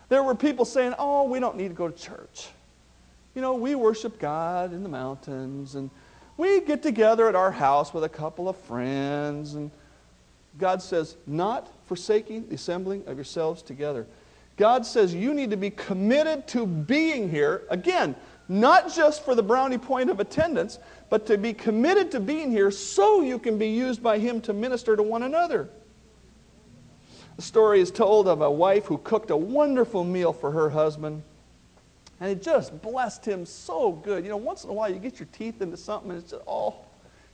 there 0.09 0.23
were 0.23 0.35
people 0.35 0.65
saying, 0.65 0.95
oh, 0.99 1.25
we 1.25 1.41
don't 1.41 1.57
need 1.57 1.69
to 1.69 1.75
go 1.75 1.89
to 1.89 1.97
church. 1.97 2.49
You 3.35 3.43
know, 3.43 3.55
we 3.55 3.75
worship 3.75 4.19
God 4.19 4.73
in 4.73 4.83
the 4.83 4.89
mountains, 4.89 5.75
and 5.75 5.91
we 6.37 6.61
get 6.61 6.83
together 6.83 7.29
at 7.29 7.35
our 7.35 7.51
house 7.51 7.93
with 7.93 8.05
a 8.05 8.09
couple 8.09 8.49
of 8.49 8.57
friends. 8.57 9.55
And 9.55 9.71
God 10.59 10.83
says, 10.83 11.17
not 11.27 11.71
forsaking 11.87 12.49
the 12.49 12.55
assembling 12.55 13.07
of 13.07 13.17
yourselves 13.17 13.63
together. 13.63 14.07
God 14.57 14.87
says 14.87 15.15
you 15.15 15.35
need 15.35 15.51
to 15.51 15.57
be 15.57 15.71
committed 15.71 16.47
to 16.49 16.67
being 16.67 17.31
here. 17.31 17.65
Again, 17.69 18.17
not 18.49 18.93
just 18.93 19.25
for 19.25 19.35
the 19.35 19.43
brownie 19.43 19.79
point 19.79 20.09
of 20.09 20.21
attendance, 20.21 20.79
but 21.11 21.27
to 21.27 21.37
be 21.37 21.53
committed 21.53 22.11
to 22.13 22.21
being 22.21 22.51
here 22.51 22.71
so 22.71 23.21
you 23.21 23.39
can 23.39 23.59
be 23.59 23.69
used 23.69 24.03
by 24.03 24.19
Him 24.19 24.41
to 24.43 24.53
minister 24.53 24.97
to 24.97 25.03
one 25.03 25.25
another. 25.25 25.69
The 27.37 27.43
story 27.43 27.81
is 27.81 27.91
told 27.91 28.29
of 28.29 28.41
a 28.41 28.51
wife 28.51 28.87
who 28.87 28.97
cooked 28.99 29.31
a 29.31 29.37
wonderful 29.37 30.05
meal 30.05 30.33
for 30.33 30.51
her 30.53 30.71
husband, 30.71 31.23
and 32.19 32.31
it 32.31 32.43
just 32.43 32.81
blessed 32.81 33.27
him 33.27 33.45
so 33.45 33.93
good. 33.93 34.25
You 34.25 34.31
know, 34.31 34.39
once 34.39 34.65
in 34.65 34.71
a 34.71 34.73
while 34.73 34.91
you 34.91 34.99
get 34.99 35.19
your 35.19 35.29
teeth 35.33 35.61
into 35.61 35.77
something 35.77 36.11
and 36.11 36.21
it's 36.21 36.31
just, 36.31 36.43
oh, 36.47 36.77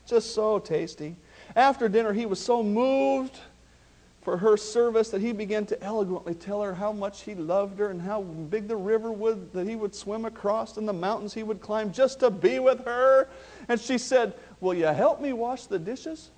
just 0.04 0.34
so 0.34 0.58
tasty. 0.58 1.14
After 1.54 1.88
dinner, 1.88 2.12
he 2.12 2.26
was 2.26 2.40
so 2.40 2.62
moved 2.62 3.38
for 4.22 4.36
her 4.36 4.56
service 4.56 5.10
that 5.10 5.20
he 5.20 5.32
began 5.32 5.66
to 5.66 5.82
eloquently 5.82 6.34
tell 6.34 6.62
her 6.62 6.74
how 6.74 6.92
much 6.92 7.22
he 7.22 7.34
loved 7.34 7.78
her 7.80 7.90
and 7.90 8.00
how 8.00 8.22
big 8.22 8.68
the 8.68 8.76
river 8.76 9.10
would 9.10 9.52
that 9.52 9.66
he 9.66 9.74
would 9.74 9.94
swim 9.94 10.24
across 10.24 10.76
and 10.76 10.86
the 10.86 10.92
mountains 10.92 11.34
he 11.34 11.42
would 11.42 11.60
climb 11.60 11.92
just 11.92 12.20
to 12.20 12.30
be 12.30 12.60
with 12.60 12.84
her. 12.84 13.28
And 13.68 13.80
she 13.80 13.98
said, 13.98 14.34
Will 14.60 14.74
you 14.74 14.86
help 14.86 15.20
me 15.20 15.32
wash 15.32 15.66
the 15.66 15.78
dishes? 15.78 16.30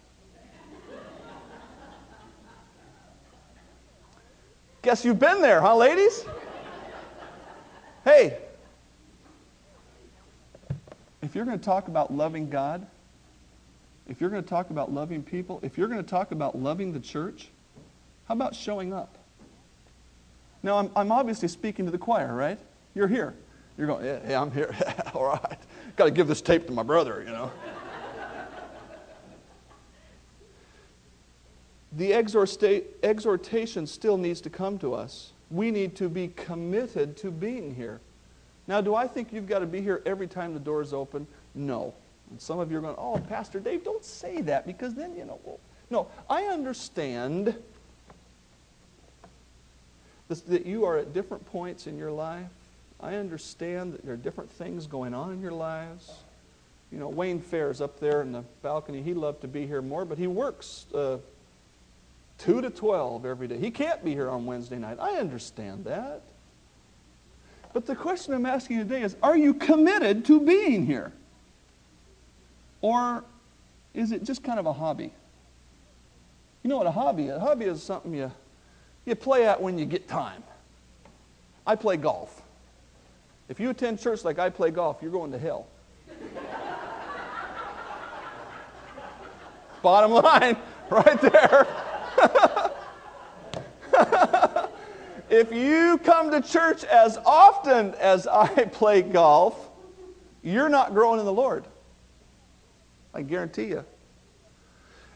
Guess 4.80 5.04
you've 5.04 5.18
been 5.18 5.40
there, 5.40 5.60
huh, 5.60 5.76
ladies? 5.76 6.24
Hey, 8.04 8.38
if 11.22 11.34
you're 11.34 11.46
going 11.46 11.58
to 11.58 11.64
talk 11.64 11.88
about 11.88 12.12
loving 12.12 12.50
God, 12.50 12.86
if 14.08 14.20
you're 14.20 14.30
going 14.30 14.42
to 14.42 14.48
talk 14.48 14.70
about 14.70 14.92
loving 14.92 15.22
people, 15.22 15.60
if 15.62 15.78
you're 15.78 15.88
going 15.88 16.02
to 16.02 16.08
talk 16.08 16.32
about 16.32 16.58
loving 16.58 16.92
the 16.92 17.00
church, 17.00 17.48
How 18.26 18.34
about 18.34 18.54
showing 18.54 18.92
up? 18.92 19.18
Now, 20.62 20.78
I'm, 20.78 20.90
I'm 20.96 21.12
obviously 21.12 21.48
speaking 21.48 21.84
to 21.84 21.90
the 21.90 21.98
choir, 21.98 22.34
right? 22.34 22.58
You're 22.94 23.08
here. 23.08 23.34
You're 23.76 23.86
going, 23.86 24.04
yeah, 24.04 24.20
yeah 24.28 24.40
I'm 24.40 24.50
here. 24.50 24.74
All 25.14 25.26
right. 25.26 25.58
Got 25.96 26.04
to 26.06 26.10
give 26.10 26.26
this 26.26 26.40
tape 26.40 26.66
to 26.66 26.72
my 26.72 26.82
brother, 26.82 27.22
you 27.26 27.32
know. 27.32 27.50
the 31.92 32.14
exhortation 32.14 33.86
still 33.86 34.16
needs 34.16 34.40
to 34.40 34.50
come 34.50 34.78
to 34.78 34.94
us. 34.94 35.32
We 35.50 35.70
need 35.70 35.94
to 35.96 36.08
be 36.08 36.28
committed 36.28 37.16
to 37.18 37.30
being 37.30 37.74
here. 37.74 38.00
Now, 38.66 38.80
do 38.80 38.94
I 38.94 39.06
think 39.06 39.32
you've 39.32 39.46
got 39.46 39.58
to 39.58 39.66
be 39.66 39.80
here 39.80 40.02
every 40.06 40.26
time 40.26 40.54
the 40.54 40.60
doors 40.60 40.92
open? 40.92 41.26
No. 41.54 41.94
And 42.34 42.42
some 42.42 42.58
of 42.58 42.68
you 42.72 42.78
are 42.78 42.80
going, 42.80 42.96
oh, 42.98 43.16
Pastor 43.28 43.60
Dave, 43.60 43.84
don't 43.84 44.04
say 44.04 44.40
that 44.40 44.66
because 44.66 44.92
then, 44.92 45.16
you 45.16 45.24
know, 45.24 45.38
well, 45.44 45.60
no. 45.88 46.08
I 46.28 46.46
understand 46.46 47.54
this, 50.28 50.40
that 50.40 50.66
you 50.66 50.84
are 50.84 50.98
at 50.98 51.12
different 51.12 51.46
points 51.46 51.86
in 51.86 51.96
your 51.96 52.10
life. 52.10 52.50
I 52.98 53.14
understand 53.14 53.92
that 53.92 54.04
there 54.04 54.14
are 54.14 54.16
different 54.16 54.50
things 54.50 54.88
going 54.88 55.14
on 55.14 55.32
in 55.32 55.40
your 55.40 55.52
lives. 55.52 56.10
You 56.90 56.98
know, 56.98 57.08
Wayne 57.08 57.40
Fair's 57.40 57.80
up 57.80 58.00
there 58.00 58.20
in 58.22 58.32
the 58.32 58.42
balcony. 58.62 59.00
He'd 59.00 59.14
love 59.14 59.40
to 59.42 59.46
be 59.46 59.64
here 59.64 59.80
more, 59.80 60.04
but 60.04 60.18
he 60.18 60.26
works 60.26 60.86
uh, 60.92 61.18
2 62.38 62.62
to 62.62 62.70
12 62.70 63.24
every 63.24 63.46
day. 63.46 63.58
He 63.58 63.70
can't 63.70 64.04
be 64.04 64.10
here 64.10 64.28
on 64.28 64.44
Wednesday 64.44 64.78
night. 64.78 64.98
I 64.98 65.18
understand 65.18 65.84
that. 65.84 66.22
But 67.72 67.86
the 67.86 67.94
question 67.94 68.34
I'm 68.34 68.44
asking 68.44 68.78
today 68.78 69.02
is 69.02 69.14
are 69.22 69.36
you 69.36 69.54
committed 69.54 70.24
to 70.24 70.40
being 70.40 70.84
here? 70.84 71.12
Or 72.84 73.24
is 73.94 74.12
it 74.12 74.24
just 74.24 74.44
kind 74.44 74.58
of 74.58 74.66
a 74.66 74.72
hobby? 74.74 75.10
You 76.62 76.68
know 76.68 76.76
what 76.76 76.86
a 76.86 76.90
hobby 76.90 77.28
is? 77.28 77.36
A 77.36 77.40
hobby 77.40 77.64
is 77.64 77.82
something 77.82 78.12
you, 78.12 78.30
you 79.06 79.14
play 79.14 79.46
at 79.46 79.62
when 79.62 79.78
you 79.78 79.86
get 79.86 80.06
time. 80.06 80.42
I 81.66 81.76
play 81.76 81.96
golf. 81.96 82.42
If 83.48 83.58
you 83.58 83.70
attend 83.70 84.00
church 84.00 84.22
like 84.22 84.38
I 84.38 84.50
play 84.50 84.70
golf, 84.70 84.98
you're 85.00 85.10
going 85.10 85.32
to 85.32 85.38
hell. 85.38 85.66
Bottom 89.82 90.10
line, 90.10 90.58
right 90.90 91.20
there. 91.22 91.66
if 95.30 95.50
you 95.50 95.96
come 96.04 96.30
to 96.30 96.42
church 96.42 96.84
as 96.84 97.16
often 97.24 97.94
as 97.94 98.26
I 98.26 98.66
play 98.66 99.00
golf, 99.00 99.70
you're 100.42 100.68
not 100.68 100.92
growing 100.92 101.18
in 101.18 101.24
the 101.24 101.32
Lord. 101.32 101.64
I 103.14 103.22
guarantee 103.22 103.66
you. 103.66 103.84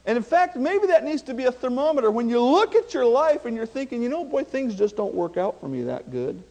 And 0.06 0.16
in 0.16 0.22
fact, 0.22 0.56
maybe 0.56 0.86
that 0.86 1.04
needs 1.04 1.22
to 1.22 1.34
be 1.34 1.44
a 1.44 1.52
thermometer. 1.52 2.10
When 2.10 2.30
you 2.30 2.42
look 2.42 2.74
at 2.74 2.94
your 2.94 3.04
life 3.04 3.44
and 3.44 3.54
you're 3.54 3.66
thinking, 3.66 4.02
you 4.02 4.08
know, 4.08 4.24
boy, 4.24 4.44
things 4.44 4.74
just 4.74 4.96
don't 4.96 5.14
work 5.14 5.36
out 5.36 5.60
for 5.60 5.68
me 5.68 5.82
that 5.82 6.10
good. 6.10 6.42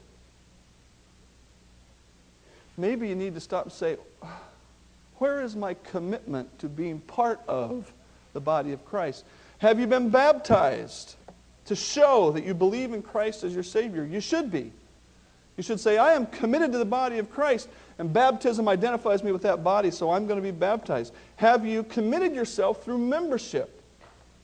Maybe 2.78 3.08
you 3.08 3.16
need 3.16 3.34
to 3.34 3.40
stop 3.40 3.64
and 3.66 3.74
say, 3.74 3.98
ah, 4.22 4.40
where 5.18 5.42
is 5.42 5.56
my 5.56 5.76
commitment 5.86 6.60
to 6.60 6.70
being 6.70 7.00
part 7.00 7.40
of 7.48 7.92
the 8.34 8.40
body 8.40 8.74
of 8.74 8.86
Christ? 8.86 9.26
Have 9.58 9.80
you 9.80 9.88
been 9.88 10.10
baptized 10.12 11.16
to 11.66 11.76
show 11.76 12.32
that 12.34 12.44
you 12.44 12.54
believe 12.54 12.94
in 12.94 13.02
Christ 13.02 13.44
as 13.44 13.56
your 13.56 13.64
Savior? 13.64 14.06
You 14.06 14.20
should 14.20 14.52
be. 14.52 14.72
You 15.58 15.64
should 15.64 15.80
say, 15.80 15.98
I 15.98 16.14
am 16.14 16.28
committed 16.28 16.72
to 16.72 16.78
the 16.78 16.86
body 16.86 17.18
of 17.18 17.32
Christ, 17.32 17.68
and 17.98 18.14
baptism 18.14 18.68
identifies 18.68 19.24
me 19.24 19.32
with 19.32 19.42
that 19.42 19.64
body, 19.64 19.90
so 19.90 20.12
I'm 20.12 20.28
going 20.28 20.38
to 20.38 20.44
be 20.44 20.52
baptized. 20.52 21.14
Have 21.38 21.66
you 21.66 21.84
committed 21.84 22.36
yourself 22.36 22.84
through 22.84 23.00
membership? 23.00 23.82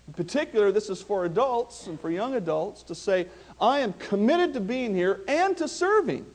In 0.08 0.14
particular, 0.14 0.72
this 0.72 0.90
is 0.90 1.02
for 1.02 1.26
adults 1.26 1.86
and 1.88 2.00
for 2.00 2.10
young 2.10 2.36
adults 2.36 2.82
to 2.84 2.96
say, 2.96 3.28
I 3.62 3.80
am 3.80 3.94
committed 3.94 4.54
to 4.56 4.60
being 4.60 4.96
here 4.96 5.22
and 5.28 5.56
to 5.58 5.68
serving. 5.68 6.26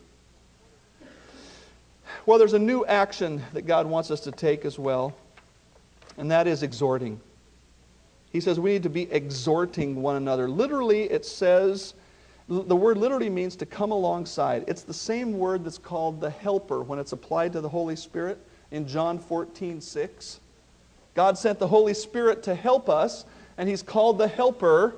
Well, 2.25 2.39
there's 2.39 2.55
a 2.55 2.59
new 2.59 2.87
action 2.87 3.43
that 3.53 3.63
God 3.63 3.87
wants 3.87 4.11
us 4.11 4.21
to 4.21 4.31
take 4.31 4.65
as 4.65 4.79
well, 4.79 5.15
and 6.17 6.31
that 6.31 6.47
is 6.47 6.63
exhorting. 6.63 7.21
He 8.31 8.41
says 8.41 8.61
we 8.61 8.73
need 8.73 8.85
to 8.85 8.91
be 8.91 9.11
exhorting 9.11 10.01
one 10.03 10.17
another. 10.17 10.49
Literally, 10.49 11.03
it 11.05 11.27
says, 11.27 11.95
the 12.49 12.77
word 12.77 12.97
literally 12.97 13.29
means 13.29 13.57
to 13.57 13.67
come 13.67 13.91
alongside. 13.91 14.65
It's 14.69 14.83
the 14.83 14.95
same 14.95 15.39
word 15.39 15.65
that's 15.65 15.77
called 15.77 16.21
the 16.21 16.31
helper 16.31 16.83
when 16.83 16.99
it's 16.99 17.13
applied 17.13 17.53
to 17.53 17.61
the 17.61 17.69
Holy 17.69 17.97
Spirit 17.97 18.39
in 18.71 18.89
John 18.89 19.19
14, 19.19 19.81
6. 19.81 20.41
God 21.15 21.37
sent 21.37 21.59
the 21.59 21.67
Holy 21.67 21.93
Spirit 21.95 22.43
to 22.45 22.55
help 22.55 22.89
us, 22.89 23.27
and 23.59 23.69
He's 23.69 23.83
called 23.83 24.17
the 24.17 24.29
helper. 24.29 24.97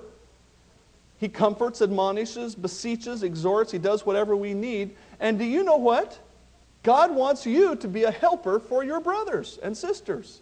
He 1.19 1.29
comforts, 1.29 1.83
admonishes, 1.83 2.55
beseeches, 2.55 3.25
exhorts. 3.25 3.73
He 3.73 3.79
does 3.79 4.07
whatever 4.07 4.37
we 4.37 4.55
need. 4.55 4.95
And 5.19 5.39
do 5.39 5.45
you 5.45 5.65
know 5.65 5.77
what? 5.77 6.19
God 6.83 7.15
wants 7.15 7.47
you 7.47 7.75
to 7.77 7.89
be 7.89 8.05
a 8.05 8.11
helper 8.11 8.61
for 8.61 8.85
your 8.85 9.01
brothers 9.01 9.59
and 9.63 9.77
sisters. 9.77 10.41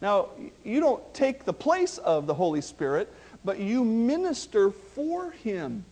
Now, 0.00 0.28
you 0.64 0.80
don't 0.80 1.12
take 1.12 1.44
the 1.44 1.52
place 1.52 1.98
of 1.98 2.26
the 2.26 2.34
Holy 2.34 2.60
Spirit, 2.60 3.12
but 3.44 3.58
you 3.58 3.84
minister 3.84 4.70
for 4.70 5.30
Him. 5.30 5.84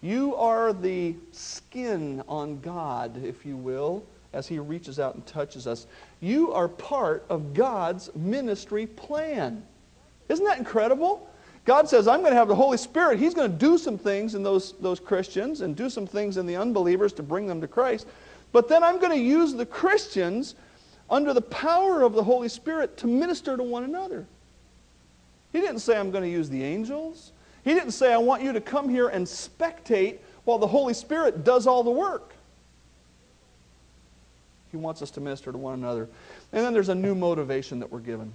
You 0.00 0.36
are 0.36 0.72
the 0.72 1.14
skin 1.32 2.22
on 2.28 2.60
God, 2.60 3.24
if 3.24 3.46
you 3.46 3.56
will, 3.56 4.04
as 4.32 4.46
He 4.46 4.58
reaches 4.58 5.00
out 5.00 5.14
and 5.14 5.24
touches 5.26 5.66
us. 5.66 5.86
You 6.20 6.52
are 6.52 6.68
part 6.68 7.24
of 7.30 7.54
God's 7.54 8.14
ministry 8.14 8.86
plan. 8.86 9.64
Isn't 10.28 10.44
that 10.44 10.58
incredible? 10.58 11.28
God 11.64 11.88
says, 11.88 12.06
I'm 12.06 12.20
going 12.20 12.32
to 12.32 12.36
have 12.36 12.48
the 12.48 12.54
Holy 12.54 12.76
Spirit. 12.76 13.18
He's 13.18 13.32
going 13.32 13.50
to 13.50 13.56
do 13.56 13.78
some 13.78 13.96
things 13.96 14.34
in 14.34 14.42
those, 14.42 14.72
those 14.80 15.00
Christians 15.00 15.62
and 15.62 15.74
do 15.74 15.88
some 15.88 16.06
things 16.06 16.36
in 16.36 16.46
the 16.46 16.56
unbelievers 16.56 17.12
to 17.14 17.22
bring 17.22 17.46
them 17.46 17.60
to 17.62 17.68
Christ. 17.68 18.06
But 18.52 18.68
then 18.68 18.84
I'm 18.84 18.98
going 18.98 19.12
to 19.12 19.24
use 19.24 19.54
the 19.54 19.64
Christians 19.66 20.54
under 21.08 21.32
the 21.32 21.40
power 21.40 22.02
of 22.02 22.12
the 22.12 22.22
Holy 22.22 22.48
Spirit 22.48 22.96
to 22.98 23.06
minister 23.06 23.56
to 23.56 23.62
one 23.62 23.84
another. 23.84 24.26
He 25.54 25.60
didn't 25.60 25.78
say, 25.78 25.96
I'm 25.96 26.10
going 26.10 26.24
to 26.24 26.28
use 26.28 26.50
the 26.50 26.64
angels. 26.64 27.30
He 27.62 27.74
didn't 27.74 27.92
say, 27.92 28.12
I 28.12 28.16
want 28.16 28.42
you 28.42 28.52
to 28.52 28.60
come 28.60 28.88
here 28.88 29.06
and 29.06 29.24
spectate 29.24 30.18
while 30.42 30.58
the 30.58 30.66
Holy 30.66 30.92
Spirit 30.92 31.44
does 31.44 31.68
all 31.68 31.84
the 31.84 31.92
work. 31.92 32.34
He 34.72 34.76
wants 34.76 35.00
us 35.00 35.12
to 35.12 35.20
minister 35.20 35.52
to 35.52 35.56
one 35.56 35.74
another. 35.74 36.08
And 36.52 36.64
then 36.64 36.72
there's 36.72 36.88
a 36.88 36.94
new 36.94 37.14
motivation 37.14 37.78
that 37.78 37.92
we're 37.92 38.00
given. 38.00 38.34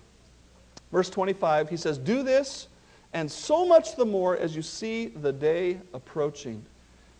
Verse 0.93 1.09
25, 1.09 1.69
he 1.69 1.75
says, 1.75 1.97
Do 1.97 2.23
this, 2.23 2.69
and 3.11 3.29
so 3.29 3.65
much 3.65 3.97
the 3.97 4.05
more 4.05 4.37
as 4.37 4.55
you 4.55 4.61
see 4.61 5.07
the 5.07 5.33
day 5.33 5.77
approaching. 5.93 6.65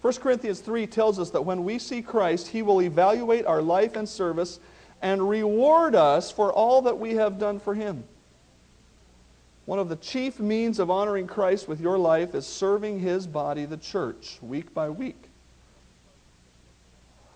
1 0.02 0.14
Corinthians 0.14 0.62
3 0.62 0.88
tells 0.88 1.20
us 1.20 1.30
that 1.32 1.42
when 1.42 1.66
we 1.66 1.78
see 1.78 2.02
Christ, 2.02 2.48
he 2.48 2.62
will 2.62 2.82
evaluate 2.82 3.46
our 3.46 3.62
life 3.62 3.98
and 3.98 4.08
service 4.08 4.62
and 5.02 5.28
reward 5.28 5.94
us 5.94 6.32
for 6.32 6.54
all 6.54 6.84
that 6.84 6.98
we 6.98 7.16
have 7.16 7.38
done 7.38 7.60
for 7.60 7.76
him. 7.76 8.06
One 9.70 9.78
of 9.78 9.88
the 9.88 9.98
chief 9.98 10.40
means 10.40 10.80
of 10.80 10.90
honoring 10.90 11.28
Christ 11.28 11.68
with 11.68 11.80
your 11.80 12.00
life 12.00 12.34
is 12.34 12.48
serving 12.48 13.02
his 13.02 13.28
body, 13.28 13.66
the 13.66 13.78
church, 13.78 14.40
week 14.42 14.74
by 14.74 14.90
week. 14.90 15.30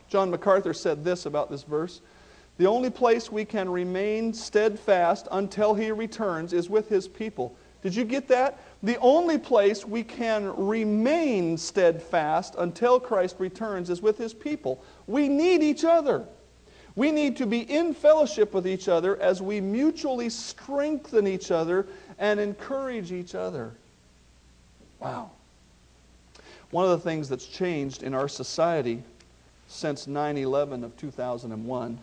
John 0.10 0.32
MacArthur 0.32 0.74
said 0.74 1.04
this 1.04 1.28
about 1.28 1.52
this 1.52 1.62
verse 1.62 2.02
The 2.58 2.66
only 2.66 2.90
place 2.90 3.32
we 3.32 3.46
can 3.46 3.70
remain 3.70 4.34
steadfast 4.34 5.28
until 5.32 5.76
he 5.76 5.92
returns 5.92 6.54
is 6.54 6.72
with 6.72 6.90
his 6.90 7.08
people. 7.08 7.56
Did 7.84 7.94
you 7.94 8.04
get 8.04 8.28
that? 8.30 8.58
The 8.82 8.98
only 8.98 9.38
place 9.38 9.86
we 9.86 10.02
can 10.04 10.58
remain 10.58 11.56
steadfast 11.56 12.56
until 12.58 13.00
Christ 13.00 13.36
returns 13.38 13.92
is 13.92 14.02
with 14.02 14.18
his 14.18 14.34
people. 14.34 14.84
We 15.06 15.30
need 15.30 15.62
each 15.62 15.86
other. 15.86 16.26
We 16.96 17.12
need 17.12 17.38
to 17.38 17.48
be 17.48 17.60
in 17.60 17.94
fellowship 17.94 18.54
with 18.54 18.68
each 18.68 18.88
other 18.88 19.20
as 19.20 19.42
we 19.42 19.60
mutually 19.60 20.30
strengthen 20.30 21.26
each 21.26 21.50
other 21.50 21.88
and 22.20 22.40
encourage 22.40 23.12
each 23.12 23.36
other. 23.36 23.72
Wow. 25.00 25.32
One 26.72 26.86
of 26.86 26.92
the 26.92 26.98
things 27.00 27.30
that's 27.30 27.46
changed 27.46 28.04
in 28.04 28.14
our 28.14 28.28
society 28.28 29.04
since 29.68 30.08
9 30.08 30.38
11 30.38 30.84
of 30.84 30.96
2001 30.98 32.00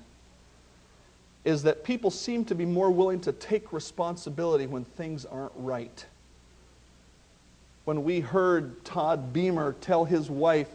is 1.44 1.62
that 1.62 1.84
people 1.84 2.10
seem 2.10 2.44
to 2.44 2.54
be 2.54 2.66
more 2.66 2.90
willing 2.90 3.20
to 3.20 3.32
take 3.32 3.72
responsibility 3.72 4.66
when 4.66 4.84
things 4.84 5.24
aren't 5.24 5.52
right. 5.56 6.04
When 7.84 8.04
we 8.04 8.20
heard 8.20 8.84
Todd 8.84 9.32
Beamer 9.32 9.74
tell 9.80 10.04
his 10.04 10.28
wife 10.28 10.68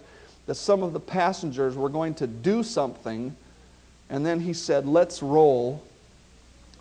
that 0.47 0.55
some 0.55 0.83
of 0.83 0.93
the 0.93 0.99
passengers 0.99 1.75
were 1.75 1.89
going 1.89 2.15
to 2.15 2.27
do 2.27 2.63
something 2.63 3.35
and 4.09 4.25
then 4.25 4.39
he 4.39 4.53
said, 4.53 4.85
Let's 4.85 5.21
roll. 5.21 5.83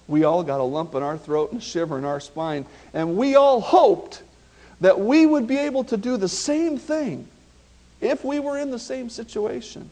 We 0.06 0.24
all 0.24 0.42
got 0.42 0.60
a 0.60 0.64
lump 0.64 0.94
in 0.94 1.02
our 1.02 1.16
throat 1.16 1.52
and 1.52 1.60
a 1.60 1.64
shiver 1.64 1.98
in 1.98 2.04
our 2.04 2.20
spine. 2.20 2.66
And 2.92 3.16
we 3.16 3.36
all 3.36 3.60
hoped 3.60 4.22
that 4.80 5.00
we 5.00 5.24
would 5.24 5.46
be 5.46 5.56
able 5.56 5.84
to 5.84 5.96
do 5.96 6.16
the 6.16 6.28
same 6.28 6.78
thing 6.78 7.28
if 8.00 8.24
we 8.24 8.38
were 8.38 8.58
in 8.58 8.70
the 8.70 8.78
same 8.78 9.08
situation. 9.08 9.90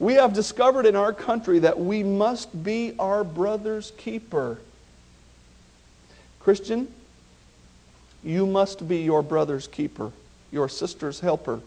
We 0.00 0.14
have 0.14 0.32
discovered 0.32 0.86
in 0.86 0.96
our 0.96 1.12
country 1.12 1.60
that 1.60 1.78
we 1.78 2.02
must 2.02 2.62
be 2.64 2.94
our 2.98 3.24
brother's 3.24 3.92
keeper. 3.96 4.58
Christian, 6.40 6.88
You 8.24 8.46
must 8.46 8.88
be 8.88 8.98
your 8.98 9.22
brother's 9.22 9.68
keeper, 9.68 10.10
your 10.50 10.68
sister's 10.68 11.20
helper, 11.20 11.60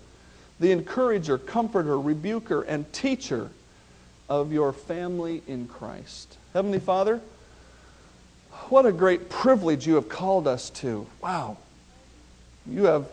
the 0.60 0.72
encourager, 0.72 1.38
comforter, 1.38 2.00
rebuker, 2.00 2.62
and 2.62 2.92
teacher 2.92 3.50
of 4.30 4.52
your 4.52 4.74
family 4.74 5.44
in 5.48 5.68
Christ. 5.68 6.38
Heavenly 6.54 6.80
Father, 6.80 7.22
what 8.70 8.86
a 8.86 8.92
great 8.92 9.30
privilege 9.30 9.88
you 9.88 9.96
have 9.96 10.10
called 10.10 10.48
us 10.48 10.70
to. 10.70 11.08
Wow. 11.22 11.58
You 12.66 12.86
have 12.86 13.08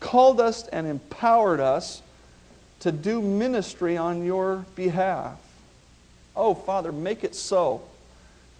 called 0.00 0.40
us 0.40 0.66
and 0.68 0.86
empowered 0.86 1.60
us 1.60 2.02
to 2.80 2.92
do 2.92 3.22
ministry 3.22 3.96
on 3.96 4.24
your 4.24 4.64
behalf. 4.74 5.38
Oh, 6.34 6.54
Father, 6.54 6.92
make 6.92 7.24
it 7.24 7.34
so 7.34 7.82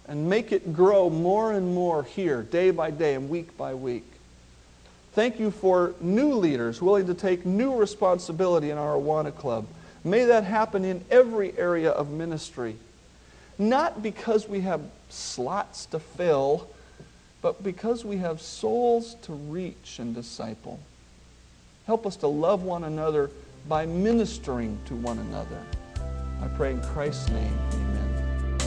and 0.07 0.29
make 0.29 0.51
it 0.51 0.73
grow 0.73 1.09
more 1.09 1.53
and 1.53 1.73
more 1.73 2.03
here, 2.03 2.43
day 2.43 2.71
by 2.71 2.91
day 2.91 3.15
and 3.15 3.29
week 3.29 3.55
by 3.57 3.73
week. 3.73 4.05
Thank 5.13 5.39
you 5.39 5.51
for 5.51 5.93
new 6.01 6.33
leaders 6.33 6.81
willing 6.81 7.07
to 7.07 7.13
take 7.13 7.45
new 7.45 7.75
responsibility 7.75 8.71
in 8.71 8.77
our 8.77 8.95
Awana 8.95 9.35
Club. 9.35 9.67
May 10.03 10.25
that 10.25 10.43
happen 10.43 10.83
in 10.83 11.05
every 11.11 11.57
area 11.57 11.91
of 11.91 12.09
ministry. 12.09 12.77
Not 13.69 14.03
because 14.03 14.49
we 14.49 14.59
have 14.61 14.81
slots 15.09 15.85
to 15.87 15.99
fill, 15.99 16.67
but 17.41 17.63
because 17.63 18.03
we 18.03 18.17
have 18.17 18.41
souls 18.41 19.15
to 19.21 19.31
reach 19.31 19.99
and 19.99 20.13
disciple. 20.13 20.81
Help 21.87 22.05
us 22.05 22.17
to 22.17 22.27
love 22.27 22.63
one 22.63 22.83
another 22.83 23.31
by 23.69 23.85
ministering 23.85 24.77
to 24.87 24.95
one 24.95 25.17
another. 25.17 25.63
I 26.41 26.47
pray 26.57 26.71
in 26.71 26.81
Christ's 26.81 27.29
name, 27.29 27.57
amen. 27.71 28.57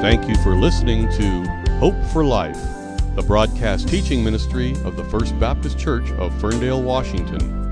Thank 0.00 0.26
you 0.26 0.36
for 0.36 0.56
listening 0.56 1.10
to 1.10 1.46
Hope 1.78 2.02
for 2.10 2.24
Life, 2.24 2.56
the 3.16 3.24
broadcast 3.26 3.86
teaching 3.90 4.24
ministry 4.24 4.72
of 4.84 4.96
the 4.96 5.04
First 5.04 5.38
Baptist 5.38 5.78
Church 5.78 6.10
of 6.12 6.32
Ferndale, 6.40 6.82
Washington. 6.82 7.65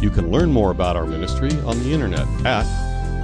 You 0.00 0.10
can 0.10 0.30
learn 0.30 0.52
more 0.52 0.70
about 0.70 0.94
our 0.96 1.06
ministry 1.06 1.50
on 1.60 1.78
the 1.82 1.92
internet 1.92 2.26
at 2.44 2.66